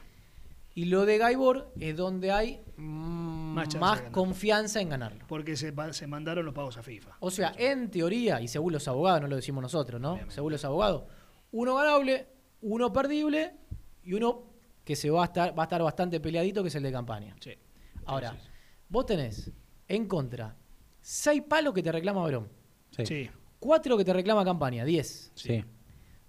Y 0.75 0.85
lo 0.85 1.07
de 1.07 1.17
Gaibor 1.17 1.73
es 1.79 1.97
donde 1.97 2.31
hay 2.31 2.61
mm, 2.77 3.55
Más 3.79 4.01
confianza 4.11 4.79
en 4.79 4.89
ganarlo. 4.89 5.25
Porque 5.27 5.57
se, 5.57 5.73
se 5.93 6.05
mandaron 6.05 6.45
los 6.45 6.53
pagos 6.53 6.77
a 6.77 6.83
FIFA. 6.83 7.17
O 7.19 7.31
sea, 7.31 7.51
en 7.57 7.89
teoría, 7.89 8.39
y 8.41 8.47
según 8.47 8.73
los 8.73 8.87
abogados, 8.87 9.21
no 9.21 9.27
lo 9.27 9.35
decimos 9.35 9.63
nosotros, 9.63 9.99
¿no? 9.99 10.19
Según 10.27 10.51
los 10.51 10.63
abogados, 10.63 11.05
uno 11.51 11.73
ganable, 11.73 12.27
uno 12.61 12.93
perdible 12.93 13.55
y 14.03 14.13
uno 14.13 14.43
que 14.83 14.95
se 14.95 15.09
va 15.09 15.23
a 15.23 15.25
estar, 15.25 15.57
va 15.57 15.63
a 15.63 15.65
estar 15.65 15.81
bastante 15.81 16.19
peleadito, 16.19 16.61
que 16.61 16.69
es 16.69 16.75
el 16.75 16.83
de 16.83 16.91
campaña. 16.91 17.35
Sí. 17.39 17.55
Ahora, 18.05 18.37
vos 18.87 19.07
tenés 19.07 19.49
en 19.87 20.05
contra 20.07 20.55
seis 21.01 21.41
palos 21.41 21.73
que 21.73 21.81
te 21.81 21.91
reclama 21.91 22.23
Verón, 22.23 22.49
Sí. 23.03 23.31
Cuatro 23.67 23.97
que 23.97 24.05
te 24.05 24.13
reclama 24.13 24.45
campaña, 24.45 24.85
10. 24.85 25.31
Sí. 25.35 25.61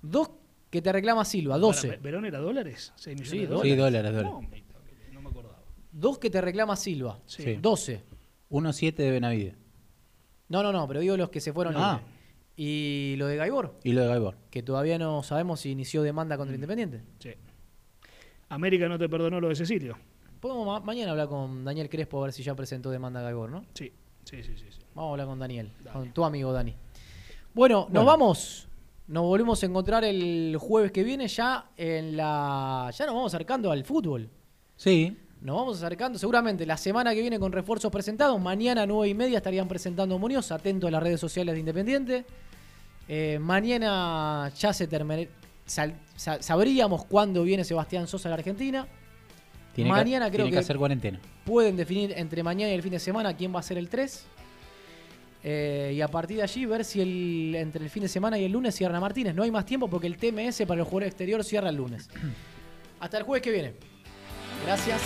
Dos 0.03 0.28
que 0.70 0.82
te 0.82 0.91
reclama 0.93 1.24
Silva, 1.24 1.57
12. 1.57 1.86
Para, 1.89 2.01
¿Verón 2.01 2.24
era 2.26 2.41
dólares? 2.41 2.93
6 2.97 3.14
millones 3.14 3.30
Sí, 3.30 3.39
de 3.39 3.47
dólares. 3.47 3.70
Sí, 3.72 3.76
dólares. 3.78 4.12
No, 4.12 4.41
no 5.12 5.20
me 5.22 5.28
acordaba. 5.28 5.62
Dos 5.93 6.18
que 6.18 6.30
te 6.30 6.41
reclama 6.41 6.74
Silva, 6.74 7.20
Sí. 7.26 7.55
12. 7.55 8.03
1-7 8.51 9.05
de 9.05 9.11
Benavide. 9.12 9.55
No, 10.49 10.64
no, 10.64 10.72
no, 10.72 10.89
pero 10.89 10.99
digo 10.99 11.16
los 11.16 11.30
que 11.30 11.41
se 11.41 11.53
fueron 11.53 11.74
Ah. 11.76 12.01
libres. 12.03 12.18
Y 12.57 13.14
lo 13.18 13.28
de 13.28 13.36
Gaibor, 13.36 13.78
Y 13.84 13.93
lo 13.93 14.01
de 14.03 14.09
Gaibor. 14.09 14.34
que 14.51 14.64
todavía 14.64 14.99
no 14.99 15.22
sabemos 15.22 15.61
si 15.61 15.70
inició 15.70 16.03
demanda 16.03 16.36
contra 16.36 16.57
Independiente. 16.57 17.03
Sí. 17.20 17.30
América 18.49 18.89
no 18.89 18.99
te 18.99 19.09
perdonó 19.09 19.41
lo 19.41 19.49
de 19.49 19.55
Cecilio. 19.55 19.97
Podemos 20.41 20.66
ma- 20.66 20.80
mañana 20.80 21.12
hablar 21.12 21.28
con 21.28 21.64
Daniel 21.64 21.89
Crespo 21.89 22.18
a 22.20 22.24
ver 22.24 22.32
si 22.32 22.43
ya 22.43 22.57
presentó 22.57 22.91
demanda 22.91 23.20
a 23.20 23.22
Gaibor, 23.22 23.49
¿no? 23.51 23.64
Sí. 23.74 23.93
Sí, 24.24 24.43
sí, 24.43 24.55
sí. 24.57 24.64
sí. 24.70 24.78
Vamos 24.95 25.11
a 25.11 25.12
hablar 25.12 25.26
con 25.28 25.39
Daniel, 25.39 25.70
Dale. 25.84 25.91
con 25.93 26.12
tu 26.12 26.24
amigo 26.24 26.53
Dani. 26.53 26.74
Bueno, 27.59 27.89
nos 27.91 28.05
vamos. 28.05 28.69
Nos 29.09 29.25
volvemos 29.25 29.61
a 29.61 29.67
encontrar 29.67 30.05
el 30.05 30.57
jueves 30.61 30.93
que 30.93 31.03
viene 31.03 31.27
ya 31.27 31.65
en 31.77 32.17
la... 32.17 32.89
Ya 32.97 33.05
nos 33.05 33.17
vamos 33.17 33.35
acercando 33.35 33.73
al 33.73 33.83
fútbol. 33.85 34.31
Sí. 34.77 35.17
Nos 35.41 35.57
vamos 35.57 35.83
acercando 35.83 36.21
seguramente 36.21 36.65
la 36.65 36.77
semana 36.77 37.13
que 37.13 37.21
viene 37.21 37.37
con 37.41 37.51
refuerzos 37.51 37.91
presentados. 37.91 38.41
Mañana 38.41 38.83
a 38.83 38.87
9 38.87 39.09
y 39.09 39.15
media 39.15 39.39
estarían 39.39 39.67
presentando 39.67 40.17
Muñoz. 40.21 40.53
Atento 40.53 40.87
a 40.87 40.93
las 40.93 41.03
redes 41.03 41.19
sociales 41.19 41.53
de 41.55 41.59
Independiente. 41.59 42.25
Eh, 43.09 43.41
mañana 43.41 44.53
ya 44.57 44.73
se 44.73 44.89
sal- 45.67 45.95
sa- 46.15 46.41
sabríamos 46.41 47.07
cuándo 47.07 47.43
viene 47.43 47.65
Sebastián 47.65 48.07
Sosa 48.07 48.29
a 48.29 48.31
la 48.31 48.37
Argentina. 48.37 48.87
Tiene 49.75 49.91
Mañana 49.91 50.27
que, 50.27 50.37
creo 50.37 50.45
tiene 50.45 50.51
que 50.51 50.55
que- 50.59 50.61
hacer 50.65 50.77
cuarentena. 50.77 51.19
Pueden 51.45 51.77
definir 51.77 52.13
entre 52.17 52.45
mañana 52.45 52.71
y 52.71 52.77
el 52.77 52.83
fin 52.83 52.93
de 52.93 53.01
semana 53.01 53.35
quién 53.37 53.53
va 53.53 53.59
a 53.59 53.63
ser 53.65 53.79
el 53.79 53.89
3. 53.89 54.27
Eh, 55.45 55.93
y 55.95 56.01
a 56.01 56.09
partir 56.09 56.39
de 56.39 56.43
allí 56.43 56.66
ver 56.66 56.84
si 56.84 57.01
el, 57.01 57.55
entre 57.55 57.84
el 57.84 57.91
fin 57.91 58.03
de 58.03 58.09
semana 58.09 58.39
y 58.39 58.45
el 58.45 58.53
lunes 58.53 58.74
cierra 58.74 59.01
Martínez. 59.01 59.34
No 59.34 59.43
hay 59.43 59.51
más 59.51 59.64
tiempo 59.64 59.89
porque 59.89 60.07
el 60.07 60.16
TMS 60.16 60.62
para 60.66 60.80
el 60.80 60.84
jugador 60.84 61.05
exterior 61.05 61.45
cierra 61.45 61.68
el 61.68 61.76
lunes. 61.76 62.09
Hasta 63.01 63.18
el 63.18 63.22
jueves 63.24 63.43
que 63.43 63.51
viene. 63.51 63.74
Gracias. 64.64 65.01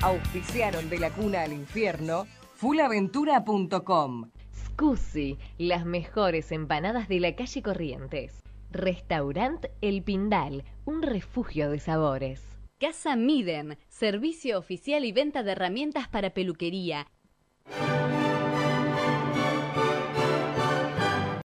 Auspiciaron 0.00 0.88
de 0.88 0.98
la 0.98 1.10
cuna 1.10 1.42
al 1.42 1.52
infierno 1.52 2.26
fullaventura.com. 2.54 4.30
Scusi, 4.64 5.38
las 5.58 5.84
mejores 5.84 6.50
empanadas 6.52 7.08
de 7.08 7.20
la 7.20 7.34
calle 7.34 7.62
Corrientes. 7.62 8.42
Restaurant 8.70 9.66
El 9.80 10.02
Pindal, 10.02 10.64
un 10.84 11.02
refugio 11.02 11.70
de 11.70 11.80
sabores. 11.80 12.57
Casa 12.78 13.16
Miden, 13.16 13.76
servicio 13.88 14.56
oficial 14.56 15.04
y 15.04 15.10
venta 15.10 15.42
de 15.42 15.50
herramientas 15.50 16.06
para 16.06 16.30
peluquería. 16.30 17.08